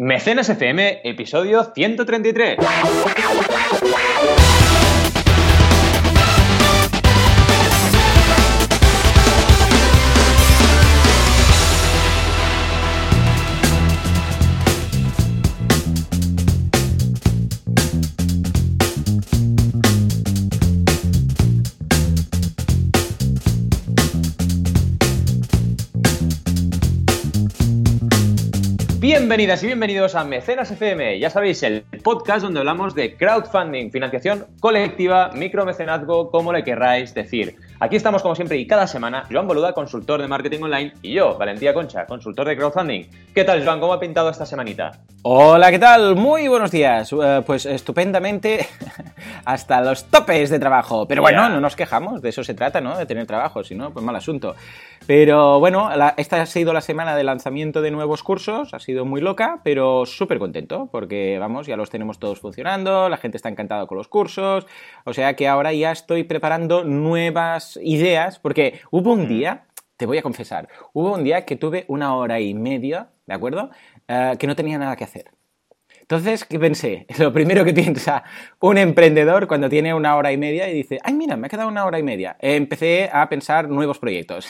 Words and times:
Mecenas 0.00 0.48
FM, 0.48 1.00
episodio 1.02 1.72
133. 1.74 2.58
Bienvenidas 29.28 29.62
y 29.62 29.66
bienvenidos 29.66 30.14
a 30.14 30.24
Mecenas 30.24 30.70
FM. 30.70 31.18
Ya 31.18 31.28
sabéis, 31.28 31.62
el 31.62 31.84
podcast 32.02 32.40
donde 32.40 32.60
hablamos 32.60 32.94
de 32.94 33.14
crowdfunding, 33.14 33.90
financiación 33.90 34.46
colectiva, 34.58 35.32
micromecenazgo, 35.34 36.30
como 36.30 36.50
le 36.50 36.64
querráis 36.64 37.12
decir. 37.12 37.56
Aquí 37.78 37.96
estamos 37.96 38.22
como 38.22 38.34
siempre 38.34 38.56
y 38.56 38.66
cada 38.66 38.86
semana, 38.86 39.26
Joan 39.30 39.46
Boluda, 39.46 39.74
consultor 39.74 40.22
de 40.22 40.28
marketing 40.28 40.62
online, 40.62 40.94
y 41.02 41.12
yo, 41.12 41.36
Valentía 41.36 41.74
Concha, 41.74 42.06
consultor 42.06 42.48
de 42.48 42.56
crowdfunding. 42.56 43.04
¿Qué 43.34 43.44
tal, 43.44 43.62
Joan? 43.62 43.80
¿Cómo 43.80 43.92
ha 43.92 44.00
pintado 44.00 44.30
esta 44.30 44.46
semanita? 44.46 44.92
Hola, 45.24 45.70
¿qué 45.70 45.78
tal? 45.78 46.16
Muy 46.16 46.48
buenos 46.48 46.70
días. 46.70 47.12
Uh, 47.12 47.42
pues 47.44 47.66
estupendamente 47.66 48.66
hasta 49.44 49.82
los 49.82 50.06
topes 50.06 50.48
de 50.48 50.58
trabajo. 50.58 51.06
Pero 51.06 51.20
bueno, 51.20 51.40
yeah. 51.40 51.50
no 51.50 51.60
nos 51.60 51.76
quejamos, 51.76 52.22
de 52.22 52.30
eso 52.30 52.42
se 52.42 52.54
trata, 52.54 52.80
¿no? 52.80 52.96
De 52.96 53.04
tener 53.04 53.26
trabajo, 53.26 53.62
si 53.62 53.74
no, 53.74 53.92
pues 53.92 54.02
mal 54.02 54.16
asunto. 54.16 54.56
Pero 55.06 55.58
bueno, 55.60 55.94
la, 55.96 56.14
esta 56.16 56.40
ha 56.40 56.46
sido 56.46 56.72
la 56.72 56.80
semana 56.80 57.16
de 57.16 57.24
lanzamiento 57.24 57.80
de 57.80 57.90
nuevos 57.90 58.22
cursos, 58.22 58.74
ha 58.74 58.78
sido 58.78 59.04
muy 59.04 59.20
loca, 59.20 59.60
pero 59.64 60.04
súper 60.06 60.38
contento, 60.38 60.88
porque 60.92 61.38
vamos, 61.38 61.66
ya 61.66 61.76
los 61.76 61.90
tenemos 61.90 62.18
todos 62.18 62.40
funcionando, 62.40 63.08
la 63.08 63.16
gente 63.16 63.36
está 63.36 63.48
encantada 63.48 63.86
con 63.86 63.98
los 63.98 64.08
cursos, 64.08 64.66
o 65.04 65.12
sea 65.12 65.34
que 65.34 65.48
ahora 65.48 65.72
ya 65.72 65.92
estoy 65.92 66.24
preparando 66.24 66.84
nuevas 66.84 67.78
ideas, 67.82 68.38
porque 68.38 68.80
hubo 68.90 69.12
un 69.12 69.28
día, 69.28 69.66
te 69.96 70.06
voy 70.06 70.18
a 70.18 70.22
confesar, 70.22 70.68
hubo 70.92 71.14
un 71.14 71.24
día 71.24 71.44
que 71.44 71.56
tuve 71.56 71.84
una 71.88 72.14
hora 72.14 72.40
y 72.40 72.54
media, 72.54 73.08
¿de 73.26 73.34
acuerdo? 73.34 73.70
Uh, 74.08 74.36
que 74.38 74.46
no 74.46 74.56
tenía 74.56 74.78
nada 74.78 74.96
que 74.96 75.04
hacer. 75.04 75.37
Entonces, 76.10 76.46
¿qué 76.46 76.58
pensé? 76.58 77.04
Lo 77.18 77.34
primero 77.34 77.66
que 77.66 77.74
piensa 77.74 78.24
un 78.60 78.78
emprendedor 78.78 79.46
cuando 79.46 79.68
tiene 79.68 79.92
una 79.92 80.16
hora 80.16 80.32
y 80.32 80.38
media 80.38 80.70
y 80.70 80.72
dice, 80.72 80.98
ay, 81.04 81.12
mira, 81.12 81.36
me 81.36 81.48
ha 81.48 81.50
quedado 81.50 81.68
una 81.68 81.84
hora 81.84 81.98
y 81.98 82.02
media. 82.02 82.34
Empecé 82.40 83.10
a 83.12 83.28
pensar 83.28 83.68
nuevos 83.68 83.98
proyectos. 83.98 84.48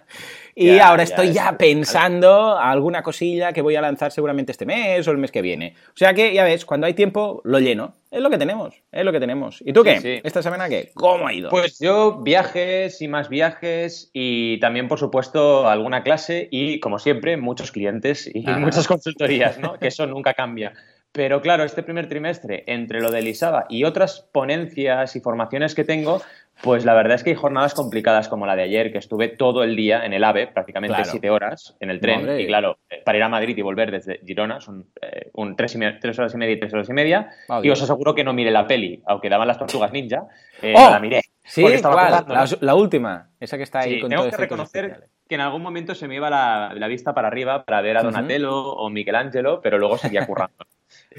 y 0.54 0.76
ya, 0.76 0.86
ahora 0.86 1.02
estoy 1.02 1.32
ya, 1.32 1.50
ya 1.50 1.58
pensando 1.58 2.56
alguna 2.56 3.02
cosilla 3.02 3.52
que 3.52 3.62
voy 3.62 3.74
a 3.74 3.80
lanzar 3.80 4.12
seguramente 4.12 4.52
este 4.52 4.64
mes 4.64 5.08
o 5.08 5.10
el 5.10 5.18
mes 5.18 5.32
que 5.32 5.42
viene. 5.42 5.74
O 5.88 5.96
sea 5.96 6.14
que, 6.14 6.32
ya 6.32 6.44
ves, 6.44 6.64
cuando 6.64 6.86
hay 6.86 6.94
tiempo, 6.94 7.42
lo 7.42 7.58
lleno. 7.58 7.96
Es 8.12 8.20
lo 8.20 8.28
que 8.28 8.36
tenemos, 8.36 8.74
es 8.92 9.04
lo 9.06 9.10
que 9.10 9.20
tenemos. 9.20 9.62
¿Y 9.64 9.72
tú 9.72 9.82
qué? 9.82 9.96
Sí, 9.96 10.16
sí. 10.16 10.20
¿Esta 10.22 10.42
semana 10.42 10.68
qué? 10.68 10.90
¿Cómo 10.94 11.26
ha 11.26 11.32
ido? 11.32 11.48
Pues 11.48 11.78
yo 11.80 12.20
viajes 12.22 13.00
y 13.00 13.08
más 13.08 13.30
viajes 13.30 14.10
y 14.12 14.60
también, 14.60 14.86
por 14.86 14.98
supuesto, 14.98 15.66
alguna 15.66 16.02
clase 16.02 16.46
y, 16.50 16.78
como 16.78 16.98
siempre, 16.98 17.38
muchos 17.38 17.72
clientes 17.72 18.30
y 18.32 18.44
ah. 18.46 18.58
muchas 18.58 18.86
consultorías, 18.86 19.58
¿no? 19.58 19.78
que 19.78 19.88
eso 19.88 20.06
nunca 20.06 20.34
cambia. 20.34 20.74
Pero 21.12 21.42
claro, 21.42 21.64
este 21.64 21.82
primer 21.82 22.08
trimestre, 22.08 22.64
entre 22.66 23.00
lo 23.00 23.10
de 23.10 23.20
Lisaba 23.20 23.66
y 23.68 23.84
otras 23.84 24.26
ponencias 24.32 25.14
y 25.14 25.20
formaciones 25.20 25.74
que 25.74 25.84
tengo, 25.84 26.22
pues 26.62 26.84
la 26.84 26.94
verdad 26.94 27.16
es 27.16 27.24
que 27.24 27.30
hay 27.30 27.36
jornadas 27.36 27.74
complicadas 27.74 28.28
como 28.28 28.46
la 28.46 28.56
de 28.56 28.62
ayer, 28.62 28.92
que 28.92 28.98
estuve 28.98 29.28
todo 29.28 29.62
el 29.62 29.76
día 29.76 30.06
en 30.06 30.12
el 30.12 30.24
AVE, 30.24 30.46
prácticamente 30.46 30.94
claro. 30.94 31.10
siete 31.10 31.28
horas 31.28 31.76
en 31.80 31.90
el 31.90 32.00
tren. 32.00 32.22
Madre. 32.22 32.42
Y 32.42 32.46
claro, 32.46 32.78
para 33.04 33.18
ir 33.18 33.24
a 33.24 33.28
Madrid 33.28 33.56
y 33.58 33.62
volver 33.62 33.90
desde 33.90 34.20
Girona 34.24 34.60
son 34.60 34.86
eh, 35.02 35.28
un 35.34 35.54
tres, 35.54 35.74
y 35.74 35.78
media, 35.78 35.98
tres, 36.00 36.18
horas 36.18 36.32
y 36.34 36.38
media 36.38 36.54
y 36.54 36.60
tres 36.60 36.72
horas 36.72 36.88
y 36.88 36.92
media. 36.92 37.30
Oh, 37.48 37.60
y 37.62 37.68
os 37.68 37.82
aseguro 37.82 38.14
que 38.14 38.24
no 38.24 38.32
miré 38.32 38.50
la 38.50 38.66
peli, 38.66 39.02
aunque 39.06 39.28
daban 39.28 39.48
las 39.48 39.58
tortugas 39.58 39.92
ninja, 39.92 40.28
eh, 40.62 40.72
oh, 40.76 40.84
no 40.84 40.90
la 40.90 41.00
miré. 41.00 41.20
Sí. 41.44 41.62
La, 41.82 42.46
la, 42.60 42.74
última, 42.74 43.30
esa 43.40 43.56
que 43.56 43.64
está 43.64 43.80
ahí 43.80 43.94
sí, 43.94 44.00
con 44.00 44.10
tengo 44.10 44.22
todo 44.22 44.30
que 44.30 44.36
reconocer 44.36 44.84
especiales. 44.84 45.10
que 45.28 45.34
en 45.34 45.40
algún 45.40 45.60
momento 45.60 45.94
se 45.94 46.06
me 46.06 46.14
iba 46.14 46.30
la, 46.30 46.72
la, 46.74 46.86
vista 46.86 47.12
para 47.12 47.26
arriba 47.26 47.64
para 47.64 47.80
ver 47.80 47.96
a 47.96 48.02
Donatello 48.02 48.60
uh 48.60 48.76
-huh. 48.76 48.86
o 48.86 48.90
Michelangelo, 48.90 49.60
pero 49.60 49.76
luego 49.78 49.98
seguía 49.98 50.24
currando. 50.26 50.64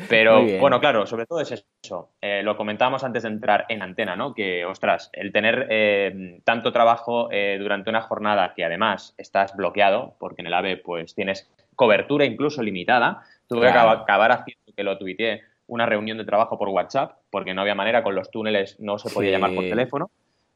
Pero 0.10 0.44
bueno, 0.60 0.80
claro, 0.80 1.06
sobre 1.06 1.26
todo 1.26 1.42
es 1.42 1.52
eso. 1.52 2.10
Eh, 2.22 2.42
lo 2.44 2.58
comentábamos 2.58 3.04
antes 3.04 3.24
de 3.24 3.30
entrar 3.30 3.66
en 3.70 3.82
antena, 3.82 4.16
¿no? 4.16 4.34
Que, 4.34 4.66
ostras, 4.66 5.10
el 5.14 5.32
tener 5.32 5.68
eh, 5.70 6.40
tanto 6.44 6.72
trabajo 6.72 7.30
eh, 7.32 7.58
durante 7.60 7.90
una 7.90 8.02
jornada 8.02 8.54
que 8.56 8.66
además 8.66 9.14
estás 9.18 9.56
bloqueado, 9.56 10.16
porque 10.20 10.42
en 10.42 10.48
el 10.48 10.54
AVE 10.54 10.78
pues 10.78 11.16
tienes 11.16 11.50
cobertura 11.76 12.26
incluso 12.26 12.62
limitada, 12.62 13.24
tuve 13.48 13.72
claro. 13.72 13.98
que 13.98 14.04
acabar 14.04 14.32
haciendo 14.32 14.74
que 14.76 14.84
lo 14.84 14.98
tuiteé 14.98 15.42
una 15.68 15.86
reunión 15.86 16.18
de 16.18 16.26
trabajo 16.26 16.58
por 16.58 16.70
WhatsApp, 16.70 17.18
porque 17.30 17.54
no 17.54 17.62
había 17.62 17.76
manera, 17.76 18.04
con 18.04 18.16
los 18.16 18.30
túneles 18.30 18.80
no 18.80 18.98
se 19.00 19.10
podía 19.10 19.30
sí. 19.30 19.34
llamar 19.34 19.56
por 19.56 19.64
teléfono. 19.64 20.12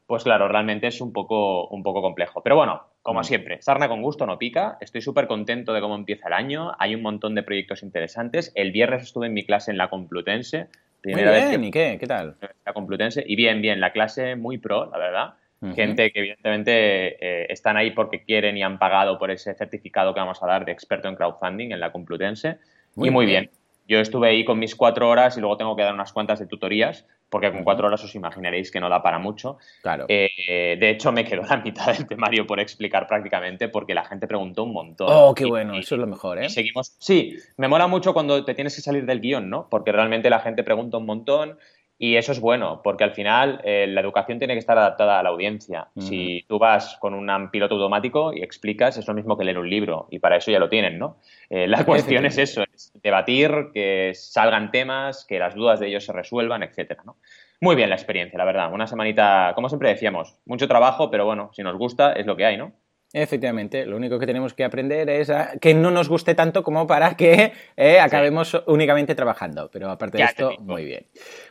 Pues 0.06 0.24
claro, 0.24 0.48
realmente 0.48 0.86
es 0.86 1.00
un 1.02 1.12
poco, 1.12 1.68
un 1.68 1.82
poco 1.82 2.00
complejo. 2.00 2.42
Pero 2.42 2.56
bueno, 2.56 2.82
como 3.08 3.20
mm. 3.20 3.24
siempre, 3.24 3.62
sarna 3.62 3.88
con 3.88 4.02
gusto 4.02 4.26
no 4.26 4.38
pica. 4.38 4.76
Estoy 4.82 5.00
súper 5.00 5.26
contento 5.26 5.72
de 5.72 5.80
cómo 5.80 5.94
empieza 5.94 6.28
el 6.28 6.34
año. 6.34 6.72
Hay 6.78 6.94
un 6.94 7.00
montón 7.00 7.34
de 7.34 7.42
proyectos 7.42 7.82
interesantes. 7.82 8.52
El 8.54 8.70
viernes 8.70 9.02
estuve 9.02 9.28
en 9.28 9.32
mi 9.32 9.46
clase 9.46 9.70
en 9.70 9.78
la 9.78 9.88
Complutense. 9.88 10.66
Primera 11.00 11.30
muy 11.30 11.40
bien, 11.40 11.50
vez 11.50 11.60
que... 11.60 11.66
¿y 11.66 11.70
qué? 11.70 11.98
¿Qué 11.98 12.06
tal? 12.06 12.36
La 12.66 12.74
Complutense. 12.74 13.24
Y 13.26 13.34
bien, 13.34 13.62
bien, 13.62 13.80
la 13.80 13.92
clase 13.92 14.36
muy 14.36 14.58
pro, 14.58 14.90
la 14.90 14.98
verdad. 14.98 15.34
Uh 15.62 15.68
-huh. 15.68 15.74
Gente 15.74 16.10
que 16.10 16.18
evidentemente 16.18 17.16
eh, 17.18 17.46
están 17.48 17.78
ahí 17.78 17.92
porque 17.92 18.22
quieren 18.24 18.58
y 18.58 18.62
han 18.62 18.78
pagado 18.78 19.18
por 19.18 19.30
ese 19.30 19.54
certificado 19.54 20.12
que 20.12 20.20
vamos 20.20 20.42
a 20.42 20.46
dar 20.46 20.66
de 20.66 20.72
experto 20.72 21.08
en 21.08 21.16
crowdfunding 21.16 21.72
en 21.72 21.80
la 21.80 21.90
Complutense. 21.90 22.58
Muy 22.94 23.08
y 23.08 23.10
muy 23.10 23.24
bien. 23.24 23.44
bien. 23.44 23.57
Yo 23.88 24.00
estuve 24.00 24.28
ahí 24.28 24.44
con 24.44 24.58
mis 24.58 24.76
cuatro 24.76 25.08
horas 25.08 25.36
y 25.38 25.40
luego 25.40 25.56
tengo 25.56 25.74
que 25.74 25.82
dar 25.82 25.94
unas 25.94 26.12
cuantas 26.12 26.38
de 26.38 26.46
tutorías, 26.46 27.06
porque 27.30 27.50
con 27.50 27.64
cuatro 27.64 27.86
horas 27.86 28.04
os 28.04 28.14
imaginaréis 28.14 28.70
que 28.70 28.80
no 28.80 28.90
da 28.90 29.02
para 29.02 29.18
mucho. 29.18 29.56
Claro. 29.80 30.04
Eh, 30.08 30.76
de 30.78 30.90
hecho, 30.90 31.10
me 31.10 31.24
quedó 31.24 31.42
la 31.48 31.56
mitad 31.56 31.96
del 31.96 32.06
temario 32.06 32.46
por 32.46 32.60
explicar 32.60 33.06
prácticamente, 33.06 33.68
porque 33.68 33.94
la 33.94 34.04
gente 34.04 34.26
preguntó 34.26 34.64
un 34.64 34.74
montón. 34.74 35.08
Oh, 35.10 35.34
qué 35.34 35.46
bueno, 35.46 35.74
y, 35.74 35.80
eso 35.80 35.94
es 35.94 36.00
lo 36.00 36.06
mejor, 36.06 36.38
¿eh? 36.38 36.46
Y 36.46 36.50
seguimos. 36.50 36.94
Sí, 36.98 37.36
me 37.56 37.66
mola 37.66 37.86
mucho 37.86 38.12
cuando 38.12 38.44
te 38.44 38.54
tienes 38.54 38.76
que 38.76 38.82
salir 38.82 39.06
del 39.06 39.20
guion, 39.20 39.48
¿no? 39.48 39.68
Porque 39.70 39.90
realmente 39.90 40.28
la 40.28 40.40
gente 40.40 40.62
pregunta 40.62 40.98
un 40.98 41.06
montón 41.06 41.58
y 42.00 42.14
eso 42.14 42.30
es 42.30 42.40
bueno, 42.40 42.80
porque 42.82 43.02
al 43.02 43.10
final 43.10 43.60
eh, 43.64 43.86
la 43.88 44.00
educación 44.00 44.38
tiene 44.38 44.54
que 44.54 44.60
estar 44.60 44.78
adaptada 44.78 45.18
a 45.18 45.22
la 45.22 45.30
audiencia. 45.30 45.88
Si 45.98 46.44
tú 46.46 46.58
vas 46.58 46.96
con 47.00 47.12
un 47.12 47.50
piloto 47.50 47.74
automático 47.74 48.32
y 48.32 48.42
explicas, 48.42 48.96
es 48.96 49.08
lo 49.08 49.14
mismo 49.14 49.36
que 49.36 49.44
leer 49.44 49.58
un 49.58 49.68
libro, 49.68 50.06
y 50.10 50.20
para 50.20 50.36
eso 50.36 50.52
ya 50.52 50.60
lo 50.60 50.68
tienen, 50.68 50.98
¿no? 50.98 51.16
Eh, 51.50 51.66
la 51.66 51.84
cuestión 51.84 52.24
es 52.24 52.38
eso, 52.38 52.62
es 52.72 52.92
debatir, 53.02 53.70
que 53.74 54.12
salgan 54.14 54.70
temas, 54.70 55.24
que 55.24 55.40
las 55.40 55.56
dudas 55.56 55.80
de 55.80 55.88
ellos 55.88 56.04
se 56.04 56.12
resuelvan, 56.12 56.62
etcétera, 56.62 57.02
¿no? 57.04 57.16
Muy 57.60 57.74
bien 57.74 57.88
la 57.88 57.96
experiencia, 57.96 58.38
la 58.38 58.44
verdad. 58.44 58.72
Una 58.72 58.86
semanita, 58.86 59.50
como 59.56 59.68
siempre 59.68 59.88
decíamos, 59.88 60.36
mucho 60.46 60.68
trabajo, 60.68 61.10
pero 61.10 61.24
bueno, 61.24 61.50
si 61.52 61.64
nos 61.64 61.76
gusta, 61.76 62.12
es 62.12 62.26
lo 62.26 62.36
que 62.36 62.46
hay, 62.46 62.56
¿no? 62.56 62.72
Efectivamente, 63.12 63.86
lo 63.86 63.96
único 63.96 64.18
que 64.18 64.26
tenemos 64.26 64.52
que 64.52 64.64
aprender 64.64 65.08
es 65.08 65.30
a 65.30 65.52
que 65.58 65.72
no 65.72 65.90
nos 65.90 66.10
guste 66.10 66.34
tanto 66.34 66.62
como 66.62 66.86
para 66.86 67.16
que 67.16 67.52
eh, 67.76 68.00
acabemos 68.00 68.50
sí. 68.50 68.58
únicamente 68.66 69.14
trabajando. 69.14 69.70
Pero 69.72 69.90
aparte 69.90 70.18
ya 70.18 70.26
de 70.26 70.30
esto, 70.30 70.52
muy 70.60 70.84
bien. 70.84 71.06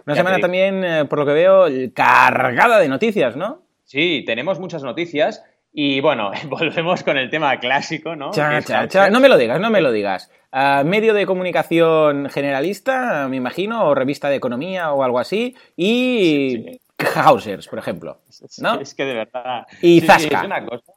Una 0.06 0.16
ya 0.16 0.20
semana 0.20 0.40
también, 0.40 0.84
eh, 0.84 1.06
por 1.06 1.20
lo 1.20 1.26
que 1.26 1.34
veo, 1.34 1.66
cargada 1.96 2.78
de 2.78 2.88
noticias, 2.88 3.36
¿no? 3.36 3.64
Sí, 3.86 4.24
tenemos 4.26 4.60
muchas 4.60 4.84
noticias. 4.84 5.44
Y 5.74 6.00
bueno, 6.00 6.32
volvemos 6.50 7.04
con 7.04 7.18
el 7.18 7.30
tema 7.32 7.60
clásico, 7.60 8.16
¿no? 8.16 8.32
Cha, 8.32 8.62
cha, 8.62 8.88
cha. 8.88 9.10
No 9.10 9.20
me 9.20 9.30
lo 9.30 9.38
digas, 9.38 9.60
no 9.60 9.72
me 9.72 9.82
lo 9.82 9.92
digas. 9.92 10.30
Uh, 10.54 10.86
medio 10.86 11.14
de 11.14 11.26
comunicación 11.26 12.30
generalista, 12.30 13.28
me 13.30 13.38
imagino, 13.38 13.86
o 13.88 13.96
revista 13.96 14.30
de 14.30 14.36
economía 14.36 14.92
o 14.92 15.04
algo 15.04 15.18
así. 15.18 15.56
Y 15.76 16.64
sí, 16.68 16.80
sí. 17.00 17.08
Hausers, 17.16 17.68
por 17.68 17.80
ejemplo. 17.80 18.22
¿no? 18.60 18.80
Es 18.80 18.94
que 18.94 19.06
de 19.06 19.14
verdad. 19.16 19.66
Y 19.82 20.02
Zasca. 20.02 20.40
es 20.40 20.46
una 20.46 20.64
cosa 20.64 20.97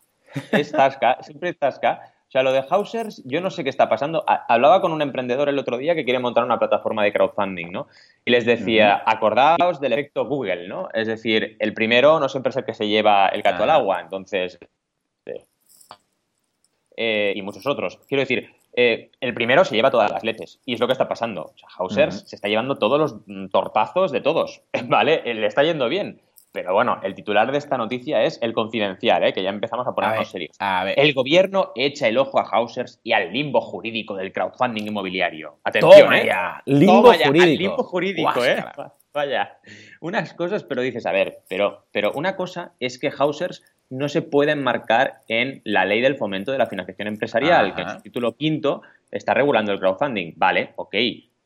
es 0.53 0.73
Tasca, 0.73 1.19
siempre 1.23 1.51
es 1.51 1.59
Tasca. 1.59 2.13
O 2.29 2.31
sea, 2.31 2.45
lo 2.45 2.53
de 2.53 2.65
Hausers, 2.71 3.23
yo 3.25 3.41
no 3.41 3.51
sé 3.51 3.65
qué 3.65 3.71
está 3.71 3.89
pasando. 3.89 4.25
Hablaba 4.27 4.81
con 4.81 4.93
un 4.93 5.03
emprendedor 5.03 5.49
el 5.49 5.59
otro 5.59 5.79
día 5.79 5.97
que 5.97 6.05
quiere 6.05 6.21
montar 6.21 6.45
una 6.45 6.61
plataforma 6.61 7.03
de 7.03 7.13
crowdfunding, 7.13 7.73
¿no? 7.73 7.89
Y 8.25 8.31
les 8.31 8.47
decía, 8.47 9.03
uh 9.05 9.09
-huh. 9.09 9.15
acordaos 9.17 9.81
del 9.81 9.95
efecto 9.95 10.25
Google, 10.27 10.69
¿no? 10.69 10.89
Es 10.95 11.09
decir, 11.09 11.57
el 11.59 11.75
primero 11.75 12.21
no 12.21 12.29
siempre 12.29 12.51
es 12.51 12.57
el 12.57 12.65
que 12.65 12.75
se 12.75 12.87
lleva 12.87 13.27
el 13.31 13.43
gato 13.43 13.65
al 13.65 13.71
agua, 13.71 14.01
entonces... 14.01 14.61
Eh, 16.97 17.33
y 17.35 17.43
muchos 17.43 17.67
otros. 17.67 17.99
Quiero 18.07 18.21
decir, 18.21 18.51
eh, 18.75 19.11
el 19.21 19.35
primero 19.35 19.65
se 19.65 19.75
lleva 19.75 19.91
todas 19.91 20.13
las 20.13 20.23
leches. 20.23 20.61
Y 20.65 20.75
es 20.75 20.81
lo 20.81 20.87
que 20.87 20.93
está 20.93 21.09
pasando. 21.09 21.47
O 21.47 21.59
sea, 21.59 21.69
Hausers 21.79 22.15
uh 22.15 22.19
-huh. 22.21 22.27
se 22.27 22.37
está 22.37 22.49
llevando 22.49 22.77
todos 22.77 22.99
los 23.01 23.51
tortazos 23.51 24.13
de 24.13 24.21
todos. 24.21 24.63
¿Vale? 24.85 25.23
Le 25.25 25.47
está 25.47 25.65
yendo 25.65 25.89
bien. 25.89 26.21
Pero 26.53 26.73
bueno, 26.73 26.99
el 27.03 27.15
titular 27.15 27.51
de 27.53 27.59
esta 27.59 27.77
noticia 27.77 28.25
es 28.25 28.39
el 28.43 28.53
confidencial, 28.53 29.23
¿eh? 29.23 29.33
que 29.33 29.43
ya 29.43 29.51
empezamos 29.51 29.87
a 29.87 29.95
ponernos 29.95 30.17
a 30.17 30.21
ver, 30.21 30.27
serios. 30.27 30.57
A 30.59 30.85
ver. 30.85 30.99
El 30.99 31.15
gobierno 31.15 31.71
echa 31.77 32.09
el 32.09 32.19
ojo 32.19 32.41
a 32.41 32.43
Hausers 32.43 33.01
y 33.05 33.13
al 33.13 33.33
limbo 33.33 33.61
jurídico 33.61 34.17
del 34.17 34.33
crowdfunding 34.33 34.87
inmobiliario. 34.87 35.59
Atención, 35.63 36.01
Toma 36.01 36.21
¿eh? 36.21 36.27
Ya. 36.27 36.63
Limbo 36.67 37.03
Toma 37.03 37.17
ya. 37.17 37.27
jurídico. 37.29 37.51
Al 37.51 37.59
limbo 37.59 37.83
jurídico, 37.85 38.45
¿eh? 38.45 38.65
Vaya. 39.13 39.59
Unas 40.01 40.35
cosas, 40.35 40.65
pero 40.65 40.83
dices, 40.83 41.07
a 41.07 41.13
ver, 41.13 41.41
pero, 41.49 41.87
pero 41.93 42.13
una 42.13 42.37
cosa 42.37 42.73
es 42.81 42.99
que 42.99 43.11
Hausers 43.17 43.63
no 43.89 44.09
se 44.09 44.23
puede 44.23 44.53
enmarcar 44.53 45.21
en 45.27 45.63
la 45.65 45.85
ley 45.85 46.01
del 46.01 46.17
fomento 46.17 46.53
de 46.53 46.59
la 46.59 46.67
financiación 46.67 47.09
empresarial, 47.09 47.67
Ajá. 47.67 47.75
que 47.75 47.83
en 47.83 47.89
su 47.91 48.01
título 48.03 48.37
quinto 48.37 48.83
está 49.11 49.35
regulando 49.35 49.73
el 49.73 49.81
crowdfunding. 49.81 50.35
Vale, 50.37 50.73
ok, 50.77 50.95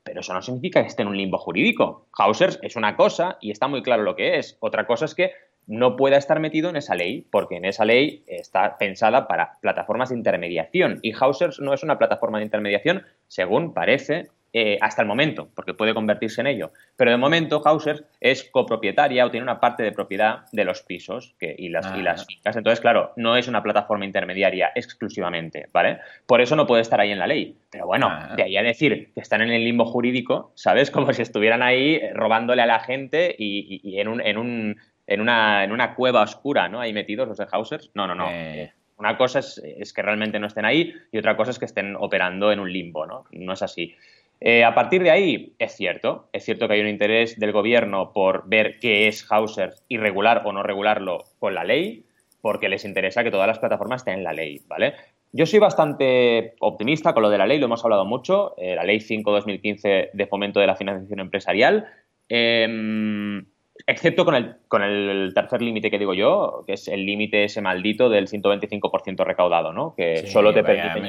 pero 0.04 0.20
eso 0.20 0.34
no 0.34 0.42
significa 0.42 0.82
que 0.82 0.88
esté 0.88 1.02
en 1.02 1.08
un 1.08 1.16
limbo 1.16 1.38
jurídico. 1.38 2.06
Hausers 2.12 2.58
es 2.62 2.76
una 2.76 2.94
cosa 2.94 3.38
y 3.40 3.50
está 3.50 3.66
muy 3.66 3.82
claro 3.82 4.02
lo 4.02 4.14
que 4.14 4.38
es. 4.38 4.56
Otra 4.60 4.86
cosa 4.86 5.06
es 5.06 5.14
que 5.14 5.32
no 5.66 5.96
pueda 5.96 6.18
estar 6.18 6.40
metido 6.40 6.68
en 6.68 6.76
esa 6.76 6.94
ley, 6.94 7.26
porque 7.30 7.56
en 7.56 7.64
esa 7.64 7.86
ley 7.86 8.22
está 8.26 8.76
pensada 8.76 9.26
para 9.26 9.58
plataformas 9.60 10.10
de 10.10 10.16
intermediación 10.16 11.00
y 11.02 11.12
Hausers 11.12 11.58
no 11.58 11.72
es 11.72 11.82
una 11.82 11.98
plataforma 11.98 12.38
de 12.38 12.44
intermediación, 12.44 13.02
según 13.28 13.72
parece 13.72 14.28
eh, 14.56 14.78
hasta 14.80 15.02
el 15.02 15.08
momento, 15.08 15.48
porque 15.52 15.74
puede 15.74 15.94
convertirse 15.94 16.40
en 16.40 16.46
ello. 16.46 16.70
Pero 16.94 17.10
de 17.10 17.16
momento 17.16 17.60
Hausers 17.64 18.04
es 18.20 18.44
copropietaria 18.44 19.26
o 19.26 19.30
tiene 19.32 19.42
una 19.42 19.58
parte 19.58 19.82
de 19.82 19.90
propiedad 19.90 20.44
de 20.52 20.64
los 20.64 20.82
pisos 20.82 21.34
y, 21.40 21.70
las, 21.70 21.92
y 21.98 22.02
las 22.02 22.22
ah. 22.22 22.24
fincas. 22.24 22.54
Entonces, 22.54 22.80
claro, 22.80 23.12
no 23.16 23.36
es 23.36 23.48
una 23.48 23.64
plataforma 23.64 24.04
intermediaria 24.04 24.70
exclusivamente, 24.76 25.68
¿vale? 25.72 25.98
Por 26.24 26.40
eso 26.40 26.54
no 26.54 26.68
puede 26.68 26.82
estar 26.82 27.00
ahí 27.00 27.10
en 27.10 27.18
la 27.18 27.26
ley. 27.26 27.56
Pero 27.68 27.86
bueno, 27.86 28.06
ah. 28.08 28.34
de 28.36 28.44
ahí 28.44 28.56
a 28.56 28.62
decir 28.62 29.12
que 29.12 29.20
están 29.20 29.42
en 29.42 29.50
el 29.50 29.64
limbo 29.64 29.86
jurídico, 29.86 30.52
¿sabes? 30.54 30.92
Como 30.92 31.12
si 31.12 31.22
estuvieran 31.22 31.60
ahí 31.60 32.00
robándole 32.12 32.62
a 32.62 32.66
la 32.66 32.78
gente 32.78 33.34
y, 33.36 33.98
en, 33.98 34.06
un, 34.06 34.20
en, 34.20 34.38
un, 34.38 34.76
en, 35.08 35.20
una, 35.20 35.64
en 35.64 35.72
una 35.72 35.96
cueva 35.96 36.22
oscura, 36.22 36.68
¿no? 36.68 36.78
Ahí 36.80 36.92
metidos 36.92 37.26
los 37.26 37.38
de 37.38 37.48
Hausers. 37.50 37.90
No, 37.94 38.06
no, 38.06 38.14
no. 38.14 38.28
Eh. 38.30 38.72
Una 38.98 39.16
cosa 39.16 39.40
es, 39.40 39.60
es, 39.64 39.92
que 39.92 40.02
realmente 40.02 40.38
no 40.38 40.46
estén 40.46 40.64
ahí 40.64 40.94
y 41.10 41.18
otra 41.18 41.36
cosa 41.36 41.50
es 41.50 41.58
que 41.58 41.64
estén 41.64 41.96
operando 41.96 42.52
en 42.52 42.60
un 42.60 42.72
limbo, 42.72 43.04
¿no? 43.04 43.24
No 43.32 43.54
es 43.54 43.62
así. 43.62 43.96
Eh, 44.40 44.64
a 44.64 44.74
partir 44.74 45.02
de 45.02 45.10
ahí, 45.10 45.54
es 45.58 45.74
cierto, 45.74 46.28
es 46.32 46.44
cierto 46.44 46.68
que 46.68 46.74
hay 46.74 46.80
un 46.80 46.88
interés 46.88 47.38
del 47.38 47.52
gobierno 47.52 48.12
por 48.12 48.48
ver 48.48 48.78
qué 48.78 49.08
es 49.08 49.26
Hauser 49.30 49.74
y 49.88 49.96
regular 49.96 50.42
o 50.44 50.52
no 50.52 50.62
regularlo 50.62 51.24
con 51.38 51.54
la 51.54 51.64
ley, 51.64 52.04
porque 52.42 52.68
les 52.68 52.84
interesa 52.84 53.24
que 53.24 53.30
todas 53.30 53.46
las 53.46 53.58
plataformas 53.58 54.02
estén 54.02 54.18
en 54.18 54.24
la 54.24 54.34
ley, 54.34 54.60
¿vale? 54.66 54.94
Yo 55.32 55.46
soy 55.46 55.58
bastante 55.58 56.54
optimista 56.60 57.12
con 57.12 57.22
lo 57.22 57.30
de 57.30 57.38
la 57.38 57.46
ley, 57.46 57.58
lo 57.58 57.66
hemos 57.66 57.82
hablado 57.84 58.04
mucho, 58.04 58.54
eh, 58.56 58.76
la 58.76 58.84
ley 58.84 59.00
5-2015 59.00 60.10
de 60.12 60.26
fomento 60.26 60.60
de 60.60 60.66
la 60.66 60.76
financiación 60.76 61.20
empresarial, 61.20 61.86
em, 62.28 63.44
excepto 63.86 64.24
con 64.24 64.34
el, 64.34 64.56
con 64.68 64.82
el 64.82 65.32
tercer 65.34 65.62
límite 65.62 65.90
que 65.90 65.98
digo 65.98 66.14
yo, 66.14 66.62
que 66.66 66.74
es 66.74 66.86
el 66.86 67.04
límite 67.04 67.44
ese 67.44 67.60
maldito 67.62 68.08
del 68.08 68.28
125% 68.28 69.24
recaudado, 69.24 69.72
¿no? 69.72 69.94
Que 69.96 70.26
solo 70.26 70.52
te 70.52 70.62
permite 70.62 71.00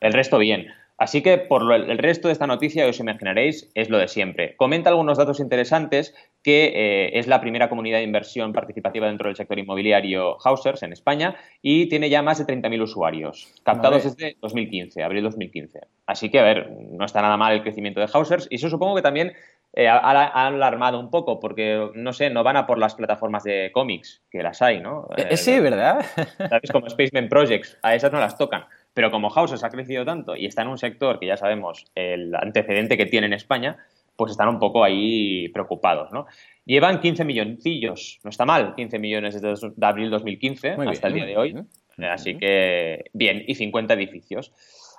El 0.00 0.12
resto 0.12 0.38
bien. 0.38 0.68
Así 1.00 1.22
que 1.22 1.38
por 1.38 1.72
el 1.72 1.96
resto 1.96 2.28
de 2.28 2.32
esta 2.32 2.46
noticia, 2.46 2.86
os 2.86 3.00
imaginaréis, 3.00 3.70
es 3.74 3.88
lo 3.88 3.96
de 3.96 4.06
siempre. 4.06 4.54
Comenta 4.56 4.90
algunos 4.90 5.16
datos 5.16 5.40
interesantes 5.40 6.14
que 6.42 6.72
eh, 6.74 7.18
es 7.18 7.26
la 7.26 7.40
primera 7.40 7.70
comunidad 7.70 7.98
de 7.98 8.04
inversión 8.04 8.52
participativa 8.52 9.06
dentro 9.06 9.28
del 9.28 9.36
sector 9.36 9.58
inmobiliario 9.58 10.36
Hausers 10.44 10.82
en 10.82 10.92
España 10.92 11.36
y 11.62 11.88
tiene 11.88 12.10
ya 12.10 12.20
más 12.20 12.36
de 12.36 12.54
30.000 12.54 12.82
usuarios, 12.82 13.50
captados 13.64 14.04
desde 14.04 14.36
2015, 14.42 15.02
abril 15.02 15.24
2015. 15.24 15.80
Así 16.04 16.28
que, 16.28 16.38
a 16.38 16.42
ver, 16.42 16.70
no 16.70 17.06
está 17.06 17.22
nada 17.22 17.38
mal 17.38 17.54
el 17.54 17.62
crecimiento 17.62 18.00
de 18.00 18.08
Hausers 18.12 18.46
y 18.50 18.56
eso 18.56 18.68
supongo 18.68 18.96
que 18.96 19.02
también 19.02 19.32
eh, 19.72 19.88
ha, 19.88 20.00
alarmado 20.48 21.00
un 21.00 21.10
poco 21.10 21.40
porque, 21.40 21.92
no 21.94 22.12
sé, 22.12 22.28
no 22.28 22.44
van 22.44 22.58
a 22.58 22.66
por 22.66 22.76
las 22.76 22.94
plataformas 22.94 23.44
de 23.44 23.70
cómics, 23.72 24.20
que 24.30 24.42
las 24.42 24.60
hay, 24.60 24.80
¿no? 24.80 25.08
Eh, 25.16 25.38
sí, 25.38 25.60
¿verdad? 25.60 26.04
¿Sabes? 26.36 26.70
Como 26.70 26.90
Spaceman 26.90 27.30
Projects, 27.30 27.78
a 27.80 27.94
esas 27.94 28.12
no 28.12 28.20
las 28.20 28.36
tocan. 28.36 28.66
Pero 28.94 29.10
como 29.10 29.30
Houses 29.30 29.64
ha 29.64 29.70
crecido 29.70 30.04
tanto 30.04 30.36
y 30.36 30.46
está 30.46 30.62
en 30.62 30.68
un 30.68 30.78
sector 30.78 31.18
que 31.18 31.26
ya 31.26 31.36
sabemos 31.36 31.86
el 31.94 32.34
antecedente 32.34 32.96
que 32.96 33.06
tiene 33.06 33.26
en 33.26 33.32
España, 33.32 33.78
pues 34.16 34.32
están 34.32 34.48
un 34.48 34.58
poco 34.58 34.84
ahí 34.84 35.48
preocupados, 35.48 36.12
¿no? 36.12 36.26
Llevan 36.66 37.00
15 37.00 37.24
milloncillos, 37.24 38.20
no 38.22 38.30
está 38.30 38.44
mal, 38.44 38.74
15 38.74 38.98
millones 38.98 39.40
desde 39.40 39.72
de 39.74 39.86
abril 39.86 40.10
2015 40.10 40.76
hasta 40.88 41.08
el 41.08 41.14
día 41.14 41.26
de 41.26 41.36
hoy. 41.38 41.56
Así 41.98 42.36
que, 42.36 43.04
bien, 43.12 43.44
y 43.46 43.54
50 43.54 43.94
edificios. 43.94 44.52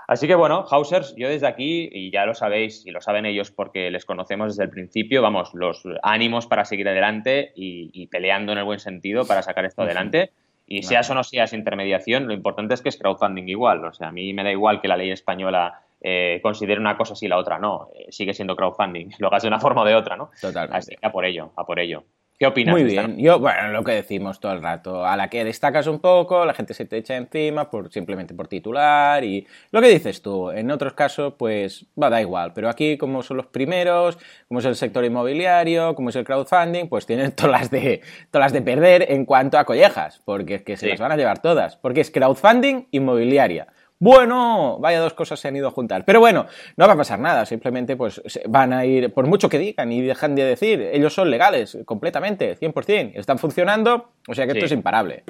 Así 0.08 0.28
que 0.28 0.36
bueno, 0.36 0.66
Hausers, 0.70 1.16
yo 1.16 1.30
desde 1.30 1.48
aquí, 1.48 1.90
y 1.92 2.12
ya 2.12 2.26
lo 2.26 2.34
sabéis 2.34 2.86
y 2.86 2.92
lo 2.92 3.00
saben 3.00 3.26
ellos 3.26 3.52
porque 3.52 3.92
les 3.92 4.06
conocemos 4.06 4.50
desde 4.50 4.64
el 4.64 4.70
principio, 4.70 5.22
vamos, 5.22 5.54
los 5.54 5.84
ánimos 6.04 6.48
para 6.48 6.66
seguir 6.66 6.90
adelante 6.90 7.54
y, 7.56 8.08
peleando 8.08 8.52
en 8.52 8.58
el 8.58 8.64
buen 8.64 8.80
sentido 8.80 9.26
para 9.26 9.42
sacar 9.42 9.66
esto 9.66 9.84
adelante. 9.84 10.32
Y 10.72 10.84
seas 10.84 11.10
o 11.10 11.16
no 11.16 11.24
seas 11.24 11.52
intermediación, 11.52 12.28
lo 12.28 12.34
importante 12.34 12.74
es 12.74 12.82
que 12.82 12.88
es 12.88 12.98
crowdfunding 12.98 13.50
igual. 13.50 13.84
O 13.84 13.94
sea, 13.94 14.08
a 14.08 14.12
mí 14.12 14.34
me 14.34 14.44
da 14.44 14.52
igual 14.52 14.80
que 14.80 14.88
la 14.88 14.96
ley 14.96 15.12
española 15.12 15.82
eh, 16.00 16.40
considere 16.42 16.80
una 16.80 16.96
cosa 16.96 17.12
así 17.14 17.26
y 17.26 17.30
la 17.30 17.38
otra 17.38 17.60
no. 17.60 17.90
Eh, 17.94 18.08
sigue 18.10 18.34
siendo 18.34 18.56
crowdfunding. 18.56 19.10
Lo 19.20 19.28
hagas 19.28 19.44
de 19.44 19.50
una 19.50 19.60
forma 19.60 19.82
o 19.82 19.86
de 19.86 19.96
otra, 19.96 20.16
¿no? 20.16 20.32
Totalmente. 20.40 20.78
Así 20.78 20.96
que 20.96 21.06
a 21.06 21.12
por 21.12 21.26
ello, 21.26 21.52
a 21.58 21.66
por 21.66 21.80
ello. 21.80 22.06
¿Qué 22.42 22.48
opinas? 22.48 22.74
Muy 22.74 22.84
bien. 22.86 23.20
Yo, 23.20 23.38
bueno, 23.38 23.68
lo 23.68 23.84
que 23.84 23.92
decimos 23.92 24.40
todo 24.40 24.54
el 24.54 24.64
rato. 24.64 25.06
A 25.06 25.16
la 25.16 25.30
que 25.30 25.44
destacas 25.44 25.86
un 25.86 26.00
poco, 26.00 26.44
la 26.44 26.56
gente 26.56 26.74
se 26.74 26.86
te 26.86 26.98
echa 26.98 27.16
encima 27.16 27.70
por, 27.70 27.94
simplemente 27.94 28.34
por 28.34 28.48
titular 28.48 29.24
y 29.24 29.46
lo 29.70 29.80
que 29.80 29.90
dices 29.90 30.24
tú. 30.24 30.50
En 30.50 30.72
otros 30.72 30.94
casos, 30.94 31.36
pues, 31.38 31.86
va, 32.02 32.10
da 32.10 32.20
igual. 32.20 32.54
Pero 32.56 32.68
aquí, 32.68 32.98
como 32.98 33.22
son 33.22 33.38
los 33.38 33.46
primeros, 33.46 34.18
como 34.48 34.60
es 34.60 34.66
el 34.66 34.76
sector 34.76 35.06
inmobiliario, 35.06 35.94
como 35.94 36.10
es 36.10 36.16
el 36.16 36.24
crowdfunding, 36.24 36.90
pues 36.90 37.06
tienen 37.06 37.32
todas 37.36 37.52
las 37.52 37.70
de, 37.70 38.02
todas 38.32 38.46
las 38.46 38.54
de 38.54 38.64
perder 38.64 39.12
en 39.12 39.26
cuanto 39.26 39.60
a 39.60 39.64
collejas, 39.64 40.20
porque 40.26 40.56
es 40.56 40.62
que 40.64 40.78
se 40.78 40.88
las 40.88 41.00
van 41.00 41.12
a 41.12 41.18
llevar 41.18 41.44
todas. 41.44 41.76
Porque 41.76 42.02
es 42.02 42.10
crowdfunding 42.10 42.88
inmobiliaria. 42.90 43.68
Bueno, 44.02 44.80
vaya 44.80 45.00
dos 45.00 45.14
cosas 45.14 45.40
se 45.40 45.48
han 45.48 45.56
ido 45.56 45.68
a 45.68 45.72
juntar. 45.72 46.06
Pero 46.06 46.20
bueno, 46.20 46.48
no 46.76 46.88
va 46.88 46.94
a 46.94 46.98
pasar 46.98 47.20
nada, 47.20 47.46
simplemente 47.46 47.96
pues 47.96 48.20
van 48.50 48.74
a 48.74 48.84
ir, 48.84 49.14
por 49.14 49.28
mucho 49.28 49.48
que 49.48 49.60
digan 49.60 49.92
y 49.92 50.02
dejan 50.02 50.34
de 50.34 50.44
decir, 50.44 50.82
ellos 50.92 51.14
son 51.14 51.30
legales 51.30 51.78
completamente, 51.86 52.58
100%, 52.58 53.12
están 53.14 53.38
funcionando, 53.38 54.10
o 54.28 54.34
sea 54.34 54.48
que 54.48 54.54
esto 54.54 54.66
es 54.66 54.72
imparable. 54.72 55.24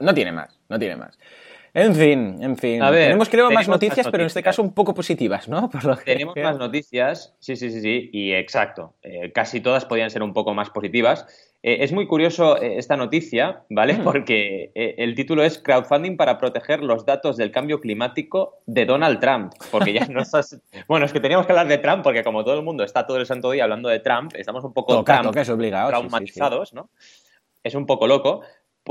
No, 0.00 0.14
tiene 0.14 0.32
más, 0.32 0.60
no 0.68 0.78
tiene 0.78 0.96
más. 0.96 1.18
En 1.72 1.94
fin, 1.94 2.36
en 2.42 2.58
fin. 2.58 2.82
tenemos 2.92 3.30
creo 3.30 3.50
más 3.50 3.68
noticias, 3.68 4.06
pero 4.10 4.22
en 4.22 4.26
este 4.26 4.42
caso 4.42 4.62
un 4.62 4.74
poco 4.74 4.92
positivas, 4.92 5.48
¿no? 5.48 5.70
tenemos 6.04 6.36
más 6.36 6.58
noticias, 6.58 7.34
sí, 7.38 7.56
sí, 7.56 7.70
sí, 7.70 7.80
sí, 7.80 8.10
y 8.12 8.32
exacto. 8.32 8.96
Eh, 9.02 9.32
casi 9.32 9.62
todas 9.62 9.86
podían 9.86 10.10
ser 10.10 10.22
un 10.22 10.34
poco 10.34 10.52
más 10.52 10.68
positivas. 10.68 11.26
Eh, 11.62 11.78
es 11.80 11.92
muy 11.92 12.06
curioso 12.06 12.60
eh, 12.60 12.78
esta 12.78 12.96
noticia, 12.96 13.64
¿vale? 13.68 13.94
Mm. 13.94 14.04
Porque 14.04 14.72
eh, 14.74 14.94
el 14.98 15.14
título 15.14 15.42
es 15.42 15.58
Crowdfunding 15.58 16.16
para 16.16 16.38
proteger 16.38 16.82
los 16.82 17.04
datos 17.04 17.36
del 17.36 17.50
cambio 17.50 17.80
climático 17.80 18.62
de 18.66 18.86
Donald 18.86 19.20
Trump. 19.20 19.52
Porque 19.70 19.92
ya 19.92 20.06
no 20.08 20.22
estás... 20.22 20.58
Bueno, 20.88 21.06
es 21.06 21.12
que 21.12 21.20
teníamos 21.20 21.46
que 21.46 21.52
hablar 21.52 21.68
de 21.68 21.78
Trump 21.78 22.02
porque 22.02 22.24
como 22.24 22.44
todo 22.44 22.54
el 22.54 22.62
mundo 22.62 22.82
está 22.82 23.06
todo 23.06 23.18
el 23.18 23.26
santo 23.26 23.50
día 23.50 23.64
hablando 23.64 23.88
de 23.88 24.00
Trump, 24.00 24.32
estamos 24.36 24.64
un 24.64 24.72
poco 24.72 25.04
traumatizados, 25.04 26.72
¿no? 26.72 26.88
Es 27.62 27.74
un 27.74 27.84
poco 27.84 28.06
loco, 28.06 28.40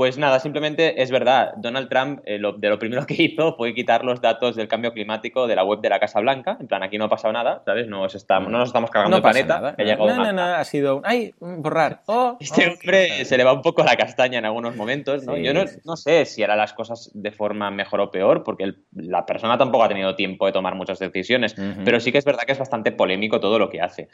pues 0.00 0.16
nada, 0.16 0.40
simplemente 0.40 1.02
es 1.02 1.10
verdad, 1.10 1.52
Donald 1.58 1.90
Trump 1.90 2.22
eh, 2.24 2.40
de 2.56 2.68
lo 2.70 2.78
primero 2.78 3.04
que 3.06 3.22
hizo 3.22 3.54
fue 3.54 3.74
quitar 3.74 4.02
los 4.02 4.22
datos 4.22 4.56
del 4.56 4.66
cambio 4.66 4.94
climático 4.94 5.46
de 5.46 5.54
la 5.54 5.62
web 5.62 5.82
de 5.82 5.90
la 5.90 6.00
Casa 6.00 6.20
Blanca. 6.20 6.56
En 6.58 6.68
plan, 6.68 6.82
aquí 6.82 6.96
no 6.96 7.04
ha 7.04 7.08
pasado 7.10 7.34
nada, 7.34 7.60
¿sabes? 7.66 7.86
No, 7.86 8.06
estamos, 8.06 8.50
no 8.50 8.56
nos 8.56 8.70
estamos 8.70 8.90
cargando 8.90 9.18
el 9.18 9.22
planeta. 9.22 9.74
no, 9.76 10.16
no, 10.16 10.32
no, 10.32 10.42
ha 10.42 10.64
sido 10.64 10.96
un... 10.96 11.02
¡Ay! 11.04 11.34
Borrar. 11.38 12.00
Oh, 12.06 12.38
este 12.40 12.66
oh, 12.66 12.72
hombre 12.72 13.24
se 13.26 13.36
le 13.36 13.44
va 13.44 13.52
un 13.52 13.60
poco 13.60 13.84
la 13.84 13.94
castaña 13.94 14.38
en 14.38 14.46
algunos 14.46 14.74
momentos, 14.74 15.24
¿no? 15.24 15.36
Yo 15.36 15.52
no, 15.52 15.96
sé 15.96 16.24
si 16.24 16.42
hará 16.42 16.56
las 16.56 16.72
cosas 16.72 17.10
de 17.12 17.30
forma 17.30 17.70
mejor 17.70 18.00
o 18.00 18.10
peor, 18.10 18.42
porque 18.42 18.72
la 18.94 19.26
persona 19.26 19.58
tampoco 19.58 19.84
ha 19.84 19.88
tenido 19.88 20.16
tiempo 20.16 20.46
de 20.46 20.52
tomar 20.52 20.74
muchas 20.74 20.98
decisiones, 20.98 21.54
pero 21.84 22.00
sí 22.00 22.10
que 22.10 22.18
es 22.18 22.24
verdad 22.24 22.44
que 22.46 22.52
es 22.52 22.58
bastante 22.58 22.90
polémico 22.90 23.38
todo 23.38 23.58
lo 23.58 23.68
que 23.68 23.82
hace. 23.82 24.08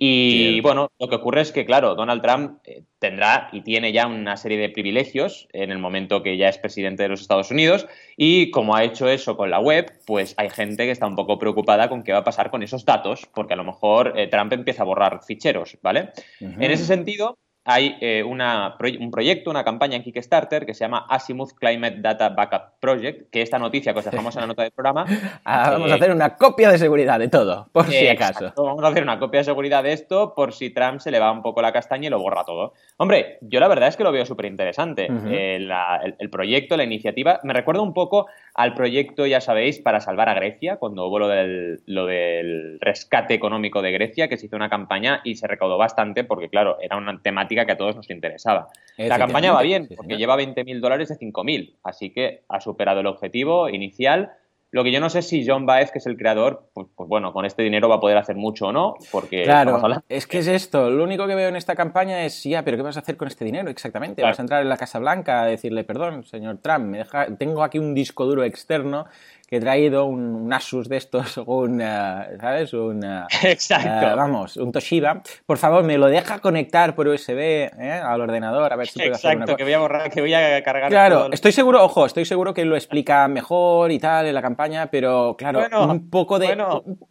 Y 0.00 0.60
bueno, 0.60 0.92
lo 1.00 1.08
que 1.08 1.16
ocurre 1.16 1.40
es 1.40 1.50
que, 1.50 1.64
claro, 1.64 1.96
Donald 1.96 2.22
Trump 2.22 2.60
eh, 2.64 2.84
tendrá 3.00 3.48
y 3.52 3.62
tiene 3.62 3.92
ya 3.92 4.06
una 4.06 4.36
serie 4.36 4.56
de 4.56 4.68
privilegios 4.68 5.27
en 5.52 5.70
el 5.70 5.78
momento 5.78 6.22
que 6.22 6.36
ya 6.36 6.48
es 6.48 6.58
presidente 6.58 7.02
de 7.02 7.08
los 7.08 7.20
Estados 7.20 7.50
Unidos 7.50 7.86
y 8.16 8.50
como 8.50 8.74
ha 8.74 8.84
hecho 8.84 9.08
eso 9.08 9.36
con 9.36 9.50
la 9.50 9.60
web, 9.60 9.92
pues 10.06 10.34
hay 10.36 10.50
gente 10.50 10.84
que 10.84 10.90
está 10.90 11.06
un 11.06 11.16
poco 11.16 11.38
preocupada 11.38 11.88
con 11.88 12.02
qué 12.02 12.12
va 12.12 12.18
a 12.18 12.24
pasar 12.24 12.50
con 12.50 12.62
esos 12.62 12.84
datos, 12.84 13.28
porque 13.34 13.54
a 13.54 13.56
lo 13.56 13.64
mejor 13.64 14.14
eh, 14.16 14.28
Trump 14.28 14.52
empieza 14.52 14.82
a 14.82 14.86
borrar 14.86 15.22
ficheros, 15.24 15.78
¿vale? 15.82 16.10
En 16.40 16.70
ese 16.70 16.84
sentido, 16.84 17.38
hay 17.68 17.98
eh, 18.00 18.24
un 18.24 19.10
proyecto, 19.10 19.50
una 19.50 19.62
campaña 19.62 19.96
en 19.96 20.02
Kickstarter 20.02 20.64
que 20.64 20.72
se 20.72 20.84
llama 20.84 21.04
Azimuth 21.06 21.52
Climate 21.52 21.96
Data 22.00 22.30
Backup 22.30 22.80
Project, 22.80 23.30
que 23.30 23.42
esta 23.42 23.58
noticia 23.58 23.92
que 23.92 23.98
os 23.98 24.06
dejamos 24.06 24.34
en 24.36 24.40
la 24.40 24.46
nota 24.46 24.62
del 24.62 24.72
programa. 24.72 25.04
Ah, 25.44 25.70
vamos 25.70 25.90
a 25.90 25.94
hacer 25.94 26.10
una 26.10 26.36
copia 26.36 26.70
de 26.70 26.78
seguridad 26.78 27.18
de 27.18 27.28
todo, 27.28 27.68
por 27.72 27.86
si 27.86 28.06
acaso. 28.06 28.52
Vamos 28.56 28.84
a 28.84 28.88
hacer 28.88 29.02
una 29.02 29.18
copia 29.18 29.40
de 29.40 29.44
seguridad 29.44 29.82
de 29.82 29.92
esto 29.92 30.34
por 30.34 30.52
si 30.52 30.70
Trump 30.70 31.00
se 31.00 31.10
le 31.10 31.18
va 31.20 31.30
un 31.32 31.42
poco 31.42 31.62
la 31.62 31.72
castaña 31.72 32.08
y 32.08 32.10
lo 32.10 32.18
borra 32.18 32.44
todo. 32.44 32.74
Hombre, 32.96 33.38
yo 33.40 33.60
la 33.60 33.68
verdad 33.68 33.88
es 33.88 33.96
que 33.96 34.04
lo 34.04 34.12
veo 34.12 34.26
súper 34.26 34.46
interesante. 34.46 35.08
Eh, 35.28 35.56
el, 35.56 36.30
proyecto, 36.30 36.76
la 36.76 36.84
iniciativa, 36.84 37.40
me 37.44 37.52
recuerda 37.52 37.82
un 37.82 37.94
poco 37.94 38.26
al 38.54 38.74
proyecto, 38.74 39.26
ya 39.26 39.40
sabéis, 39.40 39.78
para 39.78 40.00
salvar 40.00 40.28
a 40.28 40.34
Grecia, 40.34 40.76
cuando 40.76 41.06
hubo 41.06 41.18
lo 41.18 41.28
del, 41.28 41.80
lo 41.86 42.06
del 42.06 42.78
rescate 42.80 43.34
económico 43.34 43.80
de 43.80 43.92
Grecia, 43.92 44.28
que 44.28 44.36
se 44.36 44.46
hizo 44.46 44.56
una 44.56 44.68
campaña 44.68 45.20
y 45.24 45.36
se 45.36 45.46
recaudó 45.46 45.78
bastante 45.78 46.24
porque, 46.24 46.48
claro, 46.48 46.78
era 46.80 46.96
una 46.96 47.20
temática 47.22 47.57
que 47.66 47.72
a 47.72 47.76
todos 47.76 47.96
nos 47.96 48.10
interesaba. 48.10 48.68
La 48.96 49.18
campaña 49.18 49.52
va 49.52 49.62
bien, 49.62 49.88
porque 49.96 50.16
lleva 50.16 50.36
20.000 50.36 50.80
dólares 50.80 51.08
de 51.08 51.16
5.000, 51.16 51.76
así 51.84 52.10
que 52.10 52.42
ha 52.48 52.60
superado 52.60 53.00
el 53.00 53.06
objetivo 53.06 53.68
inicial. 53.68 54.32
Lo 54.70 54.84
que 54.84 54.92
yo 54.92 55.00
no 55.00 55.08
sé 55.08 55.22
si 55.22 55.46
John 55.46 55.64
Baez, 55.64 55.90
que 55.90 55.98
es 55.98 56.06
el 56.06 56.18
creador, 56.18 56.68
pues, 56.74 56.88
pues, 56.94 57.08
bueno, 57.08 57.32
con 57.32 57.46
este 57.46 57.62
dinero 57.62 57.88
va 57.88 57.94
a 57.94 58.00
poder 58.00 58.18
hacer 58.18 58.36
mucho 58.36 58.66
o 58.66 58.72
no, 58.72 58.96
porque... 59.10 59.44
Claro, 59.44 59.80
es 60.10 60.26
que 60.26 60.38
es 60.38 60.46
esto, 60.46 60.90
lo 60.90 61.04
único 61.04 61.26
que 61.26 61.34
veo 61.34 61.48
en 61.48 61.56
esta 61.56 61.74
campaña 61.74 62.22
es, 62.26 62.44
ya, 62.44 62.62
pero 62.62 62.76
¿qué 62.76 62.82
vas 62.82 62.98
a 62.98 63.00
hacer 63.00 63.16
con 63.16 63.28
este 63.28 63.46
dinero 63.46 63.70
exactamente? 63.70 64.22
¿Vas 64.22 64.38
a 64.38 64.42
entrar 64.42 64.60
en 64.60 64.68
la 64.68 64.76
Casa 64.76 64.98
Blanca 64.98 65.40
a 65.40 65.46
decirle, 65.46 65.84
perdón, 65.84 66.24
señor 66.24 66.58
Trump, 66.58 66.84
me 66.84 66.98
deja... 66.98 67.34
tengo 67.38 67.62
aquí 67.62 67.78
un 67.78 67.94
disco 67.94 68.26
duro 68.26 68.44
externo 68.44 69.06
que 69.48 69.56
he 69.56 69.60
traído 69.60 70.04
un, 70.04 70.52
Asus 70.52 70.88
de 70.88 70.98
estos, 70.98 71.36
un, 71.46 71.80
eh, 71.80 72.36
¿sabes? 72.38 72.74
Un, 72.74 73.02
Exacto. 73.42 74.06
Eh, 74.06 74.14
vamos, 74.14 74.56
un 74.58 74.72
Toshiba. 74.72 75.22
Por 75.46 75.56
favor, 75.56 75.84
me 75.84 75.96
lo 75.96 76.06
deja 76.06 76.38
conectar 76.40 76.94
por 76.94 77.08
USB 77.08 77.70
al 77.80 78.20
ordenador, 78.20 78.72
a 78.72 78.76
ver 78.76 78.88
si 78.88 78.98
puedo 78.98 79.14
hacer 79.14 79.36
una 79.36 79.56
que 79.56 79.64
voy 79.64 79.72
a 79.72 79.78
borrar, 79.78 80.10
que 80.10 80.20
voy 80.20 80.34
a 80.34 80.62
cargar. 80.62 80.90
Claro, 80.90 81.30
estoy 81.32 81.52
seguro, 81.52 81.82
ojo, 81.82 82.04
estoy 82.04 82.26
seguro 82.26 82.52
que 82.52 82.64
lo 82.66 82.76
explica 82.76 83.26
mejor 83.28 83.90
y 83.90 83.98
tal 83.98 84.26
en 84.26 84.34
la 84.34 84.42
campaña, 84.42 84.90
pero 84.90 85.34
claro, 85.38 85.66
un 85.88 86.10
poco 86.10 86.38
de, 86.38 86.56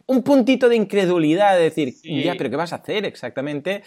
un, 0.06 0.22
puntito 0.22 0.68
de 0.68 0.76
incredulidad, 0.76 1.56
de 1.56 1.62
decir, 1.64 1.94
ya, 2.02 2.34
pero 2.38 2.50
¿qué 2.50 2.56
vas 2.56 2.72
a 2.72 2.76
hacer 2.76 3.04
exactamente? 3.04 3.82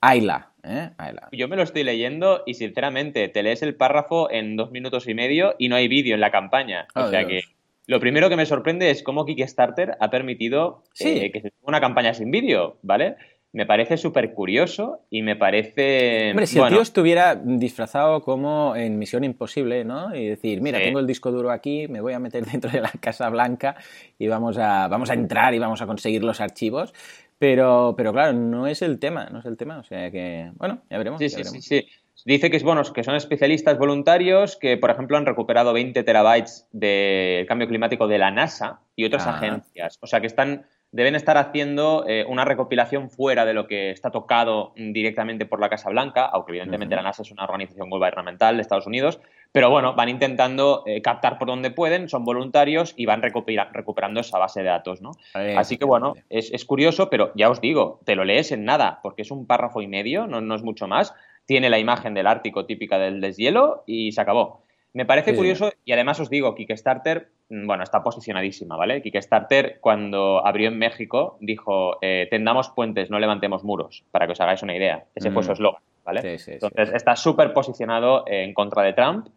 Ayla, 0.00 0.50
¿eh? 0.62 0.90
Yo 1.32 1.48
me 1.48 1.56
lo 1.56 1.62
estoy 1.62 1.82
leyendo 1.82 2.42
y 2.46 2.54
sinceramente 2.54 3.28
te 3.28 3.42
lees 3.42 3.62
el 3.62 3.74
párrafo 3.74 4.30
en 4.30 4.56
dos 4.56 4.70
minutos 4.70 5.08
y 5.08 5.14
medio 5.14 5.54
y 5.58 5.68
no 5.68 5.76
hay 5.76 5.88
vídeo 5.88 6.14
en 6.14 6.20
la 6.20 6.30
campaña. 6.30 6.86
o 6.94 7.08
sea 7.08 7.26
que 7.26 7.55
lo 7.86 8.00
primero 8.00 8.28
que 8.28 8.36
me 8.36 8.46
sorprende 8.46 8.90
es 8.90 9.02
cómo 9.02 9.24
Kickstarter 9.24 9.96
ha 10.00 10.10
permitido 10.10 10.82
eh, 10.98 11.30
que 11.30 11.40
se 11.40 11.50
tenga 11.50 11.68
una 11.68 11.80
campaña 11.80 12.14
sin 12.14 12.30
vídeo, 12.30 12.78
¿vale? 12.82 13.16
Me 13.52 13.64
parece 13.64 13.96
súper 13.96 14.34
curioso 14.34 15.06
y 15.08 15.22
me 15.22 15.36
parece. 15.36 16.30
Hombre, 16.30 16.46
si 16.46 16.58
el 16.58 16.68
tío 16.68 16.82
estuviera 16.82 17.36
disfrazado 17.36 18.22
como 18.22 18.76
en 18.76 18.98
Misión 18.98 19.24
Imposible, 19.24 19.84
¿no? 19.84 20.14
Y 20.14 20.26
decir, 20.26 20.60
mira, 20.60 20.78
tengo 20.78 20.98
el 20.98 21.06
disco 21.06 21.30
duro 21.30 21.50
aquí, 21.50 21.88
me 21.88 22.00
voy 22.00 22.12
a 22.12 22.18
meter 22.18 22.44
dentro 22.52 22.70
de 22.70 22.80
la 22.80 22.90
Casa 23.00 23.30
Blanca 23.30 23.76
y 24.18 24.26
vamos 24.26 24.58
a, 24.58 24.88
vamos 24.88 25.08
a 25.08 25.14
entrar 25.14 25.54
y 25.54 25.58
vamos 25.58 25.80
a 25.80 25.86
conseguir 25.86 26.22
los 26.22 26.40
archivos. 26.40 26.92
Pero, 27.38 27.94
pero 27.96 28.12
claro, 28.12 28.32
no 28.32 28.66
es 28.66 28.82
el 28.82 28.98
tema, 28.98 29.28
no 29.30 29.38
es 29.38 29.46
el 29.46 29.56
tema. 29.56 29.78
O 29.78 29.84
sea 29.84 30.10
que, 30.10 30.50
bueno, 30.56 30.82
ya 30.90 30.98
veremos. 30.98 31.18
Sí, 31.18 31.28
sí, 31.30 31.44
sí, 31.44 31.62
sí. 31.62 31.86
Dice 32.26 32.50
que, 32.50 32.56
es, 32.56 32.64
bueno, 32.64 32.82
que 32.92 33.04
son 33.04 33.14
especialistas 33.14 33.78
voluntarios 33.78 34.56
que, 34.56 34.76
por 34.76 34.90
ejemplo, 34.90 35.16
han 35.16 35.26
recuperado 35.26 35.72
20 35.72 36.02
terabytes 36.02 36.66
del 36.72 37.46
cambio 37.46 37.68
climático 37.68 38.08
de 38.08 38.18
la 38.18 38.32
NASA 38.32 38.80
y 38.96 39.04
otras 39.04 39.28
ah. 39.28 39.36
agencias. 39.36 39.96
O 40.02 40.08
sea 40.08 40.20
que 40.20 40.26
están 40.26 40.66
deben 40.92 41.14
estar 41.14 41.36
haciendo 41.36 42.04
eh, 42.08 42.24
una 42.26 42.44
recopilación 42.44 43.10
fuera 43.10 43.44
de 43.44 43.52
lo 43.52 43.66
que 43.66 43.90
está 43.90 44.10
tocado 44.10 44.72
directamente 44.76 45.44
por 45.44 45.60
la 45.60 45.68
Casa 45.68 45.90
Blanca, 45.90 46.24
aunque 46.24 46.52
evidentemente 46.52 46.96
la 46.96 47.02
NASA 47.02 47.22
es 47.22 47.30
una 47.30 47.44
organización 47.44 47.90
gubernamental 47.90 48.56
de 48.56 48.62
Estados 48.62 48.86
Unidos, 48.86 49.20
pero 49.52 49.68
bueno, 49.70 49.94
van 49.94 50.08
intentando 50.08 50.84
eh, 50.86 51.02
captar 51.02 51.38
por 51.38 51.48
donde 51.48 51.70
pueden, 51.70 52.08
son 52.08 52.24
voluntarios 52.24 52.94
y 52.96 53.06
van 53.06 53.20
recuperando 53.22 54.20
esa 54.20 54.38
base 54.38 54.60
de 54.60 54.68
datos, 54.68 55.02
¿no? 55.02 55.12
Así 55.34 55.76
que 55.76 55.84
bueno, 55.84 56.14
es, 56.30 56.64
curioso, 56.64 57.10
pero 57.10 57.32
ya 57.34 57.50
os 57.50 57.60
digo, 57.60 58.00
te 58.04 58.16
lo 58.16 58.24
lees 58.24 58.52
en 58.52 58.64
nada, 58.64 59.00
porque 59.02 59.22
es 59.22 59.30
un 59.30 59.46
párrafo 59.46 59.82
y 59.82 59.88
medio, 59.88 60.26
no, 60.26 60.54
es 60.54 60.62
mucho 60.62 60.86
más, 60.88 61.14
tiene 61.46 61.70
la 61.70 61.78
imagen 61.78 62.14
del 62.14 62.26
Ártico 62.26 62.66
típica 62.66 62.98
del 62.98 63.20
deshielo 63.20 63.84
y 63.86 64.12
se 64.12 64.20
acabó. 64.20 64.64
Me 64.92 65.06
parece 65.06 65.34
curioso 65.34 65.72
y 65.84 65.92
además 65.92 66.20
os 66.20 66.30
digo, 66.30 66.54
Kickstarter 66.54 67.30
Mm, 67.48 67.66
bueno, 67.66 67.84
está 67.84 68.02
posicionadísima, 68.02 68.76
¿vale? 68.76 69.02
Kickstarter, 69.02 69.78
cuando 69.80 70.44
abrió 70.44 70.68
en 70.68 70.78
México, 70.78 71.36
dijo, 71.40 71.98
eh, 72.02 72.26
tendamos 72.30 72.70
puentes, 72.70 73.10
no 73.10 73.18
levantemos 73.18 73.62
muros, 73.62 74.04
para 74.10 74.26
que 74.26 74.32
os 74.32 74.40
hagáis 74.40 74.62
una 74.62 74.76
idea. 74.76 75.04
Ese 75.14 75.30
fue 75.30 75.42
su 75.42 75.50
mm. 75.50 75.52
eslogan, 75.52 75.82
¿vale? 76.04 76.38
Entonces, 76.46 76.92
está 76.92 77.14
súper 77.14 77.52
posicionado 77.52 78.24
en 78.26 78.52
contra 78.52 78.82
de 78.82 78.92
Trump. 78.92 79.28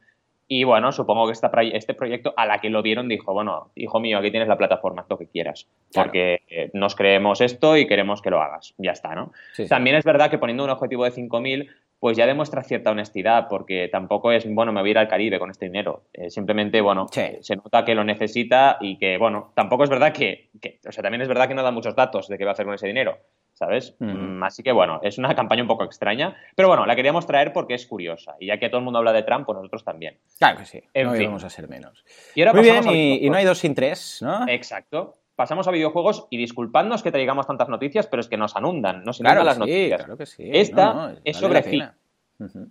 Y 0.52 0.64
bueno, 0.64 0.92
supongo 0.92 1.28
que 1.28 1.34
este 1.34 1.94
proyecto, 1.94 2.34
a 2.36 2.48
la 2.48 2.60
que 2.60 2.72
lo 2.72 2.82
vieron, 2.82 3.08
dijo, 3.08 3.34
bueno, 3.34 3.70
hijo 3.76 4.00
mío, 4.00 4.18
aquí 4.18 4.32
tienes 4.32 4.50
la 4.50 4.58
plataforma, 4.58 5.04
haz 5.04 5.08
lo 5.08 5.20
que 5.20 5.28
quieras. 5.28 5.68
Porque 5.94 6.42
eh, 6.50 6.72
nos 6.74 6.96
creemos 6.96 7.42
esto 7.42 7.78
y 7.78 7.86
queremos 7.86 8.24
que 8.24 8.32
lo 8.32 8.42
hagas. 8.42 8.74
Ya 8.80 8.94
está, 8.94 9.14
¿no? 9.14 9.32
También 9.68 9.96
es 9.98 10.04
verdad 10.04 10.32
que 10.32 10.40
poniendo 10.40 10.64
un 10.64 10.72
objetivo 10.72 11.04
de 11.04 11.12
5.000, 11.12 11.70
pues 12.00 12.16
ya 12.16 12.26
demuestra 12.26 12.64
cierta 12.64 12.92
honestidad, 12.92 13.48
porque 13.50 13.90
tampoco 13.92 14.32
es, 14.32 14.52
bueno, 14.54 14.72
me 14.72 14.80
voy 14.82 14.90
a 14.90 14.92
ir 14.92 14.98
al 14.98 15.08
Caribe 15.08 15.38
con 15.38 15.52
este 15.52 15.66
dinero. 15.66 16.04
Eh, 16.14 16.30
simplemente, 16.30 16.80
bueno, 16.80 17.08
se 17.10 17.56
nota 17.56 17.84
que 17.84 17.94
lo 17.94 18.04
necesita 18.04 18.78
y 18.80 18.98
que, 18.98 19.18
bueno, 19.18 19.52
tampoco 19.54 19.84
es 19.84 19.90
verdad 19.90 20.14
que, 20.14 20.50
o 20.88 20.92
sea, 20.92 21.04
también 21.04 21.22
es 21.22 21.28
verdad 21.28 21.48
que 21.48 21.56
no 21.56 21.64
da 21.64 21.72
muchos 21.72 21.96
datos 21.96 22.30
de 22.30 22.38
qué 22.38 22.46
va 22.46 22.52
a 22.52 22.54
hacer 22.54 22.66
con 22.66 22.76
ese 22.76 22.88
dinero, 22.88 23.18
¿sabes? 23.54 23.98
Mm, 24.00 24.42
así 24.44 24.64
que, 24.64 24.72
bueno, 24.72 25.02
es 25.04 25.18
una 25.18 25.36
campaña 25.36 25.62
un 25.62 25.68
poco 25.68 25.84
extraña, 25.84 26.38
pero 26.56 26.70
bueno, 26.70 26.86
la 26.86 26.96
queríamos 26.96 27.28
traer 27.28 27.52
porque 27.52 27.74
es 27.74 27.86
curiosa. 27.86 28.36
Y 28.40 28.48
ya 28.48 28.58
que 28.58 28.70
todo 28.70 28.80
el 28.80 28.86
mundo 28.86 29.00
habla 29.00 29.12
de 29.12 29.24
Trump, 29.24 29.46
pues 29.46 29.58
nosotros 29.58 29.84
también. 29.84 30.18
Claro 30.38 30.60
que 30.60 30.66
sí, 30.66 30.82
no 30.96 31.12
vamos 31.12 31.44
a 31.44 31.50
ser 31.50 31.68
menos. 31.68 32.06
Y 32.34 32.42
ahora 32.42 32.54
Muy 32.54 32.64
bien, 32.64 32.88
y, 32.88 33.30
no 33.30 33.36
hay 33.36 33.44
dos 33.44 33.58
sin 33.58 33.76
tres, 33.76 34.20
¿no? 34.22 34.48
Exacto 34.48 35.16
pasamos 35.40 35.70
a 35.70 35.72
videojuegos 35.72 36.28
y 36.30 36.38
disculpadnos 36.38 37.02
que 37.02 37.14
traigamos 37.14 37.48
tantas 37.48 37.70
noticias, 37.70 38.08
pero 38.08 38.20
es 38.20 38.28
que 38.28 38.36
nos 38.36 38.58
anundan, 38.58 39.06
nos 39.06 39.22
inundan 39.22 39.46
las 39.46 39.58
noticias. 39.58 40.02
Claro 40.02 40.18
que 40.18 40.26
sí. 40.26 40.50
Esta 40.52 41.16
es 41.24 41.38
sobre 41.38 41.64
FIC. 41.64 41.94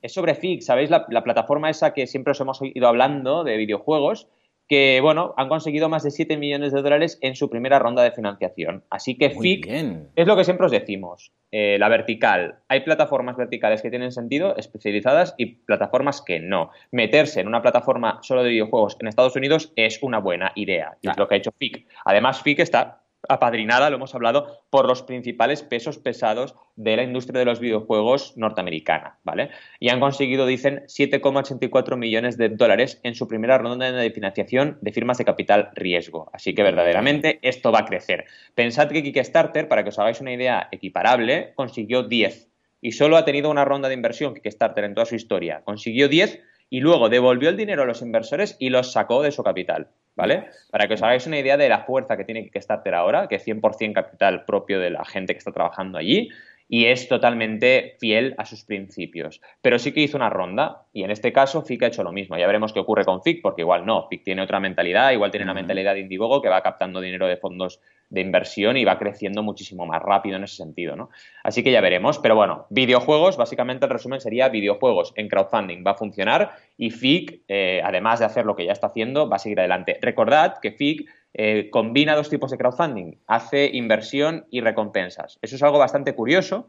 Es 0.02 0.12
sobre 0.12 0.34
FIC, 0.34 0.60
¿sabéis? 0.60 0.90
La, 0.90 1.06
plataforma 1.24 1.70
esa 1.70 1.94
que 1.94 2.06
siempre 2.06 2.32
os 2.32 2.40
hemos 2.42 2.60
ido 2.60 2.86
hablando 2.86 3.42
de 3.42 3.56
videojuegos, 3.56 4.28
que, 4.68 5.00
bueno, 5.00 5.34
han 5.36 5.48
conseguido 5.48 5.88
más 5.88 6.02
de 6.02 6.10
7 6.10 6.36
millones 6.36 6.72
de 6.72 6.82
dólares 6.82 7.18
en 7.22 7.34
su 7.34 7.48
primera 7.48 7.78
ronda 7.78 8.02
de 8.02 8.12
financiación. 8.12 8.84
Así 8.90 9.16
que 9.16 9.30
FIC 9.30 9.66
es 10.14 10.26
lo 10.26 10.36
que 10.36 10.44
siempre 10.44 10.66
os 10.66 10.72
decimos, 10.72 11.32
eh, 11.50 11.78
la 11.78 11.88
vertical. 11.88 12.56
Hay 12.68 12.80
plataformas 12.80 13.36
verticales 13.36 13.80
que 13.80 13.90
tienen 13.90 14.12
sentido, 14.12 14.56
especializadas, 14.56 15.34
y 15.38 15.46
plataformas 15.46 16.20
que 16.20 16.38
no. 16.38 16.70
Meterse 16.92 17.40
en 17.40 17.48
una 17.48 17.62
plataforma 17.62 18.18
solo 18.22 18.42
de 18.42 18.50
videojuegos 18.50 18.96
en 19.00 19.08
Estados 19.08 19.36
Unidos 19.36 19.72
es 19.76 20.02
una 20.02 20.18
buena 20.18 20.52
idea, 20.54 20.98
y 21.00 21.08
es 21.08 21.16
lo 21.16 21.26
que 21.26 21.36
ha 21.36 21.38
hecho 21.38 21.52
FIC. 21.58 21.86
Además, 22.04 22.42
FIC 22.42 22.60
está 22.60 23.02
apadrinada, 23.28 23.90
lo 23.90 23.96
hemos 23.96 24.14
hablado, 24.14 24.62
por 24.70 24.86
los 24.86 25.02
principales 25.02 25.62
pesos 25.62 25.98
pesados 25.98 26.54
de 26.76 26.96
la 26.96 27.02
industria 27.02 27.40
de 27.40 27.44
los 27.44 27.60
videojuegos 27.60 28.36
norteamericana, 28.36 29.18
¿vale? 29.24 29.50
Y 29.80 29.88
han 29.88 30.00
conseguido, 30.00 30.46
dicen, 30.46 30.84
7,84 30.86 31.96
millones 31.96 32.36
de 32.36 32.50
dólares 32.50 33.00
en 33.02 33.14
su 33.14 33.26
primera 33.26 33.58
ronda 33.58 33.90
de 33.90 34.10
financiación 34.10 34.78
de 34.80 34.92
firmas 34.92 35.18
de 35.18 35.24
capital 35.24 35.70
riesgo. 35.74 36.30
Así 36.32 36.54
que 36.54 36.62
verdaderamente 36.62 37.38
esto 37.42 37.72
va 37.72 37.80
a 37.80 37.86
crecer. 37.86 38.26
Pensad 38.54 38.88
que 38.88 39.02
Kickstarter, 39.02 39.68
para 39.68 39.82
que 39.82 39.88
os 39.90 39.98
hagáis 39.98 40.20
una 40.20 40.32
idea 40.32 40.68
equiparable, 40.70 41.52
consiguió 41.54 42.04
10 42.04 42.48
y 42.80 42.92
solo 42.92 43.16
ha 43.16 43.24
tenido 43.24 43.50
una 43.50 43.64
ronda 43.64 43.88
de 43.88 43.94
inversión 43.94 44.34
Kickstarter 44.34 44.84
en 44.84 44.94
toda 44.94 45.06
su 45.06 45.16
historia. 45.16 45.62
Consiguió 45.64 46.08
10 46.08 46.40
y 46.70 46.80
luego 46.80 47.08
devolvió 47.08 47.48
el 47.48 47.56
dinero 47.56 47.82
a 47.82 47.86
los 47.86 48.02
inversores 48.02 48.56
y 48.58 48.70
los 48.70 48.92
sacó 48.92 49.22
de 49.22 49.32
su 49.32 49.42
capital. 49.42 49.88
¿vale? 50.18 50.46
Para 50.72 50.88
que 50.88 50.94
os 50.94 51.02
hagáis 51.02 51.26
una 51.28 51.38
idea 51.38 51.56
de 51.56 51.68
la 51.68 51.84
fuerza 51.84 52.16
que 52.16 52.24
tiene 52.24 52.42
Kickstarter 52.42 52.92
ahora, 52.92 53.28
que 53.28 53.36
es 53.36 53.46
100% 53.46 53.92
capital 53.92 54.44
propio 54.44 54.80
de 54.80 54.90
la 54.90 55.04
gente 55.04 55.32
que 55.32 55.38
está 55.38 55.52
trabajando 55.52 55.96
allí 55.96 56.28
y 56.68 56.86
es 56.86 57.08
totalmente 57.08 57.96
fiel 57.98 58.34
a 58.36 58.44
sus 58.44 58.64
principios. 58.64 59.40
Pero 59.62 59.78
sí 59.78 59.92
que 59.92 60.00
hizo 60.00 60.16
una 60.16 60.28
ronda 60.28 60.82
y 60.92 61.02
en 61.02 61.10
este 61.10 61.32
caso 61.32 61.62
FIC 61.62 61.84
ha 61.84 61.86
hecho 61.86 62.02
lo 62.02 62.12
mismo. 62.12 62.36
Ya 62.36 62.46
veremos 62.46 62.72
qué 62.72 62.80
ocurre 62.80 63.04
con 63.04 63.22
FIC, 63.22 63.40
porque 63.42 63.62
igual 63.62 63.86
no, 63.86 64.06
FIC 64.08 64.24
tiene 64.24 64.42
otra 64.42 64.60
mentalidad, 64.60 65.12
igual 65.12 65.30
tiene 65.30 65.44
una 65.44 65.54
mentalidad 65.54 65.94
de 65.94 66.00
Indiegogo 66.00 66.42
que 66.42 66.48
va 66.48 66.62
captando 66.62 67.00
dinero 67.00 67.26
de 67.26 67.38
fondos 67.38 67.80
de 68.10 68.20
inversión 68.20 68.76
y 68.76 68.84
va 68.84 68.98
creciendo 68.98 69.42
muchísimo 69.42 69.86
más 69.86 70.02
rápido 70.02 70.36
en 70.36 70.44
ese 70.44 70.56
sentido, 70.56 70.96
¿no? 70.96 71.10
Así 71.42 71.62
que 71.62 71.70
ya 71.70 71.80
veremos. 71.80 72.18
Pero 72.18 72.34
bueno, 72.34 72.66
videojuegos, 72.70 73.36
básicamente 73.36 73.84
el 73.84 73.90
resumen 73.90 74.20
sería 74.20 74.48
videojuegos 74.48 75.12
en 75.16 75.28
crowdfunding 75.28 75.84
va 75.86 75.92
a 75.92 75.96
funcionar 75.96 76.52
y 76.76 76.90
FIC, 76.90 77.42
eh, 77.48 77.80
además 77.84 78.20
de 78.20 78.26
hacer 78.26 78.46
lo 78.46 78.56
que 78.56 78.64
ya 78.64 78.72
está 78.72 78.88
haciendo, 78.88 79.28
va 79.28 79.36
a 79.36 79.40
seguir 79.40 79.58
adelante. 79.60 79.98
Recordad 80.00 80.54
que 80.60 80.72
FIC 80.72 81.08
eh, 81.34 81.68
combina 81.70 82.16
dos 82.16 82.30
tipos 82.30 82.50
de 82.50 82.58
crowdfunding, 82.58 83.18
hace 83.26 83.70
inversión 83.72 84.46
y 84.50 84.60
recompensas. 84.60 85.38
Eso 85.42 85.56
es 85.56 85.62
algo 85.62 85.78
bastante 85.78 86.14
curioso 86.14 86.68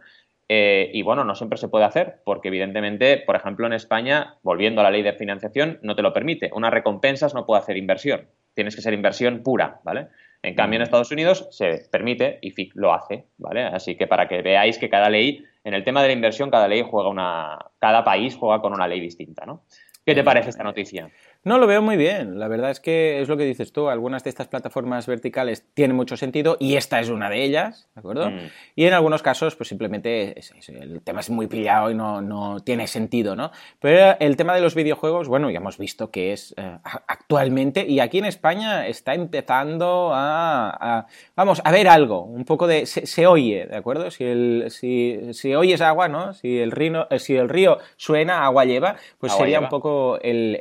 eh, 0.51 0.89
y 0.93 1.03
bueno, 1.03 1.23
no 1.23 1.35
siempre 1.35 1.59
se 1.59 1.69
puede 1.69 1.85
hacer, 1.85 2.21
porque 2.25 2.47
evidentemente, 2.47 3.17
por 3.17 3.35
ejemplo, 3.35 3.67
en 3.67 3.73
España, 3.73 4.37
volviendo 4.41 4.81
a 4.81 4.83
la 4.83 4.89
ley 4.89 5.03
de 5.03 5.13
financiación, 5.13 5.79
no 5.83 5.95
te 5.95 6.01
lo 6.01 6.11
permite. 6.11 6.49
Una 6.53 6.71
recompensas 6.71 7.35
no 7.35 7.45
puede 7.45 7.61
hacer 7.61 7.77
inversión. 7.77 8.27
Tienes 8.55 8.75
que 8.75 8.81
ser 8.81 8.93
inversión 8.93 9.43
pura, 9.43 9.79
¿vale? 9.83 10.07
En 10.41 10.55
cambio, 10.55 10.77
en 10.77 10.83
Estados 10.83 11.11
Unidos 11.11 11.47
se 11.51 11.87
permite 11.91 12.39
y 12.41 12.51
FIC 12.51 12.73
lo 12.75 12.93
hace, 12.93 13.25
¿vale? 13.37 13.63
Así 13.63 13.95
que 13.95 14.07
para 14.07 14.27
que 14.27 14.41
veáis 14.41 14.77
que 14.77 14.89
cada 14.89 15.09
ley, 15.09 15.43
en 15.63 15.73
el 15.73 15.83
tema 15.83 16.01
de 16.01 16.07
la 16.07 16.13
inversión, 16.13 16.49
cada 16.49 16.67
ley 16.67 16.83
juega 16.89 17.09
una, 17.09 17.57
cada 17.77 18.03
país 18.05 18.35
juega 18.37 18.61
con 18.61 18.73
una 18.73 18.87
ley 18.87 19.01
distinta, 19.01 19.45
¿no? 19.45 19.63
¿Qué 20.05 20.15
te 20.15 20.23
parece 20.23 20.49
esta 20.49 20.63
noticia? 20.63 21.11
No, 21.43 21.57
lo 21.57 21.67
veo 21.67 21.81
muy 21.81 21.95
bien. 21.95 22.37
La 22.37 22.47
verdad 22.47 22.69
es 22.69 22.79
que 22.79 23.21
es 23.21 23.29
lo 23.29 23.37
que 23.37 23.45
dices 23.45 23.71
tú. 23.71 23.87
Algunas 23.87 24.23
de 24.23 24.29
estas 24.29 24.47
plataformas 24.47 25.07
verticales 25.07 25.65
tienen 25.73 25.95
mucho 25.95 26.17
sentido 26.17 26.57
y 26.59 26.75
esta 26.75 26.99
es 26.99 27.09
una 27.09 27.29
de 27.29 27.43
ellas, 27.43 27.87
¿de 27.95 27.99
acuerdo? 27.99 28.29
Mm. 28.29 28.39
Y 28.75 28.85
en 28.85 28.93
algunos 28.93 29.21
casos, 29.21 29.55
pues 29.55 29.69
simplemente 29.69 30.35
el 30.67 31.01
tema 31.01 31.21
es 31.21 31.29
muy 31.29 31.47
pillado 31.47 31.91
y 31.91 31.95
no, 31.95 32.21
no, 32.21 32.59
tiene 32.59 32.87
sentido, 32.87 33.37
¿no? 33.37 33.51
Pero 33.79 34.17
el 34.19 34.35
tema 34.35 34.53
de 34.53 34.61
los 34.61 34.75
videojuegos, 34.75 35.29
bueno, 35.29 35.49
ya 35.49 35.59
hemos 35.59 35.77
visto 35.77 36.11
que 36.11 36.33
es 36.33 36.53
eh, 36.57 36.77
actualmente 36.83 37.85
y 37.87 38.01
aquí 38.01 38.17
en 38.17 38.25
España 38.25 38.87
está 38.87 39.13
empezando 39.13 40.11
a, 40.13 41.07
vamos, 41.35 41.61
a 41.63 41.71
ver 41.71 41.87
algo, 41.87 42.23
un 42.23 42.43
poco 42.43 42.67
de, 42.67 42.85
se, 42.85 43.27
oye, 43.27 43.65
¿de 43.65 43.77
acuerdo? 43.77 44.11
Si, 44.11 44.25
el, 44.25 44.65
si, 44.69 45.33
si 45.33 45.55
oyes 45.55 45.79
agua, 45.79 46.09
¿no? 46.09 46.33
Si 46.33 46.59
el, 46.59 46.71
río, 46.71 47.07
si 47.17 47.37
el 47.37 47.47
río 47.47 47.77
suena, 47.95 48.43
agua 48.43 48.65
lleva, 48.65 48.97
pues 49.19 49.31
sería 49.31 49.61
un 49.61 49.69
poco 49.69 50.19
el 50.21 50.57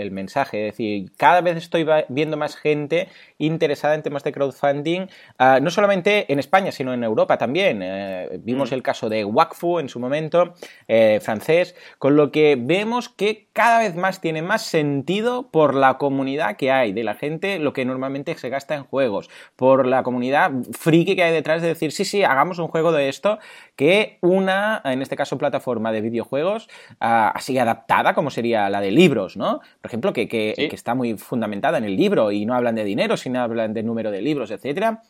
mensaje. 0.09 0.67
Es 0.67 0.73
decir, 0.73 1.11
cada 1.17 1.41
vez 1.41 1.57
estoy 1.57 1.85
viendo 2.09 2.37
más 2.37 2.55
gente 2.55 3.09
interesada 3.37 3.93
en 3.93 4.01
temas 4.01 4.23
de 4.23 4.31
crowdfunding, 4.31 5.07
ah, 5.37 5.59
no 5.61 5.69
solamente 5.69 6.31
en 6.33 6.39
España, 6.39 6.71
sino 6.71 6.93
en 6.93 7.03
Europa 7.03 7.37
también. 7.37 7.81
Eh, 7.83 8.39
vimos 8.39 8.71
mm. 8.71 8.73
el 8.73 8.81
caso 8.81 9.09
de 9.09 9.23
Wakfu 9.23 9.77
en 9.77 9.89
su 9.89 9.99
momento, 9.99 10.55
eh, 10.87 11.19
francés, 11.21 11.75
con 11.99 12.15
lo 12.15 12.31
que 12.31 12.57
vemos 12.59 13.09
que 13.09 13.49
cada 13.53 13.79
vez 13.79 13.95
más 13.95 14.21
tiene 14.21 14.41
más 14.41 14.63
sentido 14.63 15.51
por 15.51 15.75
la 15.75 15.97
comunidad 15.97 16.55
que 16.55 16.71
hay, 16.71 16.93
de 16.93 17.03
la 17.03 17.13
gente, 17.13 17.59
lo 17.59 17.73
que 17.73 17.85
normalmente 17.85 18.35
se 18.35 18.49
gasta 18.49 18.75
en 18.75 18.83
juegos, 18.83 19.29
por 19.55 19.85
la 19.85 20.03
comunidad 20.03 20.51
friki 20.71 21.15
que 21.15 21.23
hay 21.23 21.33
detrás 21.33 21.61
de 21.61 21.67
decir, 21.67 21.91
sí, 21.91 22.05
sí, 22.05 22.23
hagamos 22.23 22.57
un 22.59 22.69
juego 22.69 22.91
de 22.91 23.09
esto, 23.09 23.39
que 23.75 24.17
una, 24.21 24.81
en 24.85 25.01
este 25.01 25.15
caso, 25.15 25.37
plataforma 25.37 25.91
de 25.91 26.01
videojuegos 26.01 26.69
ah, 26.99 27.31
así 27.35 27.57
adaptada 27.57 28.13
como 28.13 28.29
sería 28.29 28.69
la 28.69 28.81
de 28.81 28.91
libros, 28.91 29.37
¿no? 29.37 29.59
Por 29.81 29.89
ejemplo, 29.91 30.13
que, 30.13 30.27
que, 30.27 30.69
está 30.71 30.95
muy 30.95 31.17
fundamentada 31.17 31.77
en 31.77 31.83
el 31.83 31.97
libro 31.97 32.31
y 32.31 32.45
no 32.45 32.55
hablan 32.55 32.75
de 32.75 32.85
dinero, 32.85 33.17
sino 33.17 33.41
hablan 33.41 33.73
de 33.73 33.83
número 33.83 34.09
de 34.09 34.21
libros, 34.21 34.49
etcétera. 34.51 35.03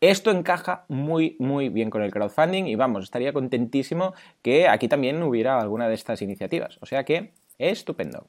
Esto 0.00 0.30
encaja 0.30 0.84
muy, 0.88 1.34
muy 1.40 1.68
bien 1.68 1.90
con 1.90 2.02
el 2.02 2.12
crowdfunding 2.12 2.64
y 2.66 2.76
vamos, 2.76 3.02
estaría 3.02 3.32
contentísimo 3.32 4.14
que 4.42 4.68
aquí 4.68 4.86
también 4.86 5.20
hubiera 5.22 5.60
alguna 5.60 5.88
de 5.88 5.94
estas 5.94 6.22
iniciativas. 6.22 6.78
O 6.80 6.86
sea 6.86 7.04
que, 7.04 7.32
estupendo. 7.58 8.28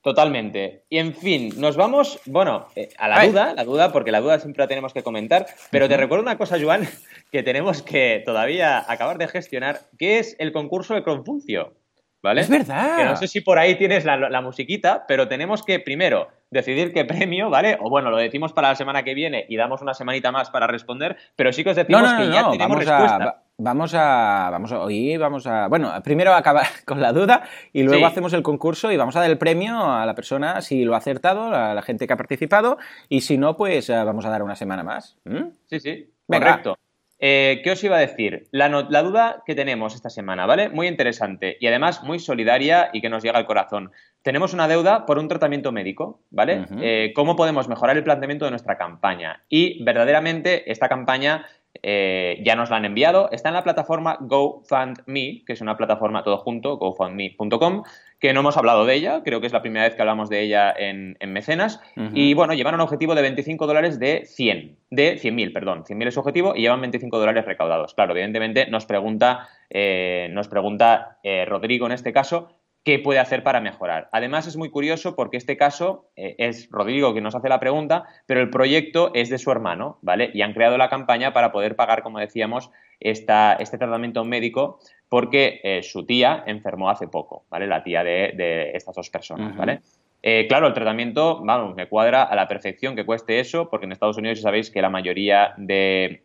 Totalmente. 0.00 0.84
Y 0.88 0.98
en 0.98 1.12
fin, 1.12 1.52
nos 1.56 1.76
vamos, 1.76 2.20
bueno, 2.24 2.68
eh, 2.76 2.90
a 2.98 3.08
la 3.08 3.26
duda, 3.26 3.54
la 3.54 3.64
duda, 3.64 3.92
porque 3.92 4.12
la 4.12 4.20
duda 4.20 4.38
siempre 4.38 4.62
la 4.62 4.68
tenemos 4.68 4.92
que 4.92 5.02
comentar, 5.02 5.46
pero 5.72 5.88
te 5.88 5.96
recuerdo 5.96 6.22
una 6.22 6.38
cosa, 6.38 6.56
Joan, 6.60 6.86
que 7.32 7.42
tenemos 7.42 7.82
que 7.82 8.22
todavía 8.24 8.84
acabar 8.90 9.18
de 9.18 9.26
gestionar, 9.26 9.80
que 9.98 10.20
es 10.20 10.36
el 10.38 10.52
concurso 10.52 10.94
de 10.94 11.02
Confuncio. 11.02 11.74
¿Vale? 12.22 12.40
Es 12.40 12.50
verdad. 12.50 12.96
Que 12.96 13.04
no 13.04 13.16
sé 13.16 13.28
si 13.28 13.40
por 13.40 13.58
ahí 13.58 13.76
tienes 13.76 14.04
la, 14.04 14.40
musiquita, 14.40 15.04
pero 15.06 15.28
tenemos 15.28 15.62
que 15.62 15.78
primero 15.78 16.28
decidir 16.50 16.92
qué 16.92 17.04
premio, 17.04 17.50
¿vale? 17.50 17.78
O 17.80 17.90
bueno, 17.90 18.10
lo 18.10 18.16
decimos 18.16 18.52
para 18.52 18.70
la 18.70 18.74
semana 18.74 19.04
que 19.04 19.14
viene 19.14 19.46
y 19.48 19.56
damos 19.56 19.82
una 19.82 19.94
semanita 19.94 20.32
más 20.32 20.50
para 20.50 20.66
responder, 20.66 21.16
pero 21.36 21.52
sí 21.52 21.62
que 21.62 21.70
os 21.70 21.76
decimos 21.76 22.12
que 22.14 22.26
ya 22.26 22.50
tenemos 22.50 22.58
vamos 22.58 22.78
respuesta. 22.78 23.24
A, 23.24 23.42
vamos 23.58 23.94
a, 23.94 24.48
vamos 24.50 24.72
a, 24.72 24.80
hoy 24.80 25.16
vamos 25.16 25.46
a, 25.46 25.68
bueno, 25.68 25.92
primero 26.02 26.34
acabar 26.34 26.66
con 26.84 27.00
la 27.00 27.12
duda 27.12 27.42
y 27.72 27.82
luego 27.82 28.06
hacemos 28.06 28.32
el 28.32 28.42
concurso 28.42 28.90
y 28.90 28.96
vamos 28.96 29.14
a 29.14 29.20
dar 29.20 29.30
el 29.30 29.38
premio 29.38 29.78
a 29.80 30.04
la 30.04 30.14
persona 30.14 30.60
si 30.60 30.84
lo 30.84 30.94
ha 30.94 30.98
acertado, 30.98 31.54
a 31.54 31.74
la 31.74 31.82
gente 31.82 32.06
que 32.06 32.12
ha 32.12 32.16
participado 32.16 32.78
y 33.08 33.20
si 33.20 33.38
no, 33.38 33.56
pues 33.56 33.90
eh, 33.90 34.04
vamos 34.04 34.24
a 34.24 34.30
dar 34.30 34.42
una 34.42 34.56
semana 34.56 34.82
más. 34.82 35.18
¿Mm? 35.24 35.50
Sí, 35.66 35.80
sí, 35.80 36.10
correcto. 36.26 36.76
Eh, 37.20 37.60
¿Qué 37.64 37.72
os 37.72 37.82
iba 37.82 37.96
a 37.96 38.00
decir? 38.00 38.46
La, 38.52 38.68
duda 38.68 39.42
que 39.44 39.54
tenemos 39.54 39.94
esta 39.94 40.10
semana, 40.10 40.46
¿vale? 40.46 40.68
Muy 40.68 40.86
interesante 40.86 41.56
y 41.60 41.66
además 41.66 42.02
muy 42.04 42.18
solidaria 42.18 42.90
y 42.92 43.00
que 43.00 43.08
nos 43.08 43.22
llega 43.22 43.38
al 43.38 43.46
corazón. 43.46 43.90
Tenemos 44.22 44.54
una 44.54 44.68
deuda 44.68 45.06
por 45.06 45.18
un 45.18 45.28
tratamiento 45.28 45.72
médico, 45.72 46.20
¿vale? 46.30 46.66
Eh, 46.80 47.12
¿Cómo 47.14 47.34
podemos 47.34 47.68
mejorar 47.68 47.96
el 47.96 48.04
planteamiento 48.04 48.44
de 48.44 48.52
nuestra 48.52 48.78
campaña? 48.78 49.42
Y 49.48 49.82
verdaderamente 49.82 50.70
esta 50.70 50.88
campaña 50.88 51.46
eh, 51.82 52.40
ya 52.44 52.56
nos 52.56 52.70
la 52.70 52.76
han 52.76 52.84
enviado. 52.84 53.30
Está 53.32 53.48
en 53.48 53.54
la 53.54 53.64
plataforma 53.64 54.18
GoFundMe, 54.20 55.44
que 55.46 55.52
es 55.52 55.60
una 55.60 55.76
plataforma 55.76 56.22
todo 56.22 56.38
junto, 56.38 56.76
gofundme.com, 56.76 57.82
que 58.18 58.32
no 58.32 58.40
hemos 58.40 58.56
hablado 58.56 58.84
de 58.84 58.94
ella, 58.94 59.22
creo 59.24 59.40
que 59.40 59.46
es 59.46 59.52
la 59.52 59.62
primera 59.62 59.84
vez 59.84 59.94
que 59.94 60.02
hablamos 60.02 60.28
de 60.28 60.42
ella 60.42 60.74
en, 60.76 61.16
Mecenas. 61.26 61.80
Y 62.14 62.34
bueno, 62.34 62.54
llevan 62.54 62.74
un 62.74 62.80
objetivo 62.80 63.14
de 63.14 63.22
25 63.22 63.66
dólares 63.66 63.98
de 63.98 64.24
100, 64.26 64.76
de 64.90 65.18
100.000, 65.18 65.52
perdón. 65.52 65.84
100.000 65.84 66.08
es 66.08 66.14
su 66.14 66.20
objetivo 66.20 66.54
y 66.56 66.62
llevan 66.62 66.80
25 66.80 67.18
dólares 67.18 67.44
recaudados. 67.44 67.94
Claro, 67.94 68.12
evidentemente 68.12 68.66
nos 68.68 68.86
pregunta, 68.86 69.48
eh, 69.70 70.28
nos 70.32 70.48
pregunta 70.48 71.18
eh, 71.22 71.44
Rodrigo 71.44 71.86
en 71.86 71.92
este 71.92 72.12
caso, 72.12 72.58
qué 72.88 72.98
puede 72.98 73.18
hacer 73.18 73.42
para 73.42 73.60
mejorar. 73.60 74.08
Además, 74.12 74.46
es 74.46 74.56
muy 74.56 74.70
curioso 74.70 75.14
porque 75.14 75.36
este 75.36 75.58
caso 75.58 76.08
eh, 76.16 76.36
es 76.38 76.70
Rodrigo 76.70 77.12
quien 77.12 77.22
nos 77.22 77.34
hace 77.34 77.50
la 77.50 77.60
pregunta, 77.60 78.06
pero 78.24 78.40
el 78.40 78.48
proyecto 78.48 79.10
es 79.12 79.28
de 79.28 79.36
su 79.36 79.50
hermano, 79.50 79.98
¿vale? 80.00 80.30
Y 80.32 80.40
han 80.40 80.54
creado 80.54 80.78
la 80.78 80.88
campaña 80.88 81.34
para 81.34 81.52
poder 81.52 81.76
pagar, 81.76 82.02
como 82.02 82.18
decíamos, 82.18 82.70
esta, 82.98 83.52
este 83.60 83.76
tratamiento 83.76 84.24
médico 84.24 84.78
porque 85.10 85.60
eh, 85.64 85.82
su 85.82 86.06
tía 86.06 86.42
enfermó 86.46 86.88
hace 86.88 87.08
poco, 87.08 87.44
¿vale? 87.50 87.66
La 87.66 87.82
tía 87.82 88.02
de, 88.02 88.70
estas 88.72 88.94
dos 88.94 89.10
personas, 89.10 89.54
¿vale? 89.54 89.82
Eh, 90.22 90.46
claro, 90.48 90.66
el 90.66 90.72
tratamiento, 90.72 91.44
vamos, 91.44 91.76
me 91.76 91.88
cuadra 91.88 92.22
a 92.22 92.34
la 92.34 92.48
perfección 92.48 92.96
que 92.96 93.04
cueste 93.04 93.38
eso, 93.38 93.68
porque 93.68 93.84
en 93.84 93.92
Estados 93.92 94.16
Unidos 94.16 94.38
ya 94.38 94.44
sabéis 94.44 94.70
que 94.70 94.80
la 94.80 94.88
mayoría 94.88 95.52
de 95.58 96.22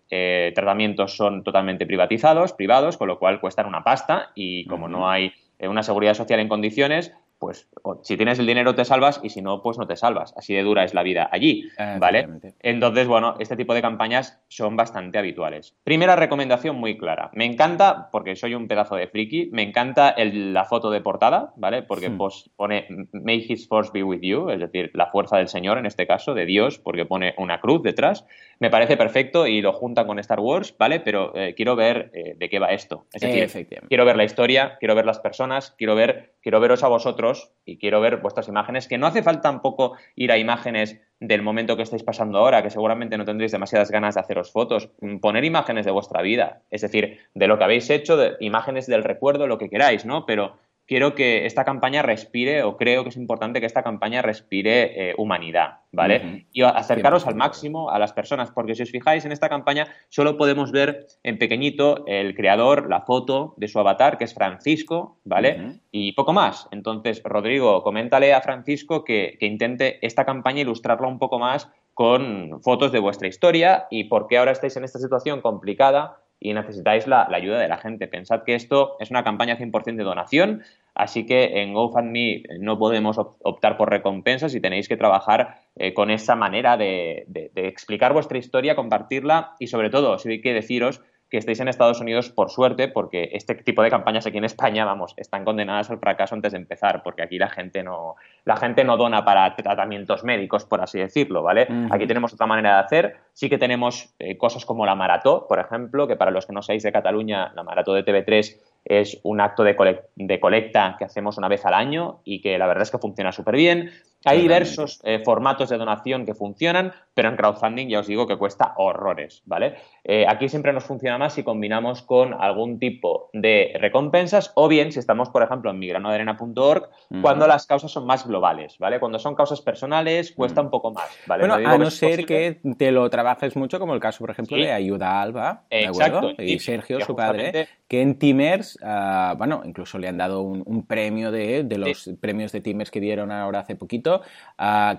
tratamientos 0.55 1.17
son 1.17 1.43
totalmente 1.43 1.85
privatizados, 1.85 2.53
privados, 2.53 2.95
con 2.95 3.09
lo 3.09 3.19
cual 3.19 3.41
cuestan 3.41 3.65
una 3.65 3.83
pasta 3.83 4.31
y 4.33 4.65
como 4.67 4.87
no 4.87 5.09
hay 5.09 5.33
una 5.59 5.83
seguridad 5.83 6.13
social 6.13 6.39
en 6.39 6.49
condiciones, 6.49 7.13
pues 7.43 7.67
si 8.03 8.15
tienes 8.15 8.39
el 8.39 8.45
dinero 8.45 8.73
te 8.73 8.85
salvas 8.85 9.19
y 9.21 9.29
si 9.29 9.41
no, 9.41 9.61
pues 9.61 9.77
no 9.77 9.85
te 9.85 9.97
salvas. 9.97 10.33
Así 10.37 10.53
de 10.53 10.63
dura 10.63 10.85
es 10.85 10.93
la 10.93 11.03
vida 11.03 11.27
allí, 11.29 11.69
¿vale? 11.99 12.25
Entonces, 12.61 13.05
bueno, 13.05 13.35
este 13.37 13.57
tipo 13.57 13.73
de 13.73 13.81
campañas 13.81 14.41
son 14.47 14.77
bastante 14.77 15.17
habituales. 15.17 15.75
Primera 15.83 16.15
recomendación 16.15 16.77
muy 16.77 16.97
clara. 16.97 17.31
Me 17.33 17.43
encanta, 17.43 18.07
porque 18.13 18.37
soy 18.37 18.55
un 18.55 18.69
pedazo 18.69 18.95
de 18.95 19.07
friki, 19.07 19.49
me 19.51 19.61
encanta 19.61 20.15
la 20.17 20.63
foto 20.63 20.89
de 20.89 21.01
portada, 21.01 21.51
¿vale? 21.57 21.83
Porque 21.83 22.09
hmm. 22.09 22.17
pues, 22.17 22.49
pone 22.55 22.87
May 23.11 23.45
His 23.45 23.67
Force 23.67 23.91
be 23.93 24.03
with 24.03 24.21
you, 24.21 24.49
es 24.49 24.61
decir, 24.61 24.91
la 24.93 25.07
fuerza 25.07 25.35
del 25.35 25.49
Señor 25.49 25.77
en 25.77 25.85
este 25.85 26.07
caso, 26.07 26.33
de 26.33 26.45
Dios, 26.45 26.79
porque 26.79 27.03
pone 27.03 27.35
una 27.37 27.59
cruz 27.59 27.83
detrás. 27.83 28.25
Me 28.59 28.69
parece 28.69 28.95
perfecto 28.95 29.47
y 29.47 29.61
lo 29.61 29.73
junta 29.73 30.07
con 30.07 30.17
Star 30.19 30.39
Wars, 30.39 30.73
¿vale? 30.77 31.01
Pero 31.01 31.35
eh, 31.35 31.55
quiero 31.55 31.75
ver 31.75 32.09
eh, 32.13 32.35
de 32.37 32.49
qué 32.49 32.59
va 32.59 32.67
esto. 32.67 33.03
Es 33.11 33.21
decir, 33.21 33.67
quiero 33.89 34.05
ver 34.05 34.15
la 34.15 34.23
historia, 34.23 34.77
quiero 34.79 34.95
ver 34.95 35.05
las 35.05 35.19
personas, 35.19 35.75
quiero 35.77 35.95
ver, 35.95 36.31
quiero 36.41 36.61
veros 36.61 36.83
a 36.83 36.87
vosotros 36.87 37.32
y 37.65 37.77
quiero 37.77 38.01
ver 38.01 38.17
vuestras 38.17 38.47
imágenes, 38.47 38.87
que 38.87 38.97
no 38.97 39.07
hace 39.07 39.23
falta 39.23 39.41
tampoco 39.41 39.95
ir 40.15 40.31
a 40.31 40.37
imágenes 40.37 40.99
del 41.19 41.41
momento 41.41 41.77
que 41.77 41.83
estáis 41.83 42.03
pasando 42.03 42.37
ahora, 42.37 42.61
que 42.61 42.69
seguramente 42.69 43.17
no 43.17 43.25
tendréis 43.25 43.51
demasiadas 43.51 43.91
ganas 43.91 44.15
de 44.15 44.21
haceros 44.21 44.51
fotos, 44.51 44.89
poner 45.21 45.45
imágenes 45.45 45.85
de 45.85 45.91
vuestra 45.91 46.21
vida, 46.21 46.61
es 46.69 46.81
decir, 46.81 47.19
de 47.33 47.47
lo 47.47 47.57
que 47.57 47.63
habéis 47.63 47.89
hecho, 47.89 48.17
de 48.17 48.35
imágenes 48.39 48.87
del 48.87 49.03
recuerdo, 49.03 49.47
lo 49.47 49.57
que 49.57 49.69
queráis, 49.69 50.05
¿no? 50.05 50.25
Pero 50.25 50.57
quiero 50.93 51.15
que 51.15 51.47
esta 51.47 51.65
campaña 51.65 52.03
respire, 52.03 52.61
o 52.61 52.77
creo 52.77 53.01
que 53.01 53.09
es 53.09 53.17
importante 53.17 53.59
que 53.59 53.65
esta 53.65 53.81
campaña 53.81 54.21
respire 54.21 55.09
eh, 55.09 55.15
humanidad, 55.17 55.79
¿vale? 55.91 56.45
Y 56.51 56.61
acercaros 56.61 57.25
al 57.25 57.33
máximo 57.33 57.89
a 57.89 57.97
las 57.97 58.13
personas, 58.13 58.51
porque 58.51 58.75
si 58.75 58.83
os 58.83 58.91
fijáis 58.91 59.25
en 59.25 59.31
esta 59.31 59.49
campaña, 59.49 59.87
solo 60.09 60.37
podemos 60.37 60.71
ver 60.71 61.07
en 61.23 61.39
pequeñito 61.39 62.05
el 62.05 62.35
creador, 62.35 62.91
la 62.91 63.01
foto 63.01 63.55
de 63.57 63.69
su 63.69 63.79
avatar, 63.79 64.19
que 64.19 64.25
es 64.25 64.35
Francisco, 64.35 65.17
¿vale? 65.23 65.79
Y 65.91 66.11
poco 66.11 66.31
más. 66.31 66.67
Entonces, 66.69 67.23
Rodrigo, 67.23 67.81
coméntale 67.81 68.31
a 68.31 68.41
Francisco 68.41 69.03
que, 69.03 69.37
que 69.39 69.47
intente 69.47 69.97
esta 70.05 70.25
campaña 70.25 70.61
ilustrarla 70.61 71.07
un 71.07 71.17
poco 71.17 71.39
más 71.39 71.71
con 71.95 72.61
fotos 72.61 72.91
de 72.91 72.99
vuestra 72.99 73.27
historia 73.27 73.87
y 73.89 74.03
por 74.03 74.27
qué 74.27 74.37
ahora 74.37 74.51
estáis 74.51 74.77
en 74.77 74.83
esta 74.83 74.99
situación 74.99 75.41
complicada 75.41 76.19
y 76.43 76.53
necesitáis 76.53 77.07
la, 77.07 77.25
ayuda 77.31 77.57
de 77.57 77.69
la 77.69 77.77
gente. 77.77 78.07
Pensad 78.07 78.43
que 78.43 78.53
esto 78.53 78.97
es 78.99 79.09
una 79.09 79.23
campaña 79.23 79.57
100% 79.57 79.95
de 79.95 80.03
donación, 80.03 80.63
así 80.95 81.25
que 81.25 81.61
en 81.61 81.73
GoFundMe 81.73 82.43
no 82.59 82.77
podemos 82.77 83.17
optar 83.17 83.77
por 83.77 83.89
recompensas 83.89 84.53
y 84.55 84.61
tenéis 84.61 84.87
que 84.87 84.97
trabajar 84.97 85.57
eh, 85.75 85.93
con 85.93 86.11
esa 86.11 86.35
manera 86.35 86.77
de, 86.77 87.25
de, 87.27 87.67
explicar 87.67 88.13
vuestra 88.13 88.37
historia, 88.37 88.75
compartirla 88.75 89.55
y 89.59 89.67
sobre 89.67 89.89
todo, 89.89 90.17
si 90.19 90.29
hay 90.29 90.41
que 90.41 90.53
deciros 90.53 91.01
que 91.33 91.39
estéis 91.39 91.59
en 91.61 91.67
Estados 91.67 91.99
Unidos 91.99 92.29
por 92.29 92.51
suerte, 92.51 92.87
porque 92.89 93.31
este 93.33 93.55
tipo 93.55 93.81
de 93.81 93.89
campañas 93.89 94.27
aquí 94.27 94.37
en 94.37 94.43
España, 94.43 94.85
vamos, 94.85 95.15
están 95.17 95.43
condenadas 95.43 95.89
al 95.89 95.97
fracaso 95.97 96.35
antes 96.35 96.51
de 96.51 96.59
empezar, 96.59 97.01
porque 97.01 97.23
aquí 97.23 97.39
la 97.39 97.49
gente 97.49 97.81
no, 97.81 98.17
la 98.45 98.55
gente 98.55 98.83
no 98.83 98.97
dona 98.97 99.25
para 99.25 99.55
tratamientos 99.55 100.23
médicos, 100.23 100.63
por 100.65 100.81
así 100.81 100.99
decirlo, 100.99 101.41
¿vale? 101.41 101.67
Aquí 101.89 102.05
tenemos 102.05 102.35
otra 102.35 102.45
manera 102.45 102.75
de 102.75 102.79
hacer. 102.83 103.15
Sí 103.33 103.49
que 103.49 103.57
tenemos 103.57 104.13
eh, 104.19 104.37
cosas 104.37 104.63
como 104.63 104.85
la 104.85 104.93
marató, 104.93 105.47
por 105.47 105.57
ejemplo, 105.57 106.07
que 106.07 106.15
para 106.15 106.29
los 106.29 106.45
que 106.45 106.53
no 106.53 106.61
seáis 106.61 106.83
de 106.83 106.91
Cataluña, 106.91 107.51
la 107.55 107.63
marató 107.63 107.95
de 107.95 108.05
TV3 108.05 108.55
es 108.85 109.19
un 109.23 109.41
acto 109.41 109.63
de, 109.63 109.75
colecta 109.75 110.95
que 110.97 111.05
hacemos 111.05 111.37
una 111.37 111.47
vez 111.47 111.65
al 111.65 111.73
año 111.73 112.21
y 112.23 112.41
que 112.41 112.57
la 112.57 112.67
verdad 112.67 112.83
es 112.83 112.91
que 112.91 112.97
funciona 112.97 113.31
súper 113.31 113.55
bien. 113.55 113.91
Hay 114.25 114.41
diversos 114.41 115.01
eh, 115.03 115.21
formatos 115.23 115.69
de 115.69 115.77
donación 115.77 116.25
que 116.25 116.33
funcionan, 116.33 116.93
pero 117.13 117.29
en 117.29 117.35
crowdfunding 117.35 117.87
ya 117.87 117.99
os 117.99 118.07
digo 118.07 118.27
que 118.27 118.37
cuesta 118.37 118.73
horrores, 118.77 119.41
¿vale? 119.45 119.75
Eh, 120.03 120.25
aquí 120.27 120.49
siempre 120.49 120.73
nos 120.73 120.83
funciona 120.83 121.17
más 121.17 121.33
si 121.33 121.43
combinamos 121.43 122.01
con 122.01 122.33
algún 122.33 122.79
tipo 122.79 123.29
de 123.33 123.75
recompensas 123.79 124.51
o 124.55 124.67
bien 124.67 124.91
si 124.91 124.99
estamos, 124.99 125.29
por 125.29 125.43
ejemplo, 125.43 125.71
en 125.71 125.79
migranoderena.org, 125.79 126.89
cuando 127.21 127.47
las 127.47 127.65
causas 127.65 127.91
son 127.91 128.05
más 128.05 128.27
globales, 128.27 128.77
¿vale? 128.79 128.99
Cuando 128.99 129.19
son 129.19 129.35
causas 129.35 129.61
personales 129.61 130.31
cuesta 130.31 130.61
un 130.61 130.69
poco 130.69 130.91
más, 130.91 131.09
¿vale? 131.27 131.47
Bueno, 131.47 131.69
a 131.69 131.77
no 131.77 131.89
ser 131.89 132.25
que 132.25 132.59
te 132.77 132.91
lo 132.91 133.09
trabajes 133.09 133.55
mucho, 133.55 133.79
como 133.79 133.93
el 133.93 133.99
caso, 133.99 134.19
por 134.19 134.31
ejemplo, 134.31 134.57
de 134.57 134.71
Ayuda 134.71 135.21
Alba, 135.21 135.63
Exacto. 135.69 136.31
Y, 136.37 136.59
Sergio, 136.59 137.01
su 137.01 137.15
padre, 137.15 137.67
que 137.87 138.01
en 138.01 138.17
Timers 138.17 138.77
ah, 138.83 139.35
bueno, 139.37 139.61
incluso 139.65 139.97
le 139.97 140.07
han 140.07 140.17
dado 140.17 140.41
un, 140.41 140.85
premio 140.85 141.31
de, 141.31 141.65
los 141.77 142.09
premios 142.19 142.51
de 142.51 142.61
Timers 142.61 142.91
que 142.91 142.99
dieron 142.99 143.31
ahora 143.31 143.59
hace 143.59 143.75
poquito, 143.75 144.12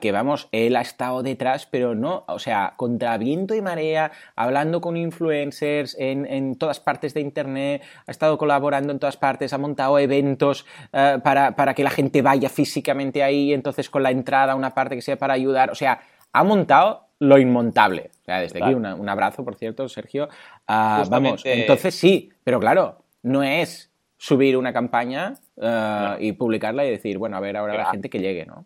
que 0.00 0.12
vamos, 0.12 0.48
él 0.52 0.76
ha 0.76 0.80
estado 0.80 1.22
detrás, 1.22 1.66
pero 1.66 1.94
no, 1.94 2.24
o 2.28 2.38
sea, 2.38 2.74
contra 2.76 3.16
viento 3.18 3.54
y 3.54 3.62
marea, 3.62 4.12
hablando 4.36 4.80
con 4.80 4.96
influencers 4.96 5.96
en, 5.98 6.56
todas 6.56 6.80
partes 6.80 7.14
de 7.14 7.20
Internet, 7.20 7.82
ha 8.06 8.10
estado 8.10 8.36
colaborando 8.38 8.92
en 8.92 8.98
todas 8.98 9.16
partes, 9.16 9.52
ha 9.52 9.58
montado 9.58 9.98
eventos 9.98 10.66
ah, 10.92 11.18
para, 11.22 11.56
para 11.56 11.74
que 11.74 11.84
la 11.84 11.90
gente 11.90 12.22
vaya 12.22 12.48
físicamente 12.48 13.22
ahí, 13.22 13.52
entonces 13.52 13.88
con 13.90 14.02
la 14.02 14.10
entrada 14.10 14.54
una 14.54 14.74
parte 14.74 14.94
que 14.94 15.02
sea 15.02 15.16
para 15.16 15.34
ayudar, 15.34 15.70
o 15.70 15.74
sea, 15.74 16.00
ha 16.32 16.44
montado 16.44 17.06
lo 17.18 17.38
inmontable. 17.38 18.10
O 18.22 18.24
sea, 18.24 18.40
desde 18.40 18.62
aquí 18.62 18.74
un 18.74 19.08
abrazo, 19.08 19.44
por 19.44 19.54
cierto, 19.54 19.88
Sergio. 19.88 20.28
Ah, 20.66 21.04
vamos, 21.08 21.42
entonces 21.44 21.94
sí, 21.94 22.30
pero 22.42 22.60
claro, 22.60 23.04
no 23.22 23.42
es 23.42 23.90
subir 24.16 24.56
una 24.56 24.72
campaña 24.72 25.34
ah, 25.60 26.16
y 26.18 26.32
publicarla 26.32 26.84
y 26.84 26.90
decir, 26.90 27.18
bueno, 27.18 27.36
a 27.36 27.40
ver 27.40 27.56
ahora 27.56 27.76
la 27.76 27.90
gente 27.90 28.08
que 28.08 28.20
llegue, 28.20 28.46
¿no? 28.46 28.64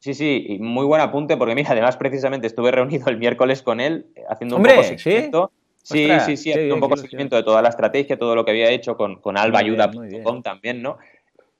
Sí, 0.00 0.14
sí, 0.14 0.58
muy 0.60 0.86
buen 0.86 1.00
apunte, 1.00 1.36
porque 1.36 1.54
mira, 1.54 1.72
además 1.72 1.96
precisamente 1.96 2.46
estuve 2.46 2.70
reunido 2.70 3.08
el 3.08 3.18
miércoles 3.18 3.62
con 3.62 3.80
él 3.80 4.06
eh, 4.14 4.22
haciendo 4.28 4.56
un 4.56 4.62
poco 4.62 4.82
seguimiento. 4.84 5.50
¿sí? 5.82 6.08
Sí, 6.24 6.36
sí, 6.36 6.52
sí, 6.52 6.70
un 6.70 6.80
poco 6.80 6.96
seguimiento 6.96 7.34
de 7.34 7.42
toda 7.42 7.62
la 7.62 7.70
estrategia, 7.70 8.18
todo 8.18 8.34
lo 8.34 8.44
que 8.44 8.52
había 8.52 8.70
hecho 8.70 8.96
con, 8.96 9.16
con 9.20 9.36
albayuda.com 9.36 10.42
también, 10.42 10.82
¿no? 10.82 10.98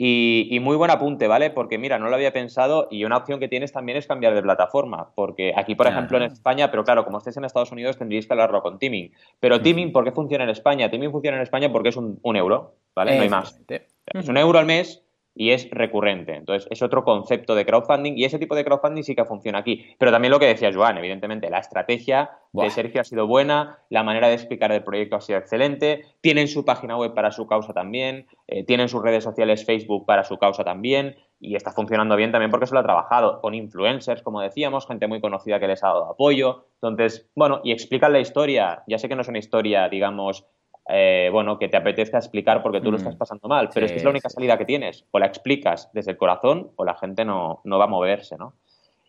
Y, 0.01 0.57
muy 0.63 0.77
buen 0.77 0.93
apunte, 0.93 1.27
¿vale? 1.27 1.51
Porque 1.51 1.77
mira, 1.77 1.99
no 1.99 2.09
lo 2.09 2.15
había 2.15 2.33
pensado 2.33 2.87
y 2.89 3.05
una 3.05 3.17
opción 3.17 3.41
que 3.41 3.49
tienes 3.49 3.73
también 3.73 3.99
es 3.99 4.07
cambiar 4.07 4.33
de 4.33 4.43
plataforma, 4.43 5.11
porque 5.17 5.53
aquí, 5.57 5.75
por 5.75 5.89
ejemplo, 5.89 6.19
en 6.19 6.25
España, 6.25 6.71
pero 6.71 6.85
claro, 6.85 7.05
como 7.05 7.19
estés 7.19 7.37
en 7.37 7.45
Estados 7.45 7.73
Unidos 7.73 7.99
tendríais 7.99 8.29
que 8.29 8.33
hablarlo 8.33 8.63
con 8.63 8.79
Teaming. 8.79 9.13
Pero 9.41 9.61
Teaming, 9.61 9.91
¿por 9.91 10.05
qué 10.05 10.13
funciona 10.13 10.45
en 10.45 10.51
España? 10.51 10.89
Teaming 10.89 11.11
funciona 11.11 11.39
en 11.39 11.43
España 11.43 11.73
porque 11.73 11.89
es 11.89 11.97
un, 11.97 12.21
un 12.23 12.37
euro, 12.37 12.77
¿vale? 12.95 13.17
No 13.17 13.23
hay 13.23 13.29
más. 13.29 13.61
Es 14.07 14.29
un 14.29 14.37
euro 14.37 14.61
al 14.61 14.67
mes 14.67 15.03
y 15.39 15.53
es 15.53 15.71
recurrente. 15.71 16.35
Entonces, 16.35 16.67
es 16.69 16.83
otro 16.83 17.05
concepto 17.05 17.55
de 17.55 17.65
crowdfunding 17.65 18.15
y 18.17 18.25
ese 18.25 18.41
tipo 18.41 18.57
de 18.57 18.65
crowdfunding 18.65 19.05
sí 19.05 19.15
que 19.15 19.25
funciona 19.25 19.61
aquí. 19.61 19.87
Pero 19.97 20.11
también 20.11 20.33
lo 20.33 20.41
que 20.41 20.47
decía 20.47 20.73
Joan, 20.75 20.99
evidentemente, 20.99 21.49
la 21.49 21.61
estrategia 21.61 22.31
de 22.53 22.69
Sergio 22.71 23.01
ha 23.01 23.05
sido 23.05 23.29
buena, 23.29 23.79
la 23.89 24.03
manera 24.03 24.27
de 24.27 24.35
explicar 24.35 24.73
el 24.73 24.83
proyecto 24.83 25.15
ha 25.15 25.21
sido 25.21 25.39
excelente, 25.39 26.07
tienen 26.21 26.49
su 26.49 26.65
página 26.65 26.97
web 26.97 27.15
para 27.15 27.31
su 27.31 27.47
causa 27.47 27.73
también, 27.73 28.27
eh, 28.49 28.65
tienen 28.65 28.89
sus 28.89 29.01
redes 29.01 29.23
sociales 29.23 29.65
Facebook 29.65 30.07
para 30.07 30.25
su 30.25 30.39
causa 30.39 30.65
también 30.65 31.15
y 31.39 31.55
está 31.55 31.71
funcionando 31.71 32.17
bien 32.17 32.33
también 32.33 32.51
porque 32.51 32.67
se 32.67 32.75
lo 32.75 32.81
ha 32.81 32.83
trabajado 32.83 33.41
con 33.41 33.55
influencers, 33.55 34.23
como 34.23 34.41
decíamos, 34.41 34.89
gente 34.89 35.07
muy 35.07 35.21
conocida 35.21 35.61
que 35.61 35.69
les 35.69 35.85
ha 35.85 35.89
dado 35.89 36.11
apoyo. 36.11 36.65
Entonces, 36.83 37.31
bueno, 37.37 37.61
y 37.63 37.71
explican 37.71 38.13
la 38.13 38.19
historia. 38.19 38.83
Ya 38.89 38.99
sé 38.99 39.09
que 39.09 39.15
no 39.15 39.23
es 39.23 39.29
una 39.29 39.39
historia, 39.39 39.89
digamos, 39.89 40.47
eh, 40.89 41.29
bueno, 41.31 41.59
que 41.59 41.69
te 41.69 41.77
apetezca 41.77 42.17
explicar 42.17 42.63
porque 42.63 42.81
tú 42.81 42.91
lo 42.91 42.97
estás 42.97 43.15
mm. 43.15 43.19
pasando 43.19 43.49
mal, 43.49 43.69
pero 43.73 43.85
es 43.85 43.93
que 43.93 43.99
es 43.99 44.05
la 44.05 44.11
única 44.11 44.31
salida 44.31 44.57
que 44.57 44.65
tienes. 44.65 45.05
O 45.11 45.19
la 45.19 45.27
explicas 45.27 45.91
desde 45.93 46.13
el 46.13 46.17
corazón 46.17 46.71
o 46.77 46.85
la 46.85 46.95
gente 46.95 47.25
no, 47.25 47.61
va 47.65 47.85
a 47.85 47.89
moverse, 47.89 48.37
¿no? 48.39 48.55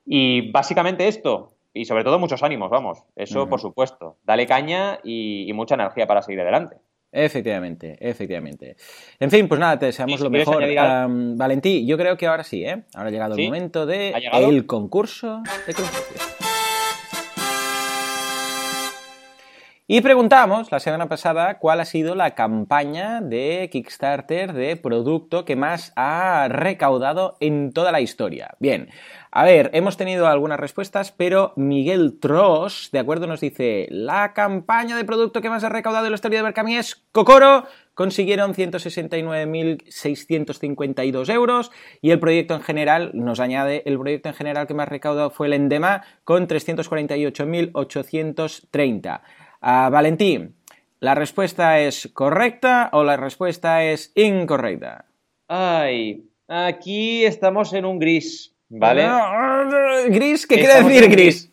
Y 0.05 0.51
básicamente 0.51 1.07
esto, 1.07 1.53
y 1.73 1.85
sobre 1.85 2.03
todo 2.03 2.19
muchos 2.19 2.43
ánimos, 2.43 2.69
vamos, 2.69 3.03
eso 3.15 3.47
por 3.47 3.61
supuesto. 3.61 4.17
Dale 4.25 4.45
caña 4.45 4.99
y, 5.03 5.49
mucha 5.53 5.75
energía 5.75 6.05
para 6.05 6.21
seguir 6.21 6.41
adelante. 6.41 6.77
Efectivamente, 7.11 7.97
efectivamente. 8.01 8.75
En 9.19 9.31
fin, 9.31 9.47
pues 9.47 9.59
nada, 9.59 9.79
te 9.79 9.87
deseamos 9.87 10.19
lo 10.19 10.29
mejor. 10.29 10.63
Valentí, 11.37 11.85
yo 11.85 11.97
creo 11.97 12.17
que 12.17 12.27
ahora 12.27 12.43
sí, 12.43 12.65
¿eh? 12.65 12.83
Ahora 12.93 13.07
ha 13.07 13.11
llegado 13.11 13.35
el 13.35 13.45
momento 13.45 13.85
de 13.85 14.13
el 14.33 14.65
concurso 14.65 15.41
de 15.65 15.73
Y 19.91 20.01
preguntamos 20.01 20.71
la 20.71 20.79
semana 20.79 21.09
pasada 21.09 21.57
cuál 21.57 21.79
ha 21.79 21.85
sido 21.85 22.13
la 22.13 22.35
campaña 22.35 23.21
de 23.21 23.69
Kickstarter 23.71 24.53
de 24.53 24.75
producto 24.75 25.45
que 25.45 25.55
más 25.55 25.93
ha 25.95 26.47
recaudado 26.47 27.37
en 27.39 27.73
toda 27.73 27.91
la 27.91 27.99
historia. 27.99 28.55
Bien, 28.59 28.89
a 29.31 29.45
ver, 29.45 29.71
hemos 29.73 29.97
tenido 29.97 30.27
algunas 30.27 30.59
respuestas, 30.59 31.11
pero 31.11 31.53
Miguel 31.55 32.19
Tross, 32.19 32.89
de 32.91 32.99
acuerdo, 32.99 33.25
nos 33.25 33.41
dice, 33.41 33.87
la 33.89 34.33
campaña 34.33 34.95
de 34.95 35.05
producto 35.05 35.41
que 35.41 35.49
más 35.49 35.63
ha 35.63 35.69
recaudado 35.69 36.05
en 36.05 36.11
la 36.11 36.17
historia 36.17 36.37
de 36.37 36.43
Berkami 36.43 36.77
es 36.77 37.03
Kokoro, 37.11 37.65
consiguieron 37.95 38.53
169.652 38.53 41.33
euros 41.33 41.71
y 41.99 42.11
el 42.11 42.19
proyecto 42.19 42.53
en 42.53 42.61
general, 42.61 43.09
nos 43.15 43.39
añade, 43.39 43.81
el 43.87 43.97
proyecto 43.97 44.29
en 44.29 44.35
general 44.35 44.67
que 44.67 44.75
más 44.75 44.87
recaudado 44.87 45.31
fue 45.31 45.47
el 45.47 45.53
Endema 45.53 46.03
con 46.25 46.47
348.830. 46.47 49.21
Uh, 49.61 49.91
Valentín, 49.91 50.55
¿la 50.99 51.15
respuesta 51.15 51.79
es 51.79 52.09
correcta 52.13 52.89
o 52.93 53.03
la 53.03 53.17
respuesta 53.17 53.83
es 53.83 54.13
incorrecta? 54.15 55.05
Ay, 55.49 56.23
aquí 56.47 57.25
estamos 57.25 57.73
en 57.73 57.83
un 57.83 57.99
gris, 57.99 58.55
¿vale? 58.69 59.05
¿Gris? 60.07 60.47
¿Qué 60.47 60.55
quiere 60.55 60.83
decir 60.83 61.09
gris? 61.09 61.51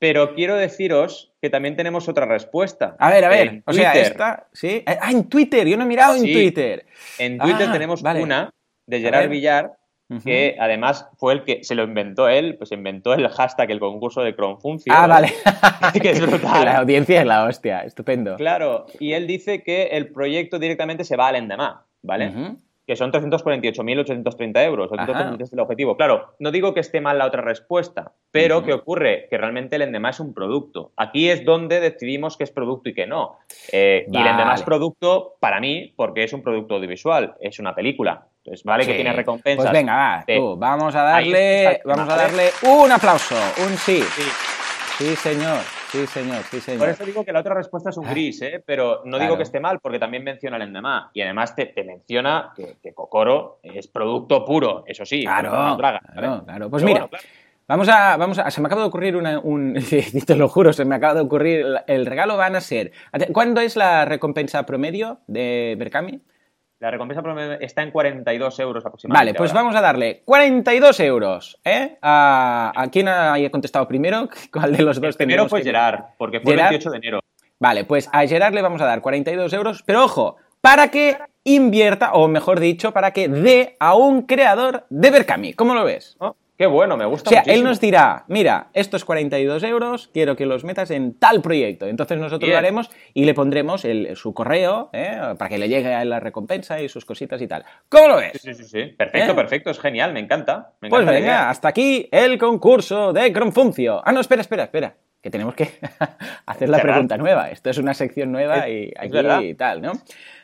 Pero 0.00 0.34
quiero 0.34 0.56
deciros 0.56 1.32
que 1.40 1.48
también 1.48 1.76
tenemos 1.76 2.08
otra 2.08 2.26
respuesta. 2.26 2.96
A 2.98 3.10
ver, 3.10 3.24
a 3.24 3.28
ver. 3.28 3.62
o 3.66 3.72
sea, 3.72 3.92
esta, 3.92 4.48
¿sí? 4.52 4.82
Ah, 4.86 5.10
en 5.12 5.28
Twitter, 5.28 5.66
yo 5.68 5.76
no 5.76 5.84
he 5.84 5.86
mirado 5.86 6.16
en 6.16 6.22
Twitter. 6.22 6.86
En 7.18 7.38
Twitter 7.38 7.68
ah, 7.68 7.72
tenemos 7.72 8.02
una 8.02 8.50
de 8.86 9.00
Gerard 9.00 9.28
Villar 9.28 9.78
que 10.22 10.56
además 10.60 11.08
fue 11.16 11.32
el 11.32 11.44
que 11.44 11.64
se 11.64 11.74
lo 11.74 11.84
inventó 11.84 12.28
él, 12.28 12.56
pues 12.56 12.72
inventó 12.72 13.14
el 13.14 13.28
hashtag, 13.28 13.70
el 13.70 13.80
concurso 13.80 14.22
de 14.22 14.34
Cronfuncio. 14.36 14.92
Ah, 14.94 15.06
vale. 15.06 15.32
que 16.00 16.10
es 16.10 16.20
brutal. 16.26 16.64
La 16.64 16.78
audiencia 16.78 17.20
es 17.20 17.26
la 17.26 17.44
hostia, 17.44 17.80
estupendo. 17.80 18.36
Claro, 18.36 18.86
y 19.00 19.12
él 19.12 19.26
dice 19.26 19.62
que 19.62 19.84
el 19.88 20.08
proyecto 20.12 20.58
directamente 20.58 21.04
se 21.04 21.16
va 21.16 21.28
al 21.28 21.36
Endemá, 21.36 21.86
¿vale? 22.02 22.56
Que 22.86 22.96
son 22.96 23.12
348.830 23.12 24.64
euros, 24.64 24.90
es 25.40 25.52
el 25.52 25.60
objetivo. 25.60 25.96
Claro, 25.96 26.34
no 26.38 26.50
digo 26.50 26.74
que 26.74 26.80
esté 26.80 27.00
mal 27.00 27.18
la 27.18 27.26
otra 27.26 27.40
respuesta, 27.40 28.12
pero 28.30 28.62
¿qué 28.62 28.72
ocurre? 28.74 29.26
Que 29.30 29.38
realmente 29.38 29.76
el 29.76 29.82
Endemá 29.82 30.10
es 30.10 30.20
un 30.20 30.34
producto. 30.34 30.92
Aquí 30.96 31.30
es 31.30 31.44
donde 31.44 31.80
decidimos 31.80 32.36
qué 32.36 32.44
es 32.44 32.50
producto 32.50 32.90
y 32.90 32.94
qué 32.94 33.06
no. 33.06 33.38
Eh, 33.72 34.06
y 34.10 34.16
el 34.16 34.26
Endemá 34.26 34.54
es 34.54 34.62
producto 34.62 35.36
para 35.40 35.60
mí 35.60 35.94
porque 35.96 36.24
es 36.24 36.32
un 36.32 36.42
producto 36.42 36.74
audiovisual, 36.74 37.36
es 37.40 37.58
una 37.58 37.74
película. 37.74 38.26
Pues 38.44 38.62
vale 38.62 38.84
que 38.84 38.94
tiene 38.94 39.12
recompensas. 39.12 39.64
Pues 39.64 39.72
venga, 39.72 40.24
va, 40.28 40.56
vamos 40.56 40.94
a 40.94 41.02
darle, 41.02 41.80
vamos 41.84 42.08
a 42.08 42.16
darle 42.16 42.50
un 42.62 42.92
aplauso, 42.92 43.36
un 43.66 43.76
sí. 43.78 44.02
sí. 44.98 45.16
señor. 45.16 45.60
Sí, 45.94 46.08
señor, 46.08 46.42
sí, 46.50 46.60
señor. 46.60 46.80
Por 46.80 46.88
eso 46.88 47.04
digo 47.04 47.24
que 47.24 47.32
la 47.32 47.38
otra 47.38 47.54
respuesta 47.54 47.90
es 47.90 47.96
un 47.96 48.08
gris, 48.10 48.42
¿eh? 48.42 48.60
pero 48.66 49.02
no 49.04 49.16
digo 49.16 49.36
que 49.36 49.44
esté 49.44 49.60
mal, 49.60 49.78
porque 49.78 50.00
también 50.00 50.24
menciona 50.24 50.56
el 50.56 50.62
endemá. 50.62 51.12
Y 51.14 51.20
además 51.20 51.54
te, 51.54 51.72
menciona 51.84 52.52
que, 52.56 52.78
que, 52.82 52.92
Kokoro 52.92 53.60
es 53.62 53.86
producto 53.86 54.44
puro, 54.44 54.82
eso 54.88 55.04
sí. 55.06 55.22
Claro, 55.22 55.76
claro, 55.78 56.00
claro. 56.44 56.68
Pues 56.68 56.82
mira, 56.82 57.08
Vamos 57.68 57.88
a, 57.88 58.16
vamos 58.18 58.38
a, 58.38 58.50
se 58.50 58.60
me 58.60 58.66
acaba 58.66 58.82
de 58.82 58.88
ocurrir 58.88 59.16
una, 59.16 59.38
un, 59.38 59.74
te 60.26 60.36
lo 60.36 60.48
juro, 60.48 60.72
se 60.72 60.84
me 60.84 60.96
acaba 60.96 61.14
de 61.14 61.20
ocurrir, 61.20 61.64
el 61.86 62.06
regalo 62.06 62.36
van 62.36 62.56
a 62.56 62.60
ser, 62.60 62.90
¿cuándo 63.32 63.60
es 63.60 63.76
la 63.76 64.04
recompensa 64.04 64.66
promedio 64.66 65.20
de 65.28 65.76
Berkami? 65.78 66.20
La 66.84 66.90
recompensa 66.90 67.22
está 67.60 67.82
en 67.82 67.90
42 67.90 68.58
euros 68.60 68.84
aproximadamente. 68.84 69.32
Vale, 69.32 69.38
pues 69.38 69.54
vamos 69.54 69.74
a 69.74 69.80
darle 69.80 70.20
42 70.26 71.00
euros. 71.00 71.58
¿eh? 71.64 71.96
¿A, 72.02 72.88
quién 72.92 73.08
haya 73.08 73.50
contestado 73.50 73.88
primero? 73.88 74.28
¿Cuál 74.52 74.76
de 74.76 74.82
los 74.82 75.00
dos 75.00 75.08
el 75.08 75.14
Primero 75.14 75.48
fue 75.48 75.62
Gerard, 75.62 76.00
porque 76.18 76.40
fue 76.40 76.52
el 76.52 76.58
28 76.58 76.90
de 76.90 76.96
enero. 76.98 77.20
Vale, 77.58 77.86
pues 77.86 78.10
a 78.12 78.26
Gerard 78.26 78.52
le 78.52 78.60
vamos 78.60 78.82
a 78.82 78.84
dar 78.84 79.00
42 79.00 79.50
euros, 79.54 79.82
pero 79.86 80.04
ojo, 80.04 80.36
para 80.60 80.88
que 80.88 81.16
invierta, 81.44 82.12
o 82.12 82.28
mejor 82.28 82.60
dicho, 82.60 82.92
para 82.92 83.12
que 83.12 83.28
dé 83.28 83.76
a 83.80 83.94
un 83.94 84.26
creador 84.26 84.84
de 84.90 85.10
Berkami. 85.10 85.54
¿Cómo 85.54 85.72
lo 85.72 85.84
ves? 85.84 86.18
Oh, 86.20 86.36
Qué 86.56 86.66
bueno, 86.66 86.96
me 86.96 87.04
gusta. 87.04 87.30
O 87.30 87.32
sea, 87.32 87.42
él 87.46 87.64
nos 87.64 87.80
dirá, 87.80 88.24
mira, 88.28 88.68
estos 88.74 89.04
42 89.04 89.62
euros, 89.64 90.08
quiero 90.12 90.36
que 90.36 90.46
los 90.46 90.62
metas 90.62 90.90
en 90.92 91.14
tal 91.14 91.42
proyecto. 91.42 91.86
Entonces 91.88 92.18
nosotros 92.18 92.48
lo 92.48 92.56
haremos 92.56 92.90
y 93.12 93.24
le 93.24 93.34
pondremos 93.34 93.84
su 94.14 94.34
correo 94.34 94.88
¿eh? 94.92 95.34
para 95.36 95.48
que 95.48 95.58
le 95.58 95.68
llegue 95.68 95.92
a 95.92 96.04
la 96.04 96.20
recompensa 96.20 96.80
y 96.80 96.88
sus 96.88 97.04
cositas 97.04 97.42
y 97.42 97.48
tal. 97.48 97.64
¿Cómo 97.88 98.08
lo 98.08 98.16
ves? 98.18 98.40
Sí, 98.40 98.54
sí, 98.54 98.64
sí. 98.64 98.84
Perfecto, 98.84 99.32
¿Eh? 99.32 99.34
perfecto, 99.34 99.70
es 99.70 99.80
genial, 99.80 100.12
me 100.12 100.20
encanta. 100.20 100.74
pues 100.78 101.04
venga, 101.04 101.50
hasta 101.50 101.68
aquí 101.68 102.08
el 102.12 102.38
concurso 102.38 103.12
de 103.12 103.32
Cronfuncio. 103.32 104.00
Ah, 104.04 104.12
no, 104.12 104.20
espera, 104.20 104.42
espera, 104.42 104.64
espera. 104.64 104.94
Que 105.20 105.30
tenemos 105.30 105.54
que 105.54 105.70
hacer 106.46 106.68
la 106.68 106.78
pregunta 106.80 107.16
nueva. 107.16 107.50
Esto 107.50 107.70
es 107.70 107.78
una 107.78 107.94
sección 107.94 108.30
nueva 108.30 108.68
y 108.68 108.92
aquí 108.96 109.48
y 109.48 109.54
tal, 109.54 109.82
¿no? 109.82 109.92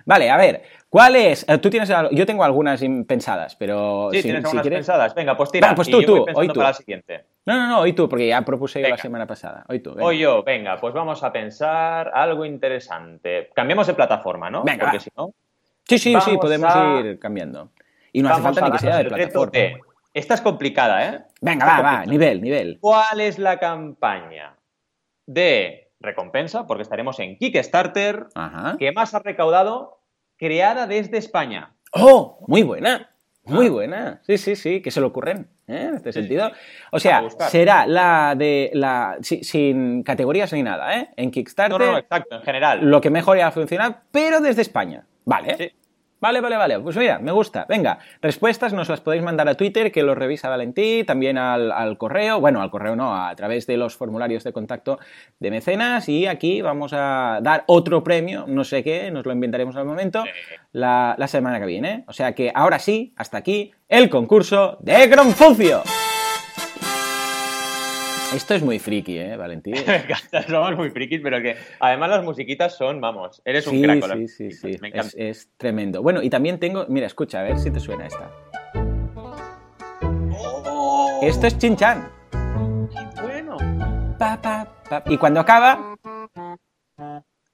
Vale, 0.04 0.30
a 0.30 0.36
ver, 0.36 0.62
¿cuál 0.88 1.16
es? 1.16 1.46
Eh, 1.48 1.58
tú 1.58 1.70
tienes, 1.70 1.90
yo 2.10 2.26
tengo 2.26 2.44
algunas 2.44 2.82
pensadas, 3.06 3.56
pero 3.56 4.10
sí, 4.12 4.22
tienes 4.22 4.44
algunas 4.44 4.68
pensadas. 4.68 5.14
Venga, 5.14 5.36
pues 5.36 5.50
tira. 5.50 5.74
pues 5.74 5.88
tú, 5.88 6.02
tú, 6.02 6.26
hoy 6.34 6.48
tú. 6.48 6.54
Para 6.54 6.68
la 6.68 6.74
siguiente. 6.74 7.24
No, 7.46 7.56
no, 7.56 7.66
no, 7.68 7.80
hoy 7.80 7.92
tú, 7.92 8.08
porque 8.08 8.28
ya 8.28 8.42
propuse 8.42 8.82
yo 8.82 8.88
la 8.88 8.96
semana 8.96 9.26
pasada. 9.26 9.64
Hoy 9.68 9.80
tú. 9.80 9.94
Hoy 9.98 10.18
yo, 10.18 10.42
venga, 10.42 10.76
pues 10.76 10.94
vamos 10.94 11.22
a 11.22 11.32
pensar 11.32 12.10
algo 12.14 12.44
interesante. 12.44 13.50
Cambiemos 13.54 13.86
de 13.86 13.94
plataforma, 13.94 14.50
¿no? 14.50 14.62
Venga, 14.62 14.86
porque 14.86 15.00
si 15.00 15.10
no. 15.16 15.32
Sí, 15.84 15.98
sí, 15.98 16.14
sí, 16.20 16.36
podemos 16.36 16.72
ir 17.04 17.18
cambiando. 17.18 17.70
Y 18.12 18.22
no 18.22 18.28
hace 18.30 18.42
falta 18.42 18.62
ni 18.62 18.72
que 18.72 18.78
sea 18.78 18.98
de 18.98 19.04
plataforma. 19.04 19.58
Esta 20.12 20.34
es 20.34 20.40
complicada, 20.40 21.06
¿eh? 21.06 21.22
Venga, 21.40 21.66
va, 21.66 21.80
va, 21.80 22.06
nivel, 22.06 22.42
nivel. 22.42 22.78
¿Cuál 22.80 23.20
es 23.20 23.38
la 23.38 23.60
campaña 23.60 24.56
de 25.26 25.89
recompensa? 26.00 26.66
Porque 26.66 26.82
estaremos 26.82 27.18
en 27.20 27.36
Kickstarter, 27.36 28.26
que 28.78 28.92
más 28.92 29.14
ha 29.14 29.20
recaudado 29.20 30.00
creada 30.36 30.86
desde 30.86 31.18
España. 31.18 31.74
¡Oh! 31.92 32.44
Muy 32.48 32.62
buena. 32.62 33.10
Muy 33.44 33.66
ah. 33.66 33.70
buena. 33.70 34.20
Sí, 34.26 34.38
sí, 34.38 34.56
sí, 34.56 34.82
que 34.82 34.90
se 34.90 35.00
le 35.00 35.06
ocurren. 35.06 35.48
¿eh? 35.66 35.86
En 35.88 35.94
este 35.94 36.12
sentido. 36.12 36.50
O 36.92 37.00
sea, 37.00 37.22
será 37.48 37.86
la 37.86 38.34
de 38.36 38.70
la. 38.74 39.18
sin 39.20 40.02
categorías 40.02 40.52
ni 40.52 40.62
nada, 40.62 40.96
¿eh? 40.98 41.10
En 41.16 41.30
Kickstarter. 41.30 41.78
No, 41.78 41.92
no, 41.92 41.98
exacto, 41.98 42.36
en 42.36 42.42
general. 42.42 42.80
Lo 42.82 43.00
que 43.00 43.10
mejor 43.10 43.38
ya 43.38 43.48
a 43.48 43.52
funcionar, 43.52 44.02
pero 44.10 44.40
desde 44.40 44.62
España. 44.62 45.06
Vale. 45.24 45.56
Sí. 45.56 45.72
Vale, 46.20 46.40
vale, 46.42 46.56
vale. 46.56 46.78
Pues 46.80 46.96
mira, 46.96 47.18
me 47.18 47.32
gusta. 47.32 47.64
Venga, 47.68 47.98
respuestas 48.20 48.74
nos 48.74 48.88
las 48.90 49.00
podéis 49.00 49.22
mandar 49.22 49.48
a 49.48 49.54
Twitter, 49.54 49.90
que 49.90 50.02
lo 50.02 50.14
revisa 50.14 50.50
Valentí, 50.50 51.02
también 51.04 51.38
al, 51.38 51.96
correo, 51.96 52.40
bueno, 52.40 52.60
al 52.60 52.70
correo 52.70 52.94
no, 52.94 53.16
a 53.16 53.34
través 53.34 53.66
de 53.66 53.78
los 53.78 53.96
formularios 53.96 54.44
de 54.44 54.52
contacto 54.52 54.98
de 55.38 55.50
mecenas. 55.50 56.08
Y 56.08 56.26
aquí 56.26 56.60
vamos 56.60 56.92
a 56.92 57.40
dar 57.42 57.64
otro 57.66 58.04
premio, 58.04 58.44
no 58.46 58.64
sé 58.64 58.84
qué, 58.84 59.10
nos 59.10 59.24
lo 59.24 59.32
inventaremos 59.32 59.76
al 59.76 59.86
momento, 59.86 60.24
la, 60.72 61.14
la 61.16 61.26
semana 61.26 61.58
que 61.58 61.66
viene. 61.66 62.04
O 62.06 62.12
sea 62.12 62.34
que 62.34 62.52
ahora 62.54 62.78
sí, 62.78 63.14
hasta 63.16 63.38
aquí, 63.38 63.72
el 63.88 64.10
concurso 64.10 64.76
de 64.80 65.06
Gronfuncio. 65.06 65.82
Esto 68.34 68.54
es 68.54 68.62
muy 68.62 68.78
friki, 68.78 69.18
¿eh, 69.18 69.36
Valentín? 69.36 69.74
Somos 70.48 70.76
muy 70.76 70.90
frikis, 70.90 71.20
pero 71.20 71.42
que 71.42 71.56
además 71.80 72.10
las 72.10 72.24
musiquitas 72.24 72.76
son, 72.76 73.00
vamos, 73.00 73.42
eres 73.44 73.66
un 73.66 73.82
crack. 73.82 74.04
Sí, 74.16 74.28
sí, 74.28 74.50
sí, 74.52 74.78
Me 74.80 74.92
es, 74.94 75.14
es, 75.18 75.50
tremendo. 75.56 76.00
Bueno, 76.00 76.22
y 76.22 76.30
también 76.30 76.60
tengo, 76.60 76.86
mira, 76.88 77.08
escucha, 77.08 77.40
a 77.40 77.42
ver 77.42 77.58
si 77.58 77.72
te 77.72 77.80
suena 77.80 78.06
esta. 78.06 78.30
Oh. 79.16 81.18
Esto 81.22 81.48
es 81.48 81.58
Chin-Chan. 81.58 82.08
¡Qué 82.30 83.22
bueno! 83.22 83.56
Y 85.06 85.16
cuando 85.16 85.40
acaba, 85.40 85.96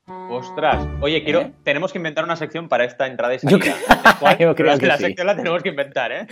Ostras, 0.09 0.87
oye, 1.01 1.25
quiero, 1.25 1.41
¿Eh? 1.41 1.53
tenemos 1.65 1.91
que 1.91 1.99
inventar 1.99 2.23
una 2.23 2.37
sección 2.37 2.69
para 2.69 2.85
esta 2.85 3.09
entrada 3.09 3.35
y 3.35 3.41
salida. 3.41 3.59
Yo, 4.39 4.55
creo 4.55 4.79
que, 4.79 4.87
la 4.87 4.99
sección 4.99 5.27
la 5.27 5.35
tenemos 5.35 5.65
que 5.65 5.71
inventar, 5.71 6.13
¿eh? 6.13 6.27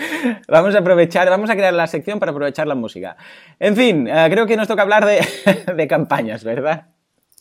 Vamos 0.46 0.76
a 0.76 0.78
aprovechar, 0.78 1.28
vamos 1.28 1.50
a 1.50 1.56
crear 1.56 1.74
la 1.74 1.88
sección 1.88 2.20
para 2.20 2.30
aprovechar 2.30 2.68
la 2.68 2.76
música. 2.76 3.16
En 3.58 3.74
fin, 3.74 4.06
eh, 4.06 4.28
creo 4.30 4.46
que 4.46 4.56
nos 4.56 4.68
toca 4.68 4.82
hablar 4.82 5.04
de, 5.04 5.88
campañas, 5.88 6.44
¿verdad? 6.44 6.86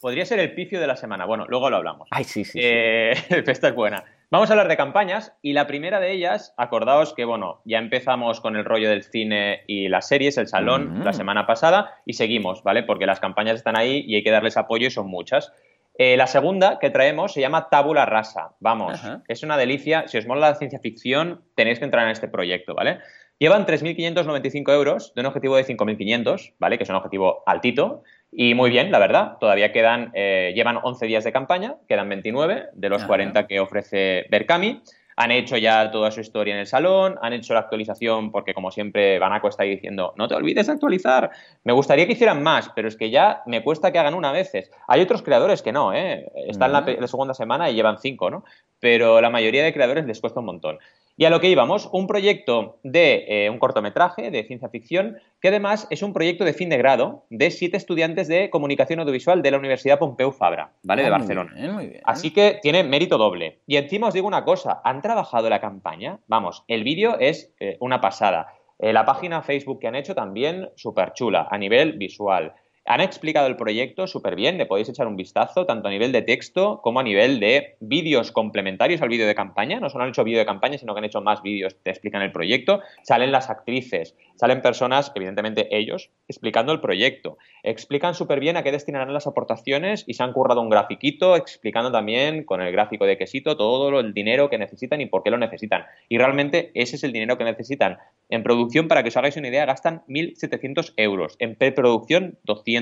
Podría 0.02 0.26
ser 0.26 0.40
el 0.40 0.56
picio 0.56 0.80
de 0.82 0.88
la 0.88 0.96
semana. 0.96 1.26
Bueno, 1.26 1.46
luego 1.48 1.70
lo 1.70 1.78
hablamos. 1.78 2.08
Ay, 2.10 2.24
sí, 2.24 2.44
sí. 2.44 2.60
Eh, 2.60 3.12
esta 3.30 3.68
es 3.68 3.76
buena. 3.76 4.04
Vamos 4.32 4.50
a 4.50 4.54
hablar 4.54 4.70
de 4.70 4.76
campañas 4.76 5.34
y 5.44 5.54
la 5.54 5.68
primera 5.68 6.00
de 6.00 6.14
ellas, 6.14 6.56
acordaos 6.58 7.14
que, 7.14 7.26
bueno, 7.26 7.62
ya 7.66 7.78
empezamos 7.78 8.42
con 8.42 8.56
el 8.56 8.66
rollo 8.66 8.90
del 8.90 9.04
cine 9.04 9.62
y 9.68 9.88
las 9.88 10.08
series, 10.08 10.40
el 10.40 10.48
salón, 10.48 11.04
la 11.04 11.12
mm. 11.12 11.14
semana 11.14 11.46
pasada 11.46 12.02
y 12.08 12.14
seguimos, 12.14 12.64
¿vale? 12.64 12.82
Porque 12.82 13.06
las 13.06 13.20
campañas 13.20 13.58
están 13.58 13.78
ahí 13.78 14.04
y 14.08 14.16
hay 14.16 14.24
que 14.24 14.32
darles 14.32 14.58
apoyo 14.58 14.88
y 14.88 14.92
son 14.92 15.08
muchas. 15.08 15.54
Eh, 15.96 16.18
la 16.18 16.28
segunda 16.28 16.80
que 16.80 16.90
traemos 16.90 17.34
se 17.34 17.42
llama 17.42 17.70
Tabula 17.70 18.06
Rasa. 18.06 18.56
Vamos, 18.60 19.00
es 19.28 19.44
una 19.44 19.58
delicia. 19.58 20.08
Si 20.08 20.18
os 20.18 20.26
mola 20.26 20.50
la 20.50 20.56
ciencia 20.56 20.80
ficción, 20.80 21.44
tenéis 21.56 21.80
que 21.80 21.86
entrar 21.86 22.06
en 22.06 22.12
este 22.12 22.28
proyecto, 22.28 22.74
¿vale? 22.74 23.00
Llevan 23.40 23.66
3.595 23.66 24.74
euros 24.74 25.14
de 25.14 25.22
un 25.22 25.28
objetivo 25.28 25.56
de 25.56 25.66
5.500, 25.66 26.56
¿vale? 26.60 26.78
Que 26.78 26.84
es 26.84 26.90
un 26.90 26.96
objetivo 26.96 27.44
altito. 27.46 28.04
Y 28.32 28.56
muy 28.56 28.70
bien, 28.70 28.92
la 28.92 29.00
verdad. 29.00 29.38
Todavía 29.40 29.72
quedan, 29.72 30.12
eh, 30.14 30.54
llevan 30.56 30.80
11 30.82 31.06
días 31.06 31.24
de 31.24 31.32
campaña, 31.32 31.76
quedan 31.88 32.10
29 32.10 32.70
de 32.74 32.90
los 32.90 33.04
40 33.04 33.46
que 33.48 33.60
ofrece 33.60 34.26
Berkami. 34.30 34.82
Han 35.16 35.32
hecho 35.32 35.58
ya 35.58 35.92
toda 35.92 36.12
su 36.12 36.22
historia 36.22 36.54
en 36.54 36.62
el 36.62 36.68
salón, 36.68 37.18
han 37.22 37.34
hecho 37.34 37.54
la 37.54 37.62
actualización 37.62 38.32
porque 38.32 38.54
como 38.54 38.72
siempre 38.72 39.20
Banaco 39.20 39.48
está 39.48 39.64
ahí 39.64 39.70
diciendo, 39.72 40.14
no 40.18 40.28
te 40.28 40.36
olvides 40.36 40.68
de 40.68 40.74
actualizar. 40.74 41.32
Me 41.64 41.74
gustaría 41.74 42.06
que 42.06 42.14
hicieran 42.14 42.44
más, 42.44 42.70
pero 42.76 42.88
es 42.88 42.96
que 42.96 43.10
ya 43.10 43.44
me 43.46 43.64
cuesta 43.64 43.92
que 43.92 44.00
hagan 44.00 44.14
una 44.14 44.32
veces. 44.32 44.72
Hay 44.88 45.02
otros 45.02 45.22
creadores 45.22 45.62
que 45.62 45.72
no, 45.72 45.94
¿eh? 45.94 46.32
Están 46.48 46.70
en 46.70 46.86
la, 46.86 47.02
la, 47.02 47.08
segunda 47.08 47.34
semana 47.34 47.70
y 47.70 47.76
llevan 47.76 48.00
cinco, 48.00 48.30
¿no? 48.30 48.44
Pero 48.80 49.22
la 49.22 49.30
mayoría 49.30 49.64
de 49.64 49.74
creadores 49.74 50.06
les 50.06 50.20
cuesta 50.20 50.40
un 50.40 50.48
montón. 50.48 50.80
Y 51.24 51.26
a 51.26 51.30
lo 51.30 51.40
que 51.40 51.48
íbamos, 51.48 51.88
un 51.94 52.06
proyecto 52.06 52.80
de 52.84 53.24
eh, 53.30 53.50
un 53.50 53.58
cortometraje 53.58 54.30
de 54.30 54.44
ciencia 54.44 54.68
ficción, 54.68 55.20
que 55.40 55.48
además 55.48 55.88
es 55.90 56.02
un 56.02 56.12
proyecto 56.12 56.44
de 56.44 56.52
fin 56.52 56.68
de 56.68 56.78
grado 56.78 57.24
de 57.30 57.50
siete 57.50 57.78
estudiantes 57.78 58.28
de 58.28 58.50
comunicación 58.50 59.00
audiovisual 59.00 59.42
de 59.42 59.52
la 59.52 59.58
Universidad 59.58 60.00
Pompeu 60.00 60.34
Fabra, 60.34 60.74
¿vale? 60.84 61.04
de 61.04 61.08
ah, 61.08 61.12
Barcelona. 61.12 61.54
Así 62.04 62.32
que 62.32 62.60
tiene 62.62 62.84
mérito 62.84 63.18
doble. 63.18 63.60
Y 63.68 63.78
encima 63.78 64.10
os 64.10 64.14
digo 64.14 64.28
una 64.28 64.44
cosa, 64.44 64.82
¿han 64.84 65.02
trabajado 65.02 65.50
la 65.50 65.62
campaña? 65.62 66.20
Vamos, 66.28 66.66
el 66.68 66.84
vídeo 66.84 67.18
es 67.18 67.54
eh, 67.62 67.78
una 67.80 68.02
pasada. 68.02 68.56
Eh, 68.78 68.92
la 68.92 69.06
página 69.06 69.42
Facebook 69.42 69.80
que 69.80 69.88
han 69.88 69.96
hecho 69.96 70.16
también 70.16 70.72
súper 70.76 71.14
chula 71.14 71.48
a 71.50 71.58
nivel 71.58 71.94
visual. 71.94 72.54
Han 72.86 73.00
explicado 73.00 73.48
el 73.48 73.56
proyecto 73.56 74.08
súper 74.08 74.36
bien, 74.36 74.58
le 74.58 74.66
podéis 74.66 74.90
echar 74.90 75.08
un 75.08 75.16
vistazo, 75.16 75.66
tanto 75.66 75.88
a 75.88 75.92
nivel 75.92 76.12
de 76.12 76.22
texto 76.22 76.82
como 76.82 77.00
a 77.00 77.04
nivel 77.04 77.40
de 77.40 77.78
vídeos 77.80 78.34
complementarios 78.34 79.02
al 79.02 79.08
vídeo 79.08 79.26
de 79.26 79.36
campaña. 79.36 79.80
No 79.80 79.90
solo 79.90 80.04
han 80.04 80.10
hecho 80.10 80.26
vídeo 80.26 80.40
de 80.40 80.46
campaña, 80.46 80.78
sino 80.78 80.94
que 80.94 81.00
han 81.00 81.06
hecho 81.06 81.22
más 81.22 81.42
vídeos 81.42 81.76
que 81.76 81.92
explican 81.92 82.22
el 82.22 82.34
proyecto. 82.34 82.82
Salen 83.04 83.32
las 83.32 83.50
actrices, 83.50 84.18
salen 84.36 84.62
personas, 84.62 85.14
evidentemente 85.16 85.70
ellos, 85.72 86.10
explicando 86.28 86.74
el 86.74 86.82
proyecto. 86.82 87.38
Explican 87.64 88.16
súper 88.16 88.42
bien 88.42 88.58
a 88.58 88.64
qué 88.64 88.74
destinarán 88.74 89.14
las 89.14 89.28
aportaciones 89.28 90.04
y 90.06 90.16
se 90.16 90.24
han 90.24 90.34
currado 90.34 90.60
un 90.60 90.70
grafiquito 90.70 91.38
explicando 91.38 91.90
también 91.90 92.44
con 92.44 92.62
el 92.62 92.74
gráfico 92.74 93.06
de 93.06 93.18
quesito 93.18 93.56
todo 93.56 93.98
el 93.98 94.14
dinero 94.14 94.50
que 94.50 94.58
necesitan 94.58 95.00
y 95.00 95.06
por 95.06 95.24
qué 95.24 95.32
lo 95.32 95.38
necesitan. 95.38 95.86
Y 96.10 96.18
realmente 96.18 96.72
ese 96.74 96.98
es 96.98 97.06
el 97.06 97.14
dinero 97.14 97.38
que 97.38 97.46
necesitan. 97.46 98.00
En 98.30 98.44
producción, 98.44 98.90
para 98.90 99.04
que 99.04 99.10
os 99.10 99.18
hagáis 99.18 99.38
una 99.38 99.48
idea, 99.48 99.66
gastan 99.66 100.04
1.700 100.08 100.94
euros. 100.98 101.36
En 101.40 101.56
preproducción, 101.56 102.40
200. 102.44 102.73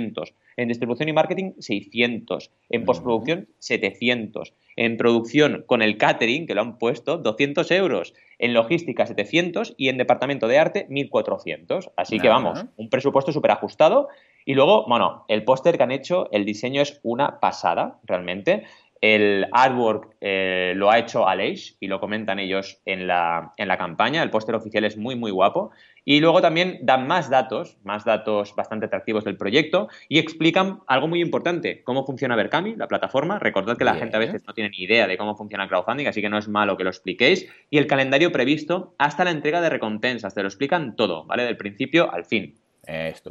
En 0.58 0.68
distribución 0.68 1.10
y 1.10 1.14
marketing, 1.14 1.54
600. 1.60 2.52
En 2.70 2.86
postproducción, 2.86 3.48
700. 3.60 4.54
En 4.76 4.98
producción, 4.98 5.64
con 5.66 5.82
el 5.82 5.98
catering, 5.98 6.46
que 6.46 6.56
lo 6.56 6.62
han 6.62 6.78
puesto, 6.78 7.18
200 7.18 7.70
euros. 7.72 8.14
En 8.38 8.54
logística, 8.54 9.06
700. 9.06 9.76
Y 9.78 9.90
en 9.90 9.98
departamento 9.98 10.48
de 10.48 10.60
arte, 10.60 10.88
1.400. 10.90 11.92
Así 11.96 12.20
que 12.20 12.30
vamos, 12.30 12.66
un 12.78 12.90
presupuesto 12.90 13.32
súper 13.32 13.52
ajustado. 13.52 14.10
Y 14.46 14.56
luego, 14.56 14.86
bueno, 14.88 15.26
el 15.28 15.44
póster 15.44 15.78
que 15.78 15.84
han 15.84 15.92
hecho, 15.92 16.30
el 16.32 16.46
diseño 16.46 16.82
es 16.82 17.00
una 17.04 17.40
pasada, 17.40 18.00
realmente. 18.04 18.64
El 19.02 19.48
artwork 19.52 20.16
eh, 20.22 20.74
lo 20.76 20.92
ha 20.92 21.00
hecho 21.00 21.28
Aleix 21.28 21.76
y 21.80 21.88
lo 21.88 22.00
comentan 22.00 22.38
ellos 22.38 22.80
en 22.86 23.08
la, 23.08 23.54
en 23.58 23.68
la 23.68 23.80
campaña. 23.80 24.22
El 24.22 24.30
póster 24.30 24.54
oficial 24.54 24.86
es 24.86 24.96
muy, 24.96 25.16
muy 25.16 25.32
guapo. 25.32 25.72
Y 26.06 26.20
luego 26.20 26.42
también 26.42 26.80
dan 26.84 27.08
más 27.08 27.30
datos, 27.30 27.78
más 27.84 28.06
datos 28.06 28.56
bastante 28.56 28.86
atractivos 28.86 29.24
del 29.24 29.38
proyecto 29.38 29.88
y 30.08 30.20
explican 30.20 30.82
algo 30.88 31.08
muy 31.08 31.22
importante, 31.22 31.84
cómo 31.84 32.06
funciona 32.06 32.36
Berkami, 32.36 32.76
la 32.76 32.88
plataforma. 32.88 33.40
Recordad 33.40 33.78
que 33.78 33.86
la 33.86 33.96
gente 33.96 34.16
a 34.18 34.20
veces 34.20 34.44
no 34.48 34.54
tiene 34.54 34.70
ni 34.70 34.84
idea 34.84 35.08
de 35.08 35.18
cómo 35.18 35.36
funciona 35.36 35.64
el 35.64 35.70
crowdfunding, 35.70 36.08
así 36.08 36.22
que 36.22 36.30
no 36.30 36.38
es 36.38 36.48
malo 36.48 36.78
que 36.78 36.84
lo 36.84 36.90
expliquéis. 36.90 37.48
Y 37.70 37.80
el 37.80 37.88
calendario 37.88 38.32
previsto 38.32 38.94
hasta 39.00 39.24
la 39.24 39.32
entrega 39.32 39.62
de 39.62 39.70
recompensas. 39.70 40.34
Te 40.34 40.42
lo 40.42 40.48
explican 40.48 40.96
todo, 40.96 41.26
¿vale? 41.26 41.44
Del 41.44 41.58
principio 41.58 42.12
al 42.12 42.26
fin 42.26 42.56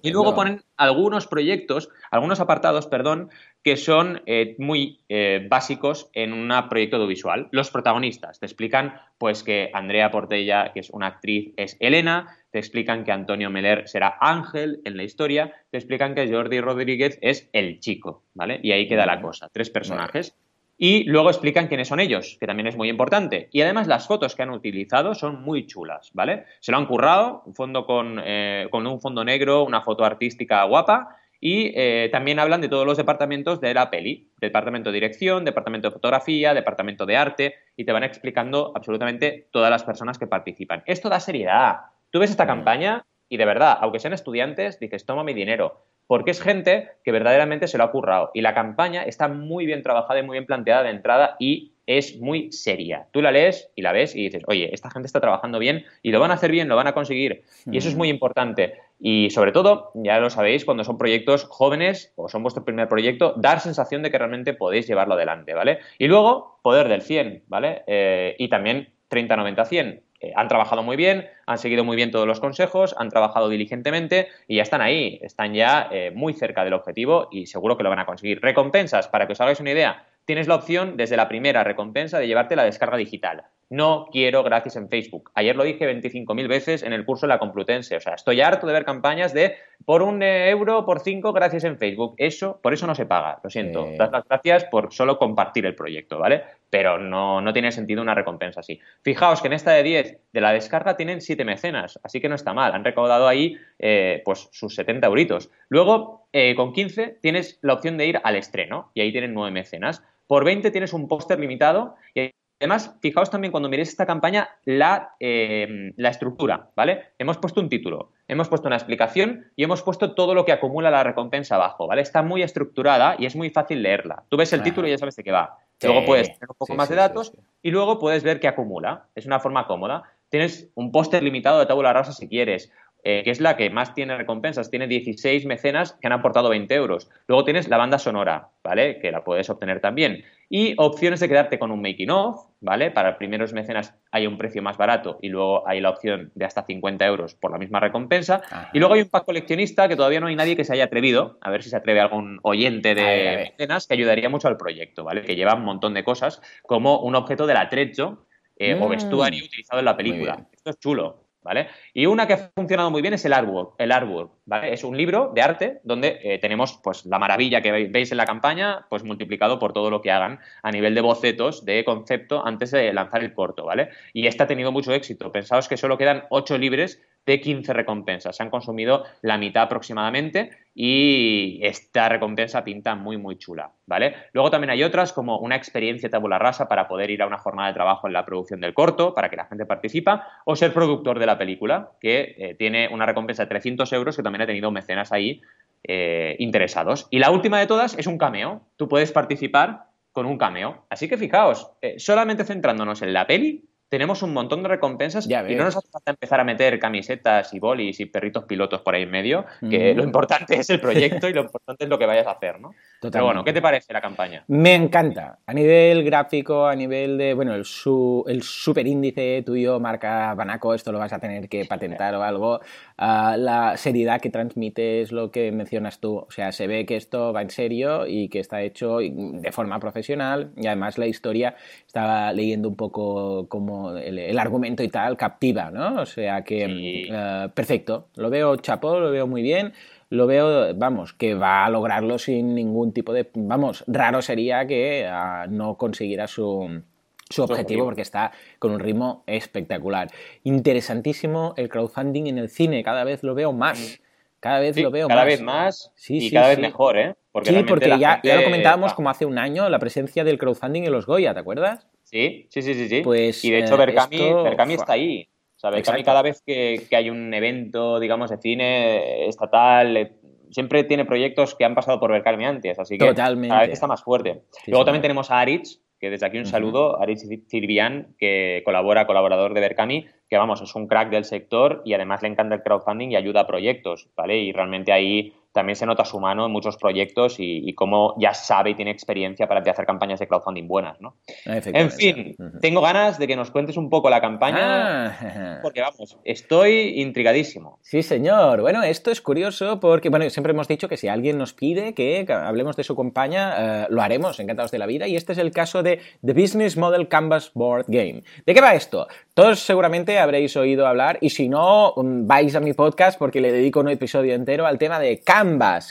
y 0.02 0.10
luego 0.10 0.34
ponen 0.34 0.62
algunos 0.76 1.26
proyectos, 1.26 1.88
algunos 2.10 2.40
apartados, 2.40 2.86
perdón, 2.86 3.30
que 3.64 3.76
son 3.76 4.22
eh, 4.26 4.54
muy 4.58 5.00
eh, 5.08 5.46
básicos 5.48 6.08
en 6.14 6.32
un 6.32 6.52
proyecto 6.68 6.96
audiovisual. 6.96 7.48
Los 7.50 7.70
protagonistas. 7.70 8.38
Te 8.38 8.46
explican 8.46 8.94
pues 9.18 9.42
que 9.42 9.70
Andrea 9.74 10.10
Portella, 10.10 10.72
que 10.72 10.80
es 10.80 10.90
una 10.90 11.08
actriz, 11.08 11.52
es 11.56 11.76
Elena, 11.80 12.36
te 12.50 12.58
explican 12.58 13.04
que 13.04 13.12
Antonio 13.12 13.50
Meler 13.50 13.88
será 13.88 14.16
Ángel 14.20 14.80
en 14.84 14.96
la 14.96 15.02
historia, 15.02 15.52
te 15.70 15.78
explican 15.78 16.14
que 16.14 16.30
Jordi 16.30 16.60
Rodríguez 16.60 17.18
es 17.20 17.48
el 17.52 17.80
chico, 17.80 18.24
¿vale? 18.34 18.60
Y 18.62 18.72
ahí 18.72 18.86
queda 18.86 19.06
la 19.06 19.20
cosa, 19.20 19.48
tres 19.52 19.70
personajes. 19.70 20.36
Y 20.83 21.05
luego 21.05 21.29
explican 21.29 21.69
quiénes 21.69 21.88
son 21.88 22.01
ellos, 22.01 22.38
que 22.40 22.47
también 22.47 22.66
es 22.66 22.75
muy 22.75 22.88
importante. 22.88 23.51
Y 23.53 23.61
además 23.61 23.87
las 23.87 24.07
fotos 24.07 24.35
que 24.35 24.45
han 24.45 24.49
utilizado 24.49 25.14
son 25.14 25.43
muy 25.43 25.66
chulas, 25.66 26.11
¿vale? 26.14 26.47
Se 26.61 26.73
lo 26.73 26.79
han 26.79 26.87
currado, 26.87 27.43
un 27.45 27.55
fondo 27.55 27.85
con, 27.85 28.19
eh, 28.25 28.66
con 28.71 28.87
un 28.87 28.99
fondo 28.99 29.23
negro, 29.23 29.62
una 29.64 29.83
foto 29.83 30.07
artística 30.07 30.64
guapa. 30.64 31.19
Y 31.38 31.75
eh, 31.77 32.09
también 32.11 32.38
hablan 32.38 32.62
de 32.62 32.71
todos 32.71 32.87
los 32.87 32.97
departamentos 32.97 33.61
de 33.61 33.75
la 33.75 33.90
peli. 33.90 34.31
Departamento 34.40 34.88
de 34.90 34.95
dirección, 34.95 35.45
departamento 35.45 35.88
de 35.88 35.93
fotografía, 35.93 36.55
departamento 36.55 37.05
de 37.05 37.16
arte. 37.19 37.55
Y 37.77 37.85
te 37.85 37.93
van 37.93 38.03
explicando 38.05 38.73
absolutamente 38.75 39.49
todas 39.53 39.71
las 39.71 39.85
personas 39.85 40.19
que 40.19 40.29
participan. 40.29 40.83
Esto 40.87 41.11
da 41.11 41.21
seriedad. 41.21 41.77
Tú 42.09 42.21
ves 42.21 42.31
esta 42.31 42.47
campaña 42.47 43.05
y 43.29 43.37
de 43.37 43.45
verdad, 43.45 43.77
aunque 43.83 43.99
sean 43.99 44.14
estudiantes, 44.14 44.81
dices, 44.81 45.05
toma 45.05 45.25
mi 45.25 45.35
dinero 45.35 45.85
porque 46.11 46.33
es 46.33 46.42
gente 46.42 46.88
que 47.05 47.12
verdaderamente 47.12 47.68
se 47.68 47.79
lo 47.79 47.85
ha 47.85 47.92
currado. 47.92 48.33
Y 48.35 48.40
la 48.40 48.53
campaña 48.53 49.05
está 49.05 49.29
muy 49.29 49.64
bien 49.64 49.85
trabajada 49.85 50.18
y 50.18 50.25
muy 50.25 50.35
bien 50.35 50.44
planteada 50.44 50.83
de 50.83 50.90
entrada 50.90 51.37
y 51.38 51.75
es 51.87 52.18
muy 52.18 52.51
seria. 52.51 53.07
Tú 53.12 53.23
la 53.23 53.31
lees 53.31 53.70
y 53.77 53.83
la 53.83 53.92
ves 53.92 54.16
y 54.16 54.25
dices, 54.25 54.42
oye, 54.49 54.75
esta 54.75 54.90
gente 54.90 55.07
está 55.07 55.20
trabajando 55.20 55.61
bien 55.61 55.85
y 56.03 56.11
lo 56.11 56.18
van 56.18 56.33
a 56.33 56.35
hacer 56.35 56.51
bien, 56.51 56.66
lo 56.66 56.75
van 56.75 56.88
a 56.88 56.94
conseguir. 56.94 57.44
Y 57.70 57.79
eso 57.79 57.88
es 57.88 57.94
muy 57.94 58.09
importante. 58.09 58.75
Y 58.99 59.31
sobre 59.31 59.53
todo, 59.53 59.92
ya 59.94 60.18
lo 60.18 60.31
sabéis, 60.31 60.64
cuando 60.64 60.83
son 60.83 60.99
proyectos 60.99 61.44
jóvenes 61.44 62.12
o 62.16 62.29
son 62.29 62.42
vuestro 62.42 62.64
primer 62.64 62.88
proyecto, 62.88 63.35
dar 63.37 63.61
sensación 63.61 64.03
de 64.03 64.11
que 64.11 64.18
realmente 64.18 64.53
podéis 64.53 64.88
llevarlo 64.88 65.14
adelante, 65.14 65.55
¿vale? 65.55 65.79
Y 65.96 66.09
luego, 66.09 66.59
poder 66.62 66.88
del 66.88 67.03
100, 67.03 67.44
¿vale? 67.46 67.85
Eh, 67.87 68.35
y 68.37 68.49
también 68.49 68.88
30-90-100 69.11 70.01
eh, 70.20 70.33
han 70.37 70.48
trabajado 70.48 70.83
muy 70.83 70.96
bien, 70.96 71.28
han 71.46 71.59
seguido 71.59 71.85
muy 71.85 71.96
bien 71.96 72.11
todos 72.11 72.26
los 72.26 72.40
consejos, 72.40 72.94
han 72.98 73.09
trabajado 73.09 73.48
diligentemente 73.48 74.28
y 74.46 74.56
ya 74.56 74.62
están 74.62 74.83
ahí, 74.83 75.18
están 75.22 75.54
ya 75.54 75.88
eh, 75.90 76.12
muy 76.14 76.35
cerca 76.35 76.62
del 76.62 76.74
objetivo 76.74 77.28
y 77.30 77.46
seguro 77.46 77.76
que 77.76 77.83
lo 77.83 77.90
van 77.90 78.00
a 78.00 78.06
conseguir. 78.06 78.40
Recompensas, 78.40 79.09
para 79.09 79.26
que 79.26 79.33
os 79.33 79.40
hagáis 79.40 79.61
una 79.61 79.70
idea, 79.70 80.04
tienes 80.26 80.46
la 80.46 80.56
opción 80.56 80.96
desde 80.96 81.16
la 81.16 81.28
primera 81.28 81.64
recompensa 81.64 82.18
de 82.18 82.26
llevarte 82.26 82.56
la 82.56 82.64
descarga 82.64 82.96
digital. 82.96 83.44
No 83.70 84.09
quiero 84.11 84.42
gracias 84.42 84.74
en 84.74 84.88
Facebook. 84.88 85.30
Ayer 85.33 85.54
lo 85.54 85.62
dije 85.62 85.88
25.000 85.88 86.48
veces 86.48 86.83
en 86.83 86.92
el 86.92 87.04
curso 87.04 87.26
de 87.26 87.28
la 87.28 87.38
Complutense. 87.38 87.96
O 87.96 88.00
sea, 88.00 88.14
estoy 88.14 88.40
harto 88.40 88.66
de 88.66 88.72
ver 88.72 88.85
campañas 88.85 89.33
de 89.33 89.54
por 89.85 90.02
un 90.02 90.24
euro, 90.24 90.85
por 90.85 90.98
cinco, 90.98 91.33
gracias 91.33 91.62
en 91.62 91.78
Facebook. 91.78 92.16
Eso, 92.18 92.59
por 92.61 92.74
eso 92.74 92.88
no 92.88 92.96
se 92.96 93.06
paga. 93.06 93.38
Lo 93.44 93.48
siento. 93.48 93.87
Das 93.96 94.11
las 94.11 94.24
gracias 94.24 94.64
por 94.64 94.92
solo 94.92 95.18
compartir 95.18 95.66
el 95.66 95.76
proyecto, 95.76 96.18
¿vale? 96.18 96.42
Pero 96.68 96.98
no, 96.98 97.40
no 97.40 97.52
tiene 97.52 97.70
sentido 97.70 98.02
una 98.02 98.16
recompensa 98.16 98.59
así. 98.59 98.80
Fijaos 99.02 99.40
que 99.40 99.46
en 99.46 99.52
esta 99.52 99.70
de 99.70 99.85
10 99.85 100.18
de 100.33 100.40
la 100.40 100.52
descarga 100.52 100.96
tienen 100.96 101.20
7 101.20 101.44
mecenas, 101.44 102.00
así 102.02 102.20
que 102.20 102.28
no 102.28 102.35
está 102.35 102.52
mal. 102.52 102.74
Han 102.74 102.85
recaudado 102.85 103.28
ahí 103.28 103.56
eh, 103.78 104.20
pues 104.24 104.48
sus 104.50 104.74
70 104.74 105.06
euritos. 105.06 105.48
Luego, 105.68 106.26
eh, 106.33 106.56
con 106.56 106.72
15 106.72 107.18
tienes 107.22 107.61
la 107.62 107.74
opción 107.74 107.96
de 107.98 108.06
ir 108.06 108.20
al 108.24 108.35
estreno 108.35 108.90
y 108.94 109.02
ahí 109.02 109.12
tienen 109.12 109.33
9 109.33 109.52
mecenas. 109.52 110.02
Por 110.26 110.44
20 110.44 110.72
tienes 110.72 110.92
un 110.92 111.06
póster 111.06 111.38
limitado 111.38 111.94
y 112.14 112.33
Además, 112.61 112.94
fijaos 113.01 113.31
también 113.31 113.53
cuando 113.53 113.70
miréis 113.70 113.88
esta 113.88 114.05
campaña 114.05 114.51
la, 114.66 115.14
eh, 115.18 115.92
la, 115.96 116.11
estructura, 116.11 116.68
¿vale? 116.77 117.05
Hemos 117.18 117.38
puesto 117.38 117.59
un 117.59 117.70
título, 117.70 118.12
hemos 118.29 118.51
puesto 118.51 118.68
una 118.68 118.77
explicación 118.77 119.46
y 119.57 119.64
hemos 119.64 119.83
puesto 119.83 120.14
todo 120.14 120.35
lo 120.35 120.44
que 120.44 120.53
acumula 120.53 120.90
la 120.90 121.03
recompensa 121.03 121.55
abajo, 121.55 121.87
¿vale? 121.87 122.03
Está 122.03 122.23
muy 122.23 122.42
estructurada 122.42 123.16
y 123.18 123.25
es 123.25 123.35
muy 123.35 123.49
fácil 123.49 123.83
leerla. 123.83 124.25
Tú 124.29 124.37
ves 124.37 124.53
el 124.53 124.62
título 124.62 124.87
y 124.87 124.90
ya 124.90 124.99
sabes 124.99 125.16
de 125.16 125.25
qué 125.25 125.33
va. 125.33 125.57
Luego 125.83 126.05
puedes 126.05 126.29
tener 126.29 126.51
un 126.51 126.57
poco 126.59 126.75
más 126.75 126.90
de 126.90 126.96
datos 126.96 127.33
y 127.62 127.70
luego 127.70 127.99
puedes 127.99 128.23
ver 128.23 128.40
qué 128.40 128.49
acumula. 128.49 129.07
Es 129.14 129.25
una 129.25 129.40
forma 129.40 129.66
cómoda. 129.66 130.03
Tienes 130.29 130.68
un 130.75 130.92
póster 130.92 131.23
limitado 131.23 131.61
de 131.61 131.66
tabula 131.66 131.94
rasa 131.94 132.12
si 132.12 132.29
quieres, 132.29 132.70
eh, 133.02 133.22
que 133.24 133.30
es 133.30 133.40
la 133.40 133.56
que 133.56 133.70
más 133.70 133.94
tiene 133.94 134.16
recompensas. 134.16 134.70
Tiene 134.70 134.86
16 134.86 135.46
mecenas 135.46 135.96
que 136.00 136.06
han 136.06 136.12
aportado 136.12 136.48
20 136.48 136.74
euros. 136.74 137.08
Luego 137.26 137.44
tienes 137.44 137.68
la 137.68 137.76
banda 137.76 137.98
sonora, 137.98 138.48
¿vale? 138.62 138.98
Que 139.00 139.10
la 139.10 139.24
puedes 139.24 139.48
obtener 139.50 139.80
también. 139.80 140.24
Y 140.48 140.74
opciones 140.78 141.20
de 141.20 141.28
quedarte 141.28 141.58
con 141.58 141.70
un 141.70 141.80
making 141.80 142.10
of, 142.10 142.44
¿vale? 142.60 142.90
Para 142.90 143.16
primeros 143.16 143.52
mecenas 143.52 143.94
hay 144.10 144.26
un 144.26 144.36
precio 144.36 144.62
más 144.62 144.76
barato 144.76 145.18
y 145.22 145.28
luego 145.28 145.66
hay 145.66 145.80
la 145.80 145.90
opción 145.90 146.32
de 146.34 146.44
hasta 146.44 146.64
50 146.64 147.06
euros 147.06 147.34
por 147.34 147.52
la 147.52 147.58
misma 147.58 147.78
recompensa. 147.78 148.42
Y 148.72 148.80
luego 148.80 148.94
hay 148.94 149.02
un 149.02 149.08
pack 149.08 149.24
coleccionista 149.24 149.88
que 149.88 149.96
todavía 149.96 150.20
no 150.20 150.26
hay 150.26 150.36
nadie 150.36 150.56
que 150.56 150.64
se 150.64 150.72
haya 150.72 150.84
atrevido, 150.84 151.38
a 151.40 151.50
ver 151.50 151.62
si 151.62 151.70
se 151.70 151.76
atreve 151.76 152.00
algún 152.00 152.40
oyente 152.42 152.94
de 152.94 153.52
mecenas, 153.52 153.86
que 153.86 153.94
ayudaría 153.94 154.28
mucho 154.28 154.48
al 154.48 154.56
proyecto, 154.56 155.04
¿vale? 155.04 155.22
Que 155.22 155.36
lleva 155.36 155.54
un 155.54 155.64
montón 155.64 155.94
de 155.94 156.02
cosas, 156.02 156.42
como 156.66 156.98
un 157.00 157.14
objeto 157.14 157.46
del 157.46 157.56
atrecho 157.56 158.26
eh, 158.56 158.74
o 158.74 158.88
mm. 158.88 158.90
vestuario 158.90 159.44
utilizado 159.44 159.78
en 159.78 159.84
la 159.84 159.96
película. 159.96 160.46
Esto 160.52 160.70
es 160.70 160.78
chulo. 160.80 161.30
¿Vale? 161.42 161.68
Y 161.94 162.07
una 162.07 162.26
que 162.26 162.35
ha 162.35 162.50
funcionado 162.55 162.90
muy 162.90 163.03
bien 163.03 163.14
es 163.14 163.24
el 163.24 163.33
artwork, 163.33 163.74
el 163.79 163.92
artwork, 163.92 164.33
¿vale? 164.46 164.72
Es 164.72 164.85
un 164.85 164.96
libro 164.96 165.33
de 165.35 165.42
arte 165.42 165.81
donde 165.85 166.20
eh, 166.22 166.38
tenemos 166.38 166.81
pues 166.83 167.07
la 167.07 167.18
maravilla 167.18 167.62
que 167.62 167.88
veis 167.88 168.11
en 168.11 168.18
la 168.18 168.26
campaña, 168.26 168.87
pues 168.88 169.05
multiplicado 169.05 169.59
por 169.59 169.72
todo 169.72 169.90
lo 169.90 170.03
que 170.03 170.11
hagan 170.11 170.40
a 170.62 170.70
nivel 170.70 170.94
de 170.94 171.00
bocetos, 171.00 171.64
de 171.64 171.85
concepto 171.85 172.46
antes 172.46 172.70
de 172.70 172.92
lanzar 172.92 173.22
el 173.22 173.35
corto, 173.35 173.64
¿vale? 173.64 173.90
Y 174.12 174.26
este 174.26 174.42
ha 174.42 174.46
tenido 174.46 174.72
mucho 174.72 174.92
éxito. 174.92 175.33
Pensaos 175.33 175.68
que 175.68 175.76
solo 175.76 175.98
quedan 175.98 176.24
8 176.31 176.59
libres 176.59 177.00
de 177.26 177.40
15 177.40 177.72
recompensas. 177.72 178.37
Se 178.37 178.42
han 178.42 178.50
consumido 178.50 179.04
la 179.22 179.38
mitad 179.38 179.64
aproximadamente 179.64 180.50
y 180.74 181.61
esta 181.62 182.09
recompensa 182.09 182.64
pinta 182.64 182.94
muy, 182.94 183.18
muy 183.18 183.37
chula, 183.38 183.72
¿vale? 183.87 184.14
Luego 184.33 184.50
también 184.50 184.70
hay 184.70 184.83
otras 184.83 185.12
como 185.12 185.38
una 185.38 185.56
experiencia 185.56 186.11
tabula 186.11 186.38
rasa 186.38 186.68
para 186.68 186.88
poder 186.88 187.11
ir 187.11 187.22
a 187.22 187.26
una 187.26 187.38
jornada 187.38 187.68
de 187.68 187.74
trabajo 187.74 188.06
en 188.06 188.12
la 188.12 188.24
producción 188.24 188.61
del 188.61 188.74
corto, 188.74 189.14
para 189.14 189.28
que 189.28 189.37
la 189.37 189.46
gente 189.46 189.66
participa, 189.66 190.26
o 190.44 190.56
ser 190.56 190.72
productor 190.72 191.18
de 191.18 191.26
la 191.26 191.38
película, 191.38 191.90
que 192.00 192.35
eh, 192.38 192.54
tiene 192.59 192.88
una 192.88 193.06
recompensa 193.06 193.44
de 193.44 193.48
300 193.48 193.92
euros, 193.92 194.16
que 194.16 194.22
también 194.22 194.42
ha 194.42 194.46
tenido 194.46 194.70
mecenas 194.70 195.12
ahí 195.12 195.42
eh, 195.85 196.37
interesados. 196.38 197.06
Y 197.11 197.18
la 197.18 197.30
última 197.30 197.59
de 197.59 197.66
todas 197.66 197.96
es 197.98 198.06
un 198.06 198.18
cameo. 198.18 198.62
Tú 198.76 198.88
puedes 198.88 199.12
participar 199.12 199.85
con 200.12 200.26
un 200.26 200.38
cameo. 200.38 200.85
Así 200.90 201.09
que 201.09 201.16
fijaos, 201.16 201.70
eh, 201.83 201.98
solamente 201.98 202.44
centrándonos 202.44 203.02
en 203.02 203.12
la 203.12 203.26
peli, 203.26 203.69
tenemos 203.90 204.22
un 204.22 204.33
montón 204.33 204.62
de 204.62 204.68
recompensas 204.68 205.26
y 205.26 205.55
no 205.57 205.64
nos 205.64 205.76
hace 205.76 205.88
falta 205.88 206.12
empezar 206.12 206.38
a 206.38 206.44
meter 206.44 206.79
camisetas 206.79 207.53
y 207.53 207.59
bolis 207.59 207.98
y 207.98 208.07
perritos 208.07 208.44
pilotos 208.44 208.81
por 208.83 208.94
ahí 208.94 209.03
en 209.03 209.11
medio, 209.11 209.44
que 209.68 209.94
lo 209.94 210.05
importante 210.05 210.55
es 210.55 210.70
el 210.70 210.81
proyecto 210.81 211.29
y 211.29 211.33
lo 211.33 211.42
importante 211.42 211.85
es 211.85 211.90
lo 211.90 211.98
que 211.98 212.07
vayas 212.07 212.29
a 212.29 212.33
hacer, 212.33 212.61
¿no? 212.61 212.72
Pero 213.00 213.24
bueno, 213.24 213.42
¿qué 213.42 213.53
te 213.53 213.61
parece 213.61 213.92
la 213.92 214.00
campaña? 214.00 214.44
Me 214.46 214.74
encanta. 214.74 215.38
A 215.44 215.53
nivel 215.53 216.05
gráfico, 216.05 216.66
a 216.66 216.76
nivel 216.76 217.18
de, 217.18 217.35
bueno, 217.35 217.53
el, 217.55 217.64
su, 217.64 218.24
el 218.29 218.42
super 218.42 218.87
índice 218.87 219.42
tuyo, 219.44 219.81
marca 219.81 220.35
Banaco, 220.35 220.72
esto 220.72 220.92
lo 220.92 220.98
vas 220.98 221.12
a 221.12 221.18
tener 221.18 221.48
que 221.48 221.64
patentar 221.64 222.14
o 222.14 222.22
algo. 222.22 222.61
Ah, 223.02 223.36
la 223.38 223.78
seriedad 223.78 224.20
que 224.20 224.28
transmites, 224.28 225.10
lo 225.10 225.30
que 225.30 225.50
mencionas 225.52 226.00
tú. 226.00 226.18
O 226.18 226.30
sea, 226.30 226.52
se 226.52 226.66
ve 226.66 226.84
que 226.84 226.96
esto 226.96 227.32
va 227.32 227.40
en 227.40 227.48
serio 227.48 228.06
y 228.06 228.28
que 228.28 228.40
está 228.40 228.60
hecho 228.60 228.98
de 228.98 229.52
forma 229.52 229.80
profesional 229.80 230.52
y 230.54 230.66
además 230.66 230.98
la 230.98 231.06
historia, 231.06 231.56
estaba 231.86 232.30
leyendo 232.34 232.68
un 232.68 232.76
poco 232.76 233.48
como 233.48 233.96
el, 233.96 234.38
argumento 234.38 234.82
y 234.82 234.88
tal, 234.88 235.16
captiva, 235.16 235.70
¿no? 235.70 236.02
O 236.02 236.04
sea 236.04 236.44
que 236.44 237.08
ah, 237.10 237.50
perfecto. 237.54 238.08
Lo 238.16 238.28
veo 238.28 238.56
chapo, 238.56 239.00
lo 239.00 239.10
veo 239.10 239.26
muy 239.26 239.40
bien 239.40 239.72
lo 240.10 240.26
veo, 240.26 240.74
vamos, 240.74 241.12
que 241.12 241.34
va 241.34 241.64
a 241.64 241.70
lograrlo 241.70 242.18
sin 242.18 242.52
ningún 242.52 242.92
tipo 242.92 243.12
de... 243.12 243.30
Vamos, 243.32 243.84
raro 243.86 244.20
sería 244.22 244.66
que 244.66 245.06
ah, 245.08 245.46
no 245.48 245.76
consiguiera 245.76 246.26
su, 246.26 246.82
su 247.31 247.43
objetivo 247.43 247.85
porque 247.85 248.03
está 248.03 248.33
con 248.59 248.73
un 248.73 248.81
ritmo 248.81 249.25
espectacular. 249.27 250.11
Interesantísimo 250.43 251.55
el 251.57 251.69
crowdfunding 251.69 252.27
en 252.27 252.38
el 252.38 252.51
cine, 252.51 252.83
cada 252.83 253.05
vez 253.05 253.23
lo 253.23 253.35
veo 253.35 253.53
más. 253.53 254.01
Cada 254.40 254.59
vez 254.59 254.77
lo 254.79 254.90
veo 254.90 255.07
cada 255.07 255.25
vez 255.25 255.43
más 255.43 255.93
y 256.09 256.31
cada 256.31 256.49
vez 256.49 256.59
mejor, 256.59 256.99
¿eh? 256.99 257.14
Porque 257.31 257.51
sí, 257.51 257.62
porque 257.62 257.88
ya, 257.99 258.21
ya, 258.25 258.37
lo 258.37 258.45
comentábamos 258.45 258.95
como 258.95 259.11
hace 259.11 259.27
un 259.27 259.38
año, 259.38 259.69
la 259.69 259.79
presencia 259.79 260.25
del 260.25 260.38
crowdfunding 260.38 260.83
en 260.85 260.93
los 260.93 261.07
Goya, 261.07 261.35
¿te 261.35 261.40
acuerdas? 261.40 261.87
Sí, 262.05 262.47
sí, 262.49 262.62
sí, 262.62 262.88
sí. 262.88 263.03
Pues, 263.03 263.45
y 263.45 263.51
de 263.51 263.61
hecho, 263.61 263.75
eh, 263.75 263.87
Berkami, 263.87 264.75
está 264.75 264.95
ahí. 264.95 265.29
¿sabes? 265.57 265.87
A 265.88 265.93
mí 265.93 266.03
cada 266.03 266.23
vez 266.23 266.43
que, 266.45 266.87
hay 266.90 267.11
un 267.11 267.33
evento, 267.35 268.01
digamos, 268.01 268.31
de 268.31 268.38
cine 268.38 269.29
estatal, 269.29 269.97
eh, 269.97 270.12
siempre 270.51 270.85
tiene 270.85 271.05
proyectos 271.05 271.55
que 271.55 271.64
han 271.66 271.75
pasado 271.75 272.01
por 272.01 272.11
Berkami 272.11 272.47
antes, 272.47 272.79
así 272.79 272.97
que 272.97 273.07
Totalmente. 273.07 273.49
cada 273.49 273.61
vez 273.61 273.71
está 273.73 273.87
más 273.87 274.03
fuerte. 274.03 274.43
Luego 274.66 274.87
también 274.87 275.03
tenemos 275.03 275.31
a 275.31 275.38
Aritz, 275.38 275.81
que 276.00 276.10
desde 276.10 276.26
aquí 276.26 276.38
un 276.38 276.46
saludo, 276.46 276.92
uh 276.92 277.02
Aritz 277.02 277.26
Sirvian, 277.46 278.14
que 278.18 278.62
colabora, 278.64 279.06
colaborador 279.06 279.52
de 279.52 279.60
Berkami, 279.60 280.06
que 280.28 280.38
vamos, 280.38 280.62
es 280.62 280.74
un 280.74 280.86
crack 280.88 281.10
del 281.10 281.24
sector 281.24 281.82
y 281.84 281.92
además 281.92 282.22
le 282.22 282.28
encanta 282.28 282.54
el 282.54 282.62
crowdfunding 282.62 283.10
y 283.10 283.16
ayuda 283.16 283.40
a 283.40 283.46
proyectos, 283.46 284.08
¿vale? 284.16 284.38
Y 284.38 284.52
realmente 284.52 284.92
ahí 284.92 285.34
también 285.52 285.76
se 285.76 285.86
nota 285.86 286.04
su 286.04 286.20
mano 286.20 286.46
en 286.46 286.52
muchos 286.52 286.76
proyectos 286.76 287.36
y, 287.38 287.74
cómo 287.74 288.14
ya 288.18 288.34
sabe 288.34 288.70
y 288.70 288.74
tiene 288.74 288.90
experiencia 288.90 289.46
para 289.46 289.60
hacer 289.60 289.86
campañas 289.86 290.20
de 290.20 290.26
crowdfunding 290.26 290.68
buenas, 290.68 291.00
¿no? 291.00 291.16
En 291.44 291.90
fin, 291.90 292.36
tengo 292.60 292.80
ganas 292.80 293.18
de 293.18 293.26
que 293.26 293.36
nos 293.36 293.50
cuentes 293.50 293.76
un 293.76 293.88
poco 293.88 294.10
la 294.10 294.20
campaña, 294.20 295.06
ah. 295.06 295.58
porque 295.62 295.80
vamos, 295.80 296.18
estoy 296.24 297.00
intrigadísimo. 297.00 297.78
Sí, 297.82 298.02
señor. 298.02 298.60
Bueno, 298.60 298.82
esto 298.82 299.10
es 299.10 299.20
curioso 299.20 299.80
porque, 299.80 300.08
bueno, 300.08 300.28
siempre 300.30 300.52
hemos 300.52 300.68
dicho 300.68 300.88
que 300.88 300.96
si 300.96 301.08
alguien 301.08 301.38
nos 301.38 301.54
pide 301.54 301.94
que 301.94 302.26
hablemos 302.30 302.76
de 302.76 302.84
su 302.84 302.96
campaña, 302.96 303.84
eh, 303.84 303.86
lo 303.90 304.02
haremos, 304.02 304.38
encantados 304.40 304.70
de 304.70 304.78
la 304.78 304.86
vida, 304.86 305.06
y 305.06 305.16
este 305.16 305.32
es 305.32 305.38
el 305.38 305.50
caso 305.50 305.82
de 305.82 306.00
The 306.24 306.32
Business 306.32 306.76
Model 306.76 307.08
Canvas 307.08 307.52
Board 307.54 307.86
Game. 307.88 308.22
¿De 308.46 308.54
qué 308.54 308.60
va 308.60 308.74
esto? 308.74 309.08
Todos 309.34 309.60
seguramente 309.60 310.18
habréis 310.18 310.56
oído 310.56 310.86
hablar, 310.86 311.18
y 311.20 311.30
si 311.30 311.48
no, 311.48 311.94
mm, 311.96 312.26
vais 312.26 312.54
a 312.54 312.60
mi 312.60 312.72
podcast 312.72 313.18
porque 313.18 313.40
le 313.40 313.52
dedico 313.52 313.80
un 313.80 313.88
episodio 313.88 314.34
entero 314.34 314.66
al 314.66 314.78
tema 314.78 314.98
de 314.98 315.20
Canvas. 315.20 315.39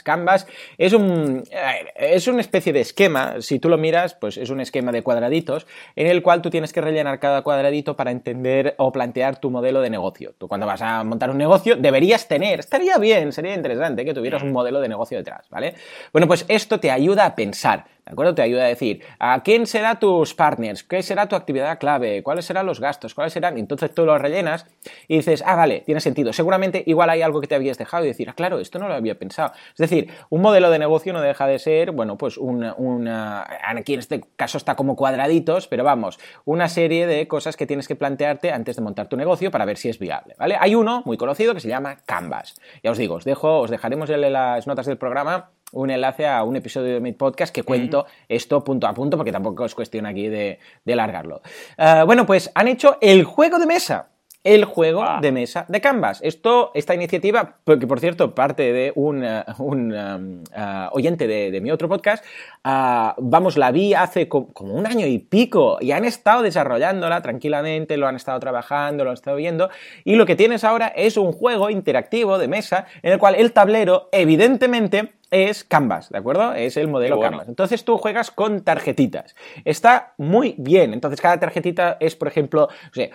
Canvas 0.02 0.46
es 0.78 0.92
un 0.92 1.44
eh, 1.50 2.14
es 2.14 2.28
una 2.28 2.40
especie 2.40 2.72
de 2.72 2.80
esquema, 2.80 3.36
si 3.40 3.58
tú 3.58 3.68
lo 3.68 3.78
miras, 3.78 4.14
pues 4.14 4.36
es 4.36 4.50
un 4.50 4.60
esquema 4.60 4.92
de 4.92 5.02
cuadraditos 5.02 5.66
en 5.96 6.06
el 6.06 6.22
cual 6.22 6.42
tú 6.42 6.50
tienes 6.50 6.72
que 6.72 6.80
rellenar 6.80 7.18
cada 7.18 7.42
cuadradito 7.42 7.96
para 7.96 8.10
entender 8.10 8.74
o 8.78 8.92
plantear 8.92 9.40
tu 9.40 9.50
modelo 9.50 9.80
de 9.80 9.90
negocio. 9.90 10.34
Tú 10.38 10.48
cuando 10.48 10.66
vas 10.66 10.82
a 10.82 11.04
montar 11.04 11.30
un 11.30 11.38
negocio 11.38 11.76
deberías 11.76 12.28
tener, 12.28 12.60
estaría 12.60 12.98
bien, 12.98 13.32
sería 13.32 13.54
interesante 13.54 14.04
que 14.04 14.14
tuvieras 14.14 14.42
un 14.42 14.52
modelo 14.52 14.80
de 14.80 14.88
negocio 14.88 15.18
detrás, 15.18 15.48
¿vale? 15.50 15.74
Bueno, 16.12 16.26
pues 16.26 16.44
esto 16.48 16.80
te 16.80 16.90
ayuda 16.90 17.26
a 17.26 17.34
pensar. 17.34 17.86
¿De 18.04 18.12
acuerdo? 18.12 18.34
Te 18.34 18.42
ayuda 18.42 18.64
a 18.64 18.68
decir, 18.68 19.02
¿a 19.18 19.42
quién 19.42 19.66
será 19.66 19.98
tus 19.98 20.34
partners? 20.34 20.82
¿Qué 20.82 21.02
será 21.02 21.28
tu 21.28 21.36
actividad 21.36 21.78
clave? 21.78 22.22
¿Cuáles 22.22 22.44
serán 22.44 22.66
los 22.66 22.80
gastos? 22.80 23.14
¿Cuáles 23.14 23.32
serán? 23.32 23.58
entonces 23.58 23.94
tú 23.94 24.04
lo 24.04 24.16
rellenas 24.18 24.66
y 25.08 25.16
dices, 25.16 25.42
ah, 25.46 25.56
vale, 25.56 25.82
tiene 25.86 26.00
sentido. 26.00 26.32
Seguramente 26.32 26.82
igual 26.86 27.10
hay 27.10 27.22
algo 27.22 27.40
que 27.40 27.46
te 27.46 27.54
habías 27.54 27.78
dejado 27.78 28.04
y 28.04 28.08
decir, 28.08 28.28
ah, 28.28 28.34
claro, 28.34 28.58
esto 28.58 28.78
no 28.78 28.88
lo 28.88 28.94
había 28.94 29.18
pensado. 29.18 29.52
Es 29.70 29.78
decir, 29.78 30.10
un 30.28 30.42
modelo 30.42 30.70
de 30.70 30.78
negocio 30.78 31.12
no 31.12 31.20
deja 31.20 31.46
de 31.46 31.58
ser, 31.58 31.92
bueno, 31.92 32.16
pues 32.16 32.36
una, 32.38 32.74
una 32.74 33.46
aquí 33.62 33.94
en 33.94 34.00
este 34.00 34.20
caso 34.36 34.58
está 34.58 34.74
como 34.74 34.96
cuadraditos, 34.96 35.68
pero 35.68 35.84
vamos, 35.84 36.18
una 36.44 36.68
serie 36.68 37.06
de 37.06 37.28
cosas 37.28 37.56
que 37.56 37.66
tienes 37.66 37.86
que 37.88 37.96
plantearte 37.96 38.52
antes 38.52 38.76
de 38.76 38.82
montar 38.82 39.08
tu 39.08 39.16
negocio 39.16 39.50
para 39.50 39.64
ver 39.64 39.76
si 39.76 39.88
es 39.88 39.98
viable, 39.98 40.34
¿vale? 40.38 40.56
Hay 40.58 40.74
uno 40.74 41.02
muy 41.04 41.16
conocido 41.16 41.54
que 41.54 41.60
se 41.60 41.68
llama 41.68 41.98
Canvas. 42.06 42.54
Ya 42.82 42.90
os 42.90 42.98
digo, 42.98 43.16
os 43.16 43.24
dejo, 43.24 43.60
os 43.60 43.70
dejaremos 43.70 44.08
las 44.08 44.66
notas 44.66 44.86
del 44.86 44.98
programa 44.98 45.50
un 45.72 45.90
enlace 45.90 46.26
a 46.26 46.42
un 46.44 46.56
episodio 46.56 46.94
de 46.94 47.00
mi 47.00 47.12
podcast 47.12 47.54
que 47.54 47.62
cuento 47.62 48.06
esto 48.28 48.62
punto 48.64 48.86
a 48.86 48.94
punto, 48.94 49.16
porque 49.16 49.32
tampoco 49.32 49.64
es 49.64 49.74
cuestión 49.74 50.06
aquí 50.06 50.28
de, 50.28 50.58
de 50.84 50.96
largarlo. 50.96 51.42
Eh, 51.78 52.02
bueno, 52.06 52.26
pues 52.26 52.50
han 52.54 52.68
hecho 52.68 52.98
el 53.00 53.24
juego 53.24 53.58
de 53.58 53.66
mesa. 53.66 54.08
el 54.42 54.64
juego 54.64 55.02
ah. 55.02 55.18
de 55.20 55.32
mesa 55.32 55.66
de 55.68 55.80
Canvas. 55.80 56.20
Esto, 56.22 56.70
esta 56.74 56.94
iniciativa, 56.94 57.58
que 57.64 57.86
por 57.86 58.00
cierto 58.00 58.34
parte 58.34 58.72
de 58.72 58.92
un, 58.94 59.22
eh, 59.22 59.44
un 59.58 59.92
um, 59.92 60.42
uh, 60.56 60.88
oyente 60.92 61.26
de, 61.26 61.60
mi 61.60 61.70
otro 61.70 61.88
podcast, 61.88 62.24
uh, 62.64 63.12
vamos, 63.18 63.56
la 63.56 63.70
vi 63.70 63.94
hace 63.94 64.28
como 64.28 64.74
un 64.74 64.86
año 64.86 65.06
y 65.06 65.18
pico 65.18 65.78
y 65.80 65.92
han 65.92 66.04
estado 66.04 66.42
desarrollándola 66.42 67.22
tranquilamente, 67.22 67.96
lo 67.96 68.06
han 68.06 68.16
estado 68.16 68.40
trabajando, 68.40 69.04
lo 69.04 69.10
han 69.10 69.14
estado 69.14 69.36
viendo 69.36 69.70
y 70.04 70.16
lo 70.16 70.26
que 70.26 70.36
tienes 70.36 70.64
ahora 70.64 70.88
es 70.88 71.16
un 71.16 71.32
juego 71.32 71.70
interactivo 71.70 72.38
de 72.38 72.48
mesa 72.48 72.86
en 73.02 73.12
el 73.12 73.18
cual 73.18 73.34
el 73.34 73.52
tablero 73.52 74.08
evidentemente 74.12 75.12
es 75.30 75.64
Canvas, 75.64 76.10
¿de 76.10 76.18
acuerdo? 76.18 76.54
Es 76.54 76.76
el 76.76 76.88
modelo 76.88 77.20
Canvas. 77.20 77.48
Entonces 77.48 77.84
tú 77.84 77.96
juegas 77.98 78.30
con 78.30 78.62
tarjetitas. 78.62 79.36
Está 79.64 80.14
muy 80.18 80.54
bien. 80.58 80.92
Entonces 80.92 81.20
cada 81.20 81.38
tarjetita 81.38 81.96
es, 82.00 82.16
por 82.16 82.28
ejemplo, 82.28 82.68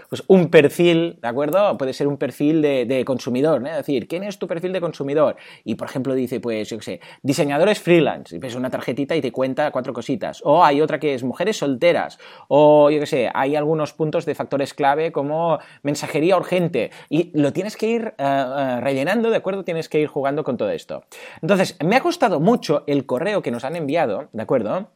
pues 0.10 0.24
un 0.28 0.50
perfil, 0.50 1.20
¿de 1.22 1.28
acuerdo? 1.28 1.78
Puede 1.78 1.94
ser 1.94 2.08
un 2.08 2.18
perfil 2.18 2.62
de, 2.62 3.04
consumidor, 3.06 3.62
¿no? 3.62 3.70
Es 3.70 3.78
decir, 3.78 4.08
¿quién 4.08 4.24
es 4.24 4.40
tu 4.40 4.48
perfil 4.48 4.72
de 4.74 4.82
consumidor? 4.82 5.36
Y, 5.64 5.76
por 5.76 5.88
ejemplo, 5.88 6.16
dice, 6.16 6.40
pues, 6.40 6.70
yo 6.70 6.78
qué 6.78 6.84
sé, 6.84 7.02
diseñadores 7.22 7.80
freelance. 7.80 8.36
Y 8.36 8.40
ves 8.40 8.56
una 8.56 8.70
tarjetita 8.70 9.16
y 9.16 9.22
te 9.22 9.32
cuenta 9.36 9.70
cuatro 9.70 9.94
cositas. 9.94 10.42
O 10.44 10.64
hay 10.64 10.82
otra 10.82 11.00
que 11.00 11.14
es 11.14 11.24
mujeres 11.24 11.58
solteras. 11.58 12.18
O, 12.48 12.90
yo 12.90 13.00
qué 13.02 13.06
sé, 13.06 13.30
hay 13.32 13.56
algunos 13.56 13.94
puntos 13.94 14.26
de 14.26 14.34
factores 14.34 14.74
clave 14.74 15.12
como 15.12 15.60
mensajería 15.84 16.38
urgente. 16.38 16.90
Y 17.10 17.38
lo 17.40 17.54
tienes 17.54 17.78
que 17.78 17.88
ir 17.88 18.14
eh, 18.18 18.24
eh, 18.24 18.80
rellenando, 18.82 19.30
¿de 19.30 19.38
acuerdo? 19.38 19.64
Tienes 19.64 19.90
que 19.90 20.00
ir 20.00 20.08
jugando 20.08 20.44
con 20.44 20.58
todo 20.58 20.72
esto. 20.72 21.04
Entonces, 21.42 21.78
me 21.86 21.98
ha 21.98 22.00
gustado 22.00 22.40
mucho 22.40 22.84
el 22.88 23.06
correo 23.06 23.44
que 23.44 23.52
nos 23.52 23.66
han 23.66 23.76
enviado, 23.76 24.30
¿de 24.32 24.42
acuerdo? 24.42 24.88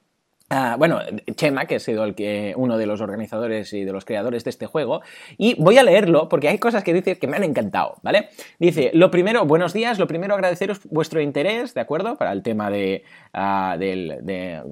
Ah, 0.51 0.77
bueno, 0.79 0.99
Chema, 1.35 1.65
que 1.65 1.75
ha 1.75 1.79
sido 1.79 2.03
el 2.03 2.15
que, 2.15 2.53
uno 2.57 2.79
de 2.79 2.87
los 2.87 3.01
organizadores 3.01 3.71
y 3.73 3.83
de 3.83 3.91
los 3.91 4.03
creadores 4.03 4.43
de 4.43 4.49
este 4.49 4.65
juego, 4.65 5.01
y 5.37 5.53
voy 5.61 5.77
a 5.77 5.83
leerlo 5.83 6.27
porque 6.27 6.47
hay 6.47 6.57
cosas 6.57 6.83
que 6.83 6.91
dice 6.91 7.19
que 7.19 7.27
me 7.27 7.37
han 7.37 7.43
encantado, 7.43 7.97
¿vale? 8.01 8.29
Dice, 8.57 8.89
lo 8.95 9.11
primero, 9.11 9.45
buenos 9.45 9.73
días, 9.73 9.99
lo 9.99 10.07
primero 10.07 10.33
agradeceros 10.33 10.81
vuestro 10.89 11.21
interés, 11.21 11.75
¿de 11.75 11.81
acuerdo? 11.81 12.15
Para 12.15 12.31
el 12.31 12.41
tema 12.41 12.71
de, 12.71 13.03
ah, 13.31 13.75
de 13.77 14.63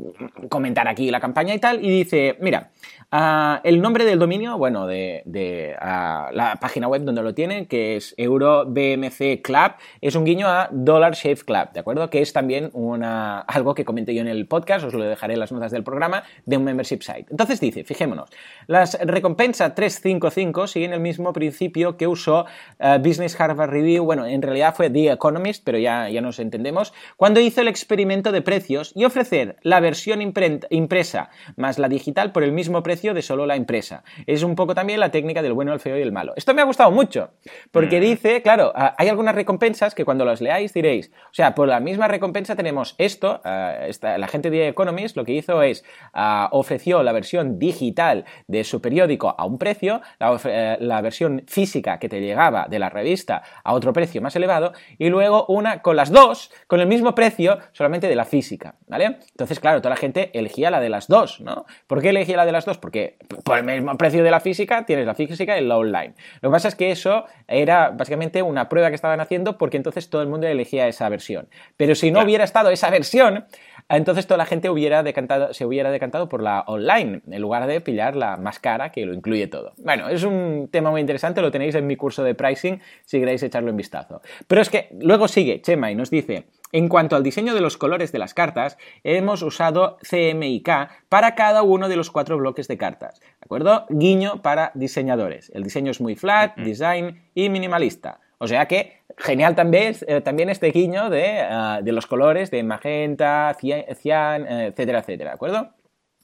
comentar 0.49 0.87
aquí 0.87 1.11
la 1.11 1.19
campaña 1.19 1.53
y 1.53 1.59
tal, 1.59 1.85
y 1.85 1.89
dice, 1.89 2.37
mira, 2.41 2.71
Ah, 3.09 3.61
el 3.63 3.81
nombre 3.81 4.03
del 4.03 4.19
dominio, 4.19 4.57
bueno, 4.57 4.85
de, 4.85 5.75
ah, 5.79 6.29
la 6.33 6.57
página 6.57 6.89
web 6.89 7.03
donde 7.03 7.23
lo 7.23 7.33
tienen, 7.33 7.65
que 7.65 7.95
es 7.95 8.13
EuroBMC 8.17 9.41
Club, 9.41 9.75
es 10.01 10.15
un 10.15 10.25
guiño 10.25 10.47
a 10.47 10.67
Dollar 10.73 11.13
Shave 11.13 11.37
Club, 11.37 11.71
¿de 11.71 11.79
acuerdo? 11.79 12.09
Que 12.09 12.21
es 12.21 12.33
también 12.33 12.69
una, 12.73 13.39
algo 13.39 13.75
que 13.75 13.85
comenté 13.85 14.13
yo 14.13 14.19
en 14.19 14.27
el 14.27 14.45
podcast, 14.45 14.83
os 14.85 14.93
lo 14.93 15.05
dejaré 15.05 15.35
en 15.35 15.39
las 15.39 15.53
notas 15.53 15.66
del 15.71 15.83
programa, 15.83 16.23
de 16.45 16.57
un 16.57 16.63
membership 16.63 17.01
site. 17.01 17.25
Entonces 17.29 17.59
dice, 17.59 17.83
fijémonos, 17.83 18.29
las 18.67 18.97
recompensas 19.01 19.75
355 19.75 20.67
siguen 20.67 20.93
el 20.93 20.99
mismo 20.99 21.33
principio 21.33 21.97
que 21.97 22.07
usó 22.07 22.45
ah, 22.79 22.97
Business 22.97 23.39
Harvard 23.39 23.69
Review, 23.69 24.03
bueno, 24.05 24.25
en 24.25 24.41
realidad 24.41 24.75
fue 24.75 24.89
The 24.89 25.11
Economist, 25.11 25.63
pero 25.63 25.77
ya, 25.77 26.09
ya 26.09 26.21
nos 26.21 26.39
entendemos, 26.39 26.93
cuando 27.15 27.39
hizo 27.39 27.61
el 27.61 27.67
experimento 27.67 28.31
de 28.31 28.41
precios 28.41 28.91
y 28.95 29.05
ofrecer 29.05 29.57
la 29.61 29.79
versión 29.79 30.21
impresa 30.21 31.29
más 31.55 31.79
la 31.79 31.89
digital 31.89 32.31
por 32.31 32.43
el 32.43 32.51
mismo 32.51 32.83
precio 32.83 33.13
de 33.13 33.21
solo 33.21 33.45
la 33.45 33.55
empresa. 33.55 34.03
Es 34.25 34.43
un 34.43 34.55
poco 34.55 34.75
también 34.75 34.99
la 34.99 35.11
técnica 35.11 35.41
del 35.41 35.53
bueno, 35.53 35.73
el 35.73 35.79
feo 35.79 35.97
y 35.97 36.01
el 36.01 36.11
malo. 36.11 36.33
Esto 36.35 36.53
me 36.53 36.61
ha 36.61 36.65
gustado 36.65 36.91
mucho, 36.91 37.31
porque 37.71 37.99
mm. 37.99 38.01
dice, 38.01 38.41
claro, 38.41 38.71
ah, 38.75 38.95
hay 38.97 39.09
algunas 39.09 39.35
recompensas 39.35 39.95
que 39.95 40.05
cuando 40.05 40.25
las 40.25 40.41
leáis 40.41 40.73
diréis, 40.73 41.11
o 41.25 41.33
sea, 41.33 41.55
por 41.55 41.67
la 41.67 41.79
misma 41.79 42.07
recompensa 42.07 42.55
tenemos 42.55 42.95
esto, 42.97 43.41
ah, 43.43 43.75
la 44.01 44.27
gente 44.27 44.49
de 44.49 44.67
Economist 44.67 45.17
lo 45.17 45.25
que 45.25 45.33
hizo 45.33 45.56
es, 45.61 45.83
ah, 46.13 46.49
ofreció 46.51 47.03
la 47.03 47.11
versión 47.11 47.59
digital 47.59 48.25
de 48.47 48.63
su 48.63 48.81
periódico 48.81 49.35
a 49.37 49.45
un 49.45 49.57
precio, 49.57 50.01
la, 50.19 50.39
eh, 50.45 50.77
la 50.79 51.01
versión 51.01 51.43
física 51.47 51.99
que 51.99 52.09
te 52.09 52.21
llegaba 52.21 52.67
de 52.69 52.79
la 52.79 52.89
revista 52.89 53.43
a 53.63 53.73
otro 53.73 53.93
precio 53.93 54.21
más 54.21 54.35
elevado, 54.35 54.73
y 54.97 55.09
luego 55.09 55.45
una 55.47 55.81
con 55.81 55.95
las 55.95 56.11
dos, 56.11 56.51
con 56.67 56.79
el 56.79 56.87
mismo 56.87 57.13
precio, 57.13 57.59
solamente 57.73 58.07
de 58.07 58.15
la 58.15 58.25
física, 58.25 58.75
¿vale? 58.87 59.17
Entonces, 59.31 59.59
claro, 59.59 59.81
toda 59.81 59.91
la 59.91 59.99
gente 59.99 60.31
elegía 60.33 60.71
la 60.71 60.79
de 60.79 60.89
las 60.89 61.07
dos, 61.07 61.41
¿no? 61.41 61.65
¿Por 61.85 62.01
qué 62.01 62.09
elegía 62.09 62.37
la 62.37 62.45
de 62.45 62.51
las 62.53 62.65
dos? 62.65 62.77
porque 62.77 63.17
por 63.43 63.57
el 63.57 63.65
mismo 63.65 63.97
precio 63.97 64.23
de 64.23 64.31
la 64.31 64.39
física 64.39 64.85
tienes 64.85 65.05
la 65.05 65.15
física 65.15 65.57
y 65.57 65.65
la 65.65 65.77
online. 65.77 66.13
Lo 66.41 66.49
que 66.49 66.53
pasa 66.53 66.67
es 66.69 66.75
que 66.75 66.91
eso 66.91 67.25
era 67.47 67.89
básicamente 67.89 68.41
una 68.41 68.69
prueba 68.69 68.89
que 68.89 68.95
estaban 68.95 69.19
haciendo 69.19 69.57
porque 69.57 69.77
entonces 69.77 70.09
todo 70.09 70.21
el 70.21 70.27
mundo 70.27 70.47
elegía 70.47 70.87
esa 70.87 71.09
versión. 71.09 71.49
Pero 71.75 71.95
si 71.95 72.11
no 72.11 72.21
hubiera 72.21 72.43
estado 72.43 72.69
esa 72.69 72.89
versión, 72.89 73.45
entonces 73.89 74.27
toda 74.27 74.37
la 74.37 74.45
gente 74.45 74.69
hubiera 74.69 75.03
decantado, 75.03 75.46
se 75.51 75.65
hubiera 75.65 75.91
decantado 75.91 76.29
por 76.29 76.41
la 76.41 76.61
online 76.67 77.21
en 77.29 77.41
lugar 77.41 77.67
de 77.67 77.81
pillar 77.81 78.15
la 78.15 78.37
más 78.37 78.59
cara 78.59 78.91
que 78.91 79.05
lo 79.05 79.13
incluye 79.13 79.47
todo. 79.47 79.73
Bueno, 79.77 80.09
es 80.09 80.23
un 80.23 80.69
tema 80.71 80.91
muy 80.91 81.01
interesante, 81.01 81.41
lo 81.41 81.51
tenéis 81.51 81.75
en 81.75 81.87
mi 81.87 81.95
curso 81.95 82.23
de 82.23 82.35
pricing 82.35 82.81
si 83.05 83.19
queréis 83.19 83.43
echarlo 83.43 83.69
en 83.69 83.77
vistazo. 83.77 84.21
Pero 84.47 84.61
es 84.61 84.69
que 84.69 84.89
luego 84.99 85.27
sigue 85.27 85.61
Chema 85.61 85.91
y 85.91 85.95
nos 85.95 86.09
dice, 86.09 86.47
en 86.71 86.89
cuanto 86.89 87.15
al 87.15 87.23
diseño 87.23 87.53
de 87.53 87.61
los 87.61 87.77
colores 87.77 88.11
de 88.11 88.19
las 88.19 88.33
cartas, 88.33 88.77
hemos 89.03 89.41
usado 89.41 89.97
CMYK 90.09 90.69
para 91.09 91.35
cada 91.35 91.63
uno 91.63 91.87
de 91.87 91.95
los 91.95 92.11
cuatro 92.11 92.37
bloques 92.37 92.67
de 92.67 92.77
cartas. 92.77 93.19
¿De 93.19 93.45
acuerdo? 93.45 93.85
Guiño 93.89 94.41
para 94.41 94.71
diseñadores. 94.75 95.51
El 95.53 95.63
diseño 95.63 95.91
es 95.91 96.01
muy 96.01 96.15
flat, 96.15 96.57
design 96.57 97.23
y 97.33 97.49
minimalista. 97.49 98.19
O 98.39 98.47
sea 98.47 98.67
que 98.67 98.96
genial 99.17 99.55
también, 99.55 99.95
eh, 100.07 100.21
también 100.21 100.49
este 100.49 100.71
guiño 100.71 101.09
de, 101.09 101.39
ah, 101.39 101.81
de, 101.83 101.91
los 101.91 102.05
colores 102.05 102.51
de 102.51 102.63
magenta, 102.63 103.55
cian, 103.59 104.47
eh, 104.47 104.67
etcétera, 104.67 104.99
etcétera. 104.99 105.31
¿De 105.31 105.35
acuerdo? 105.35 105.73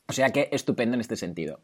O 0.08 0.14
sea 0.14 0.30
que 0.30 0.50
estupendo 0.52 0.96
en 0.96 1.02
este 1.02 1.16
sentido. 1.16 1.60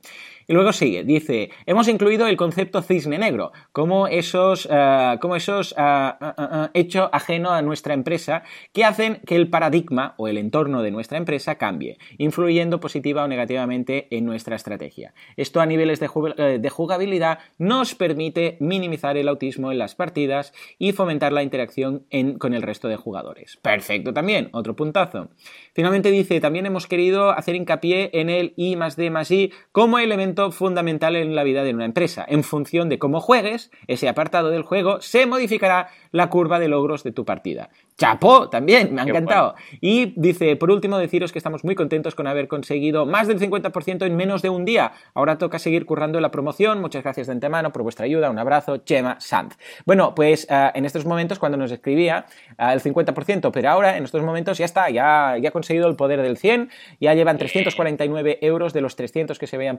Y 0.50 0.54
luego 0.54 0.74
sigue, 0.74 1.04
dice, 1.04 1.52
hemos 1.68 1.88
incluido 1.88 2.26
el 2.26 2.36
concepto 2.36 2.82
cisne 2.82 3.20
negro, 3.20 3.52
como 3.72 4.08
esos, 4.08 4.66
uh, 4.66 5.20
como 5.22 5.36
esos 5.36 5.74
uh, 5.74 6.70
hecho 6.74 7.08
ajeno 7.14 7.52
a 7.52 7.62
nuestra 7.62 7.94
empresa 7.94 8.42
que 8.74 8.84
hacen 8.84 9.22
que 9.28 9.36
el 9.36 9.52
paradigma 9.52 10.16
o 10.18 10.28
el 10.28 10.40
entorno 10.40 10.82
de 10.82 10.90
nuestra 10.90 11.20
empresa 11.20 11.60
cambie, 11.60 12.00
influyendo 12.18 12.80
positiva 12.80 13.24
o 13.24 13.28
negativamente 13.28 14.08
en 14.10 14.26
nuestra 14.26 14.56
estrategia. 14.56 15.14
Esto 15.38 15.62
a 15.62 15.68
niveles 15.68 16.00
de, 16.00 16.58
de 16.58 16.70
jugabilidad 16.72 17.38
nos 17.60 17.94
permite 17.94 18.58
minimizar 18.60 19.18
el 19.18 19.28
autismo 19.28 19.72
en 19.72 19.78
las 19.78 19.94
partidas 19.94 20.52
y 20.80 20.94
fomentar 20.94 21.32
la 21.32 21.44
interacción 21.44 22.08
con 22.40 22.56
el 22.56 22.64
resto 22.64 22.88
de 22.88 22.96
jugadores. 22.96 23.58
Perfecto 23.62 24.16
también, 24.16 24.50
otro 24.54 24.76
puntazo. 24.76 25.30
Finalmente 25.76 26.10
dice, 26.10 26.40
también 26.40 26.66
hemos 26.66 26.88
querido 26.88 27.30
hacer 27.30 27.54
hincapié 27.56 28.10
en 28.14 28.32
el 28.32 28.54
I 28.58 28.76
más 28.78 28.96
D 28.96 29.12
más 29.12 29.30
I 29.30 29.54
como 29.72 30.00
elemento 30.00 30.39
fundamental 30.52 31.16
en 31.16 31.36
la 31.36 31.44
vida 31.44 31.64
de 31.64 31.74
una 31.74 31.86
empresa. 31.86 32.26
En 32.28 32.44
función 32.44 32.90
de 32.90 33.00
cómo 33.00 33.20
juegues, 33.20 33.72
ese 33.88 34.08
apartado 34.08 34.50
del 34.50 34.64
juego 34.64 35.02
se 35.02 35.26
modificará 35.26 35.90
la 36.12 36.30
curva 36.30 36.60
de 36.60 36.68
logros 36.68 37.04
de 37.04 37.12
tu 37.12 37.26
partida. 37.26 37.70
Chapó, 37.98 38.50
también, 38.50 38.94
me 38.96 39.02
ha 39.02 39.04
encantado. 39.04 39.56
Y 39.82 40.14
dice, 40.16 40.56
por 40.56 40.72
último, 40.72 40.98
deciros 40.98 41.34
que 41.34 41.40
estamos 41.40 41.66
muy 41.66 41.76
contentos 41.76 42.16
con 42.16 42.28
haber 42.28 42.48
conseguido 42.48 43.06
más 43.06 43.28
del 43.28 43.40
50% 43.40 44.06
en 44.06 44.16
menos 44.16 44.42
de 44.42 44.50
un 44.50 44.64
día. 44.64 44.94
Ahora 45.14 45.38
toca 45.38 45.60
seguir 45.60 45.86
currando 45.86 46.22
la 46.22 46.32
promoción. 46.32 46.80
Muchas 46.80 47.04
gracias 47.04 47.28
de 47.28 47.34
antemano 47.34 47.74
por 47.74 47.84
vuestra 47.84 48.06
ayuda. 48.06 48.30
Un 48.30 48.40
abrazo, 48.40 48.78
Chema 48.78 49.20
Sanz. 49.20 49.58
Bueno, 49.86 50.16
pues 50.16 50.48
ah, 50.50 50.72
en 50.74 50.86
estos 50.86 51.06
momentos, 51.06 51.40
cuando 51.40 51.58
nos 51.58 51.72
escribía 51.72 52.26
uh, 52.58 52.72
el 52.72 52.82
50%, 52.82 53.52
pero 53.52 53.70
ahora 53.70 53.98
en 53.98 54.06
estos 54.06 54.24
momentos 54.24 54.58
ya 54.58 54.66
está, 54.66 54.90
ya, 54.90 55.36
ya 55.38 55.50
ha 55.50 55.52
conseguido 55.52 55.90
el 55.90 55.98
poder 55.98 56.22
del 56.22 56.38
100, 56.38 56.70
ya 57.02 57.14
llevan 57.14 57.38
349 57.38 58.40
euros 58.42 58.72
de 58.72 58.80
los 58.80 58.96
300 58.96 59.38
que 59.38 59.48
se 59.48 59.58
habían 59.58 59.76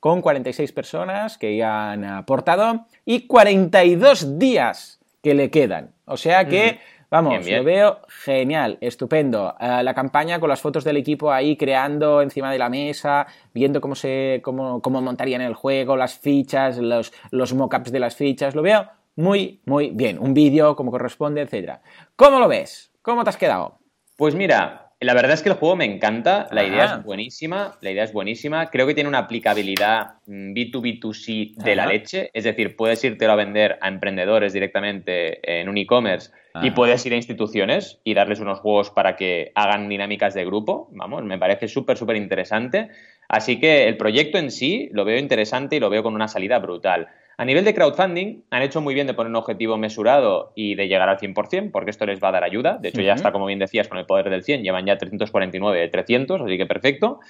con 0.00 0.20
46 0.20 0.72
personas 0.72 1.38
que 1.38 1.56
ya 1.56 1.92
han 1.92 2.04
aportado 2.04 2.86
y 3.04 3.26
42 3.26 4.38
días 4.38 5.00
que 5.22 5.34
le 5.34 5.50
quedan. 5.50 5.92
O 6.06 6.16
sea 6.16 6.46
que... 6.46 6.78
Vamos, 7.10 7.44
lo 7.44 7.64
veo 7.64 8.02
genial, 8.24 8.78
estupendo. 8.80 9.56
Eh, 9.58 9.82
la 9.82 9.94
campaña 9.94 10.38
con 10.38 10.48
las 10.48 10.60
fotos 10.60 10.84
del 10.84 10.96
equipo 10.96 11.32
ahí 11.32 11.56
creando 11.56 12.22
encima 12.22 12.52
de 12.52 12.58
la 12.58 12.68
mesa, 12.68 13.26
viendo 13.52 13.80
cómo 13.80 13.96
se 13.96 14.40
cómo, 14.44 14.80
cómo 14.80 15.02
montarían 15.02 15.40
el 15.40 15.54
juego, 15.54 15.96
las 15.96 16.16
fichas, 16.16 16.78
los, 16.78 17.12
los 17.32 17.52
mockups 17.52 17.90
de 17.90 17.98
las 17.98 18.14
fichas, 18.14 18.54
lo 18.54 18.62
veo 18.62 18.86
muy, 19.16 19.60
muy 19.66 19.90
bien. 19.90 20.18
Un 20.18 20.34
vídeo 20.34 20.76
como 20.76 20.90
corresponde, 20.90 21.42
etcétera. 21.42 21.82
¿Cómo 22.16 22.38
lo 22.38 22.48
ves? 22.48 22.92
¿Cómo 23.02 23.24
te 23.24 23.30
has 23.30 23.36
quedado? 23.36 23.78
Pues 24.16 24.34
mira, 24.34 24.89
la 25.00 25.14
verdad 25.14 25.32
es 25.32 25.42
que 25.42 25.48
el 25.48 25.54
juego 25.54 25.76
me 25.76 25.86
encanta, 25.86 26.46
la 26.52 26.62
idea 26.62 26.84
es 26.84 27.02
buenísima, 27.02 27.78
la 27.80 27.90
idea 27.90 28.04
es 28.04 28.12
buenísima. 28.12 28.68
Creo 28.68 28.86
que 28.86 28.94
tiene 28.94 29.08
una 29.08 29.20
aplicabilidad 29.20 30.16
B2B2C 30.26 31.56
mm, 31.56 31.62
de 31.62 31.76
la 31.76 31.86
leche, 31.86 32.30
es 32.34 32.44
decir, 32.44 32.76
puedes 32.76 33.02
irte 33.02 33.24
a 33.24 33.34
vender 33.34 33.78
a 33.80 33.88
emprendedores 33.88 34.52
directamente 34.52 35.60
en 35.60 35.70
un 35.70 35.78
e-commerce 35.78 36.30
y 36.62 36.72
puedes 36.72 37.06
ir 37.06 37.12
a 37.14 37.16
instituciones 37.16 38.00
y 38.04 38.12
darles 38.12 38.40
unos 38.40 38.58
juegos 38.58 38.90
para 38.90 39.16
que 39.16 39.52
hagan 39.54 39.88
dinámicas 39.88 40.34
de 40.34 40.44
grupo. 40.44 40.88
Vamos, 40.92 41.24
me 41.24 41.38
parece 41.38 41.68
súper, 41.68 41.96
súper 41.96 42.16
interesante. 42.16 42.88
Así 43.28 43.60
que 43.60 43.86
el 43.86 43.96
proyecto 43.96 44.36
en 44.36 44.50
sí 44.50 44.90
lo 44.92 45.04
veo 45.04 45.18
interesante 45.18 45.76
y 45.76 45.80
lo 45.80 45.88
veo 45.88 46.02
con 46.02 46.14
una 46.14 46.28
salida 46.28 46.58
brutal. 46.58 47.08
A 47.40 47.46
nivel 47.46 47.64
de 47.64 47.72
crowdfunding, 47.72 48.44
han 48.50 48.60
hecho 48.60 48.82
muy 48.82 48.92
bien 48.92 49.06
de 49.06 49.14
poner 49.14 49.30
un 49.30 49.36
objetivo 49.36 49.78
mesurado 49.78 50.52
y 50.54 50.74
de 50.74 50.88
llegar 50.88 51.08
al 51.08 51.16
100%, 51.16 51.70
porque 51.70 51.90
esto 51.90 52.04
les 52.04 52.22
va 52.22 52.28
a 52.28 52.32
dar 52.32 52.44
ayuda. 52.44 52.76
De 52.76 52.90
hecho, 52.90 53.00
ya 53.00 53.14
está, 53.14 53.32
como 53.32 53.46
bien 53.46 53.58
decías, 53.58 53.88
con 53.88 53.96
el 53.96 54.04
poder 54.04 54.28
del 54.28 54.44
100, 54.44 54.62
llevan 54.62 54.84
ya 54.84 54.98
349 54.98 55.80
de 55.80 55.88
300, 55.88 56.42
así 56.42 56.58
que 56.58 56.66
perfecto. 56.66 57.20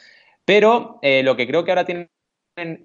Pero 0.45 0.99
eh, 1.03 1.23
lo 1.23 1.37
que 1.37 1.47
creo 1.47 1.63
que 1.63 1.71
ahora 1.71 1.85
tienen 1.85 2.11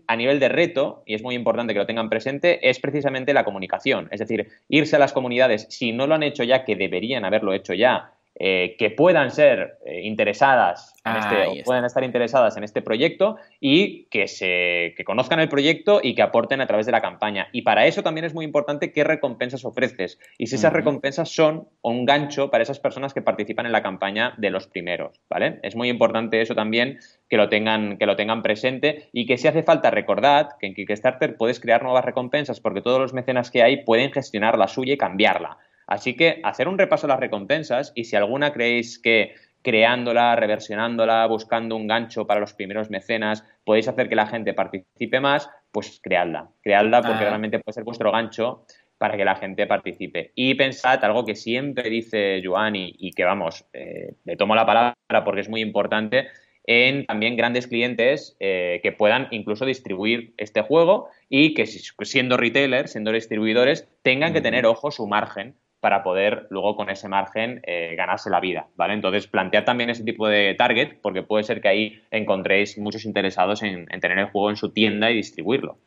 a 0.05 0.15
nivel 0.15 0.39
de 0.39 0.49
reto, 0.49 1.01
y 1.07 1.15
es 1.15 1.23
muy 1.23 1.33
importante 1.33 1.73
que 1.73 1.79
lo 1.79 1.87
tengan 1.87 2.11
presente, 2.11 2.69
es 2.69 2.79
precisamente 2.79 3.33
la 3.33 3.43
comunicación. 3.43 4.07
Es 4.11 4.19
decir, 4.19 4.47
irse 4.69 4.95
a 4.95 4.99
las 4.99 5.11
comunidades, 5.11 5.65
si 5.71 5.93
no 5.93 6.05
lo 6.05 6.13
han 6.13 6.21
hecho 6.21 6.43
ya, 6.43 6.63
que 6.63 6.75
deberían 6.75 7.25
haberlo 7.25 7.53
hecho 7.53 7.73
ya, 7.73 8.13
eh, 8.37 8.75
que 8.77 8.89
puedan 8.89 9.31
ser 9.31 9.77
eh, 9.85 10.01
interesadas 10.01 10.93
en 11.05 11.15
este, 11.15 11.63
puedan 11.63 11.85
estar 11.85 12.03
interesadas 12.03 12.57
en 12.57 12.65
este 12.65 12.81
proyecto 12.81 13.37
y 13.61 14.07
que 14.07 14.27
se 14.27 14.93
que 14.97 15.05
conozcan 15.05 15.39
el 15.39 15.47
proyecto 15.47 16.01
y 16.03 16.15
que 16.15 16.21
aporten 16.21 16.59
a 16.59 16.67
través 16.67 16.85
de 16.85 16.91
la 16.91 17.01
campaña. 17.01 17.47
Y 17.53 17.61
para 17.61 17.85
eso 17.85 18.03
también 18.03 18.25
es 18.25 18.33
muy 18.33 18.43
importante 18.43 18.91
qué 18.91 19.05
recompensas 19.05 19.63
ofreces 19.63 20.19
y 20.37 20.47
si 20.47 20.55
esas 20.55 20.73
recompensas 20.73 21.29
son 21.29 21.69
un 21.81 22.05
gancho 22.05 22.51
para 22.51 22.63
esas 22.63 22.79
personas 22.79 23.13
que 23.13 23.21
participan 23.21 23.67
en 23.67 23.71
la 23.71 23.81
campaña 23.81 24.33
de 24.37 24.49
los 24.49 24.67
primeros, 24.67 25.21
¿vale? 25.29 25.59
Es 25.63 25.77
muy 25.77 25.87
importante 25.87 26.41
eso 26.41 26.55
también 26.55 26.99
que 27.29 27.37
lo 27.37 27.47
tengan 27.47 27.97
que 27.97 28.05
lo 28.05 28.17
tengan 28.17 28.41
presente 28.41 29.07
y 29.13 29.27
que 29.27 29.37
si 29.37 29.47
hace 29.47 29.63
falta 29.63 29.91
recordad 29.91 30.49
que 30.59 30.67
en 30.67 30.73
Kickstarter 30.73 31.37
puedes 31.37 31.61
crear 31.61 31.83
nuevas 31.83 32.03
recompensas 32.03 32.59
porque 32.59 32.81
todos 32.81 32.99
los 32.99 33.13
mecenas 33.13 33.49
que 33.49 33.63
hay 33.63 33.85
pueden 33.85 34.11
gestionar 34.11 34.57
la 34.57 34.67
suya 34.67 34.95
y 34.95 34.97
cambiarla. 34.97 35.57
Así 35.87 36.15
que 36.15 36.41
hacer 36.43 36.67
un 36.67 36.77
repaso 36.77 37.07
a 37.07 37.09
las 37.09 37.19
recompensas 37.19 37.91
y 37.95 38.05
si 38.05 38.15
alguna 38.15 38.53
creéis 38.53 38.99
que 38.99 39.35
creándola, 39.61 40.35
reversionándola, 40.35 41.25
buscando 41.25 41.75
un 41.75 41.87
gancho 41.87 42.27
para 42.27 42.39
los 42.39 42.53
primeros 42.53 42.91
mecenas, 42.91 43.43
podéis 43.63 43.87
hacer 43.87 44.07
que 44.09 44.15
la 44.15 44.27
gente 44.27 44.53
participe 44.53 45.19
más, 45.19 45.49
pues 45.71 45.99
creadla. 46.03 46.49
Creadla 46.61 47.01
porque 47.01 47.23
ah. 47.23 47.29
realmente 47.29 47.59
puede 47.59 47.73
ser 47.73 47.83
vuestro 47.83 48.11
gancho 48.11 48.65
para 48.99 49.17
que 49.17 49.25
la 49.25 49.35
gente 49.35 49.65
participe. 49.65 50.31
Y 50.35 50.53
pensad 50.53 51.03
algo 51.03 51.25
que 51.25 51.35
siempre 51.35 51.89
dice 51.89 52.41
Joan 52.45 52.75
y, 52.75 53.11
que 53.11 53.23
vamos, 53.23 53.65
eh, 53.73 54.13
le 54.23 54.37
tomo 54.37 54.55
la 54.55 54.67
palabra 54.67 54.95
porque 55.25 55.41
es 55.41 55.49
muy 55.49 55.61
importante, 55.61 56.27
en 56.67 57.05
también 57.05 57.35
grandes 57.35 57.67
clientes 57.67 58.37
eh, 58.39 58.79
que 58.83 58.91
puedan 58.91 59.27
incluso 59.31 59.65
distribuir 59.65 60.33
este 60.37 60.61
juego 60.61 61.09
y 61.27 61.53
que 61.55 61.65
siendo 61.65 62.37
retailers, 62.37 62.91
siendo 62.91 63.11
distribuidores, 63.11 63.87
tengan 64.03 64.31
que 64.31 64.41
tener 64.41 64.65
ojo 64.65 64.91
su 64.91 65.07
margen 65.07 65.55
para 65.85 66.01
poder 66.01 66.47
luego 66.49 66.75
con 66.75 66.89
ese 66.89 67.07
margen 67.07 67.61
eh, 67.61 67.93
ganarse 67.95 68.31
la 68.31 68.39
vida, 68.39 68.65
¿vale? 68.75 68.95
Entonces, 68.95 69.27
plantead 69.27 69.65
también 69.65 69.91
ese 69.91 70.03
tipo 70.03 70.27
de 70.27 70.55
target 70.55 70.97
porque 70.99 71.21
puede 71.21 71.43
ser 71.43 71.61
que 71.61 71.67
ahí 71.67 72.01
encontréis 72.09 72.79
muchos 72.79 73.05
interesados 73.05 73.61
en, 73.61 73.85
tener 74.01 74.17
el 74.17 74.31
juego 74.31 74.49
en 74.49 74.55
su 74.55 74.71
tienda 74.71 75.11
y 75.11 75.17
distribuirlo. 75.17 75.77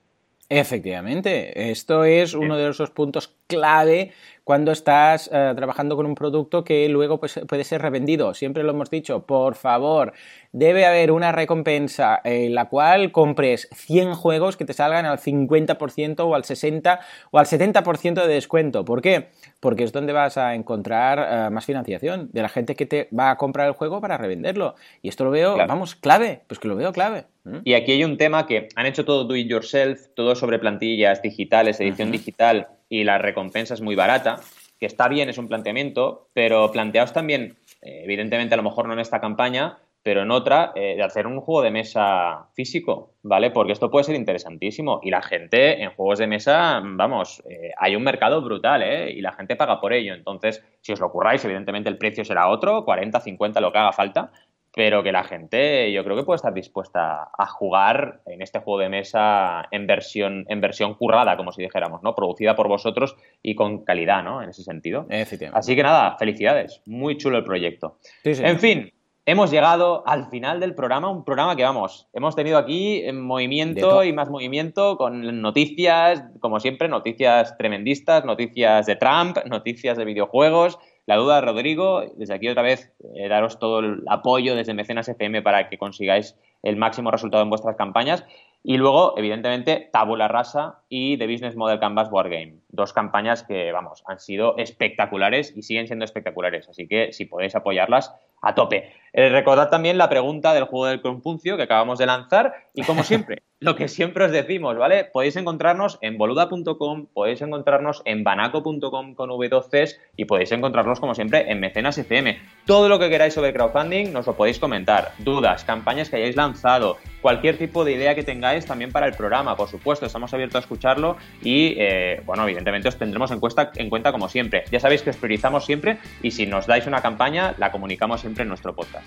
Efectivamente, 0.49 1.73
esto 1.73 2.05
es 2.05 2.35
uno 2.35 2.57
de 2.57 2.71
esos 2.71 2.91
puntos 2.91 3.35
clave 3.49 4.13
cuando 4.49 4.73
estás 4.73 5.29
eh, 5.31 5.53
trabajando 5.55 5.95
con 5.95 6.07
un 6.07 6.15
producto 6.15 6.65
que 6.65 6.89
luego 6.89 7.21
pues, 7.21 7.39
puede 7.47 7.65
ser 7.65 7.83
revendido. 7.83 8.33
Siempre 8.33 8.63
lo 8.63 8.71
hemos 8.71 8.89
dicho, 8.89 9.27
por 9.27 9.57
favor, 9.57 10.15
debe 10.53 10.87
haber 10.87 11.13
una 11.13 11.33
recompensa 11.33 12.19
en 12.25 12.55
la 12.55 12.71
cual 12.71 13.13
compres 13.13 13.69
100 13.75 14.15
juegos 14.15 14.57
que 14.57 14.65
te 14.65 14.73
salgan 14.73 15.05
al 15.05 15.19
50% 15.19 16.21
o 16.21 16.35
al 16.35 16.45
60% 16.45 16.99
o 17.31 17.39
al 17.39 17.45
70% 17.45 18.15
de 18.15 18.27
descuento. 18.27 18.87
¿Por 18.87 19.03
qué? 19.03 19.29
Porque 19.61 19.85
es 19.85 19.93
donde 19.93 20.15
vas 20.15 20.39
a 20.39 20.55
encontrar 20.55 21.19
eh, 21.19 21.51
más 21.51 21.67
financiación 21.67 22.31
de 22.33 22.41
la 22.41 22.49
gente 22.49 22.75
que 22.75 22.87
te 22.87 23.11
va 23.13 23.29
a 23.29 23.37
comprar 23.37 23.69
el 23.69 23.75
juego 23.75 24.01
para 24.01 24.17
revenderlo. 24.17 24.77
Y 25.03 25.11
esto 25.11 25.25
lo 25.25 25.31
veo, 25.31 25.59
vamos, 25.59 25.95
clave, 25.95 26.41
pues 26.47 26.59
que 26.59 26.69
lo 26.69 26.77
veo 26.77 26.91
clave. 26.95 27.27
¿Mm? 27.45 27.59
Y 27.65 27.75
aquí 27.75 27.93
hay 27.93 28.03
un 28.03 28.17
tema 28.17 28.47
que 28.47 28.71
han 28.77 28.87
hecho 28.87 29.05
todo 29.05 29.25
do 29.25 29.37
it 29.37 29.47
yourself, 29.47 30.07
todo 30.15 30.35
sobre 30.35 30.59
plantillas 30.59 31.21
digitales, 31.21 31.81
edición 31.81 32.11
digital 32.11 32.69
y 32.89 33.05
la 33.05 33.19
recompensa 33.19 33.75
es 33.75 33.81
muy 33.81 33.95
barata, 33.95 34.41
que 34.79 34.87
está 34.87 35.09
bien, 35.09 35.29
es 35.29 35.39
un 35.39 35.49
planteamiento, 35.49 36.29
pero 36.33 36.71
planteaos 36.71 37.13
también, 37.13 37.57
eh, 37.83 38.03
evidentemente 38.05 38.55
a 38.55 38.57
lo 38.57 38.63
mejor 38.63 38.87
no 38.87 38.93
en 38.93 39.01
esta 39.01 39.21
campaña, 39.21 39.79
pero 40.03 40.23
en 40.23 40.31
otra, 40.31 40.73
eh, 40.75 40.95
de 40.97 41.03
hacer 41.03 41.27
un 41.27 41.41
juego 41.41 41.61
de 41.61 41.71
mesa 41.71 42.49
físico, 42.55 43.15
¿vale? 43.23 43.51
Porque 43.51 43.73
esto 43.73 43.91
puede 43.91 44.05
ser 44.05 44.15
interesantísimo. 44.15 45.01
Y 45.03 45.11
la 45.11 45.21
gente 45.21 45.83
en 45.83 45.91
juegos 45.91 46.21
de 46.21 46.27
mesa, 46.27 46.81
vamos, 46.83 47.43
eh, 47.51 47.73
hay 47.77 47.95
un 47.97 48.05
mercado 48.05 48.41
brutal. 48.41 48.83
Y 49.11 49.21
la 49.21 49.33
gente 49.33 49.57
paga 49.57 49.81
por 49.81 49.93
ello. 49.93 50.15
Entonces, 50.15 50.65
si 50.81 50.93
os 50.93 51.01
lo 51.01 51.09
ocurráis, 51.09 51.45
evidentemente 51.45 51.91
el 51.91 51.99
precio 51.99 52.25
será 52.25 52.49
otro, 52.49 52.85
40, 52.85 53.21
50, 53.21 53.61
lo 53.61 53.73
que 53.73 53.79
haga 53.79 53.93
falta, 53.93 54.31
pero 54.75 55.03
que 55.03 55.13
la 55.13 55.25
gente 55.25 55.93
yo 55.93 56.05
creo 56.05 56.17
que 56.17 56.23
puede 56.23 56.37
estar 56.37 56.55
dispuesta 56.55 57.31
a 57.37 57.47
jugar 57.47 58.21
en 58.27 58.43
este 58.43 58.61
juego 58.61 58.81
de 58.81 58.89
mesa 58.89 59.67
en 59.71 59.87
versión, 59.87 60.45
en 60.49 60.61
versión 60.61 60.95
currada, 60.95 61.37
como 61.37 61.53
si 61.53 61.63
dijéramos, 61.63 62.03
¿no? 62.03 62.15
Producida 62.15 62.55
por 62.55 62.69
vosotros 62.69 63.17
y 63.43 63.55
con 63.55 63.85
calidad, 63.85 64.23
¿no? 64.23 64.43
En 64.43 64.51
ese 64.51 64.63
sentido. 64.63 65.07
Así 65.53 65.77
que 65.77 65.83
nada, 65.83 66.17
felicidades. 66.19 66.83
Muy 66.87 67.17
chulo 67.17 67.39
el 67.39 67.45
proyecto. 67.45 67.99
En 68.25 68.59
fin, 68.59 68.93
hemos 69.27 69.51
llegado 69.51 70.07
al 70.07 70.27
final 70.31 70.61
del 70.61 70.75
programa, 70.75 71.11
un 71.11 71.25
programa 71.25 71.57
que 71.57 71.63
vamos, 71.63 72.09
hemos 72.13 72.37
tenido 72.37 72.59
aquí 72.59 73.03
en 73.05 73.21
movimiento 73.21 74.05
y 74.05 74.13
más 74.13 74.31
movimiento 74.31 74.97
con 74.97 75.43
noticias, 75.43 76.25
como 76.41 76.61
siempre, 76.61 76.89
noticias 76.89 77.57
tremendistas, 77.57 78.25
noticias 78.25 78.87
de 78.87 78.97
Trump, 78.97 79.39
noticias 79.47 79.99
de 79.99 80.05
videojuegos 80.05 80.79
la 81.09 81.17
duda, 81.17 81.41
Rodrigo, 81.41 82.03
desde 82.17 82.35
aquí 82.35 82.49
otra 82.49 82.63
vez 82.63 82.93
eh, 83.15 83.29
daros 83.29 83.59
todo 83.59 83.79
el 83.79 84.03
apoyo 84.09 84.55
desde 84.55 84.75
Mecenas 84.75 85.09
FM 85.09 85.41
para 85.41 85.71
que 85.71 85.79
consigáis 85.79 86.37
el 86.63 86.77
máximo 86.77 87.11
resultado 87.11 87.43
en 87.43 87.49
vuestras 87.49 87.77
campañas. 87.77 88.27
Y 88.63 88.77
luego, 88.77 89.15
evidentemente, 89.17 89.89
Tabula 89.91 90.29
Rasa 90.29 90.81
y 90.91 91.17
The 91.17 91.27
Business 91.27 91.57
Model 91.57 91.81
Canvas 91.81 92.11
Wargame. 92.13 92.57
Dos 92.71 92.93
campañas 92.93 93.43
que, 93.43 93.73
vamos, 93.73 94.03
han 94.07 94.21
sido 94.21 94.57
espectaculares 94.59 95.53
y 95.57 95.63
siguen 95.63 95.87
siendo 95.87 96.05
espectaculares. 96.05 96.69
Así 96.69 96.87
que 96.87 97.13
si 97.13 97.25
podéis 97.25 97.55
apoyarlas, 97.55 98.15
a 98.43 98.55
tope. 98.55 98.93
Eh, 99.13 99.31
recordad 99.31 99.71
también 99.71 99.99
la 99.99 100.09
pregunta 100.09 100.55
del 100.55 100.65
juego 100.65 100.87
del 100.87 101.01
Confuncio 101.01 101.57
que 101.57 101.63
acabamos 101.65 101.99
de 101.99 102.07
lanzar 102.07 102.55
y 102.75 102.83
como 102.83 103.03
siempre, 103.03 103.43
lo 103.61 103.75
que 103.75 103.89
siempre 103.89 104.27
os 104.27 104.31
decimos, 104.31 104.77
¿vale? 104.77 105.05
Podéis 105.05 105.37
encontrarnos 105.37 105.99
en 106.03 106.19
boluda.com, 106.19 107.07
podéis 107.13 107.43
encontrarnos 107.43 108.03
en 108.05 108.23
banaco.com 108.23 109.15
con 109.15 109.31
V12 109.31 109.97
y 110.17 110.27
podéis 110.27 110.53
encontrarnos 110.53 111.01
como 111.01 111.15
siempre 111.15 111.51
en 111.51 111.59
Mecenas 111.59 111.99
FM. 111.99 112.39
Todo 112.67 112.89
lo 112.89 112.99
que 112.99 113.09
queráis 113.09 113.35
sobre 113.35 113.53
crowdfunding 113.53 114.13
nos 114.13 114.27
lo 114.27 114.37
podéis 114.37 114.59
comentar, 114.59 115.13
dudas, 115.19 115.65
campañas 115.65 116.11
que 116.11 116.17
hayáis 116.17 116.37
lanzado, 116.37 116.99
cualquier 117.21 117.59
tipo 117.59 117.85
de 117.85 117.93
idea 117.93 118.15
que 118.15 118.23
tengáis 118.23 118.67
también 118.67 118.93
para 118.93 119.07
el 119.07 119.15
programa, 119.15 119.57
por 119.57 119.69
supuesto, 119.69 120.07
estamos 120.07 120.33
abiertos 120.35 120.57
a 120.57 120.61
escucharlo 120.61 121.17
y, 121.43 121.75
eh, 121.79 122.23
bueno, 122.25 122.45
evidentemente 122.45 122.58
os 122.89 122.99
tendremos 122.99 123.31
en, 123.31 123.41
en 123.77 123.91
cuenta 123.91 124.13
como 124.13 124.29
siempre. 124.29 124.65
Ya 124.71 124.81
sabéis 124.81 125.03
que 125.03 125.11
os 125.11 125.17
priorizamos 125.17 125.65
siempre 125.67 125.99
y 126.23 126.31
si 126.31 126.47
nos 126.47 126.67
dais 126.67 126.87
una 126.87 127.03
campaña, 127.03 127.55
la 127.59 127.71
comunicamos 127.71 128.21
siempre 128.21 128.43
en 128.43 128.49
nuestro 128.49 128.75
podcast. 128.75 129.07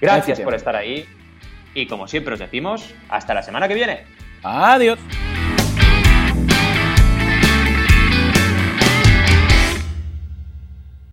Gracias 0.00 0.40
por 0.40 0.54
estar 0.54 0.76
ahí 0.76 1.06
y 1.74 1.86
como 1.86 2.08
siempre 2.08 2.34
os 2.34 2.40
decimos, 2.40 2.94
hasta 3.08 3.34
la 3.34 3.42
semana 3.42 3.68
que 3.68 3.74
viene. 3.74 4.04
Adiós. 4.42 4.98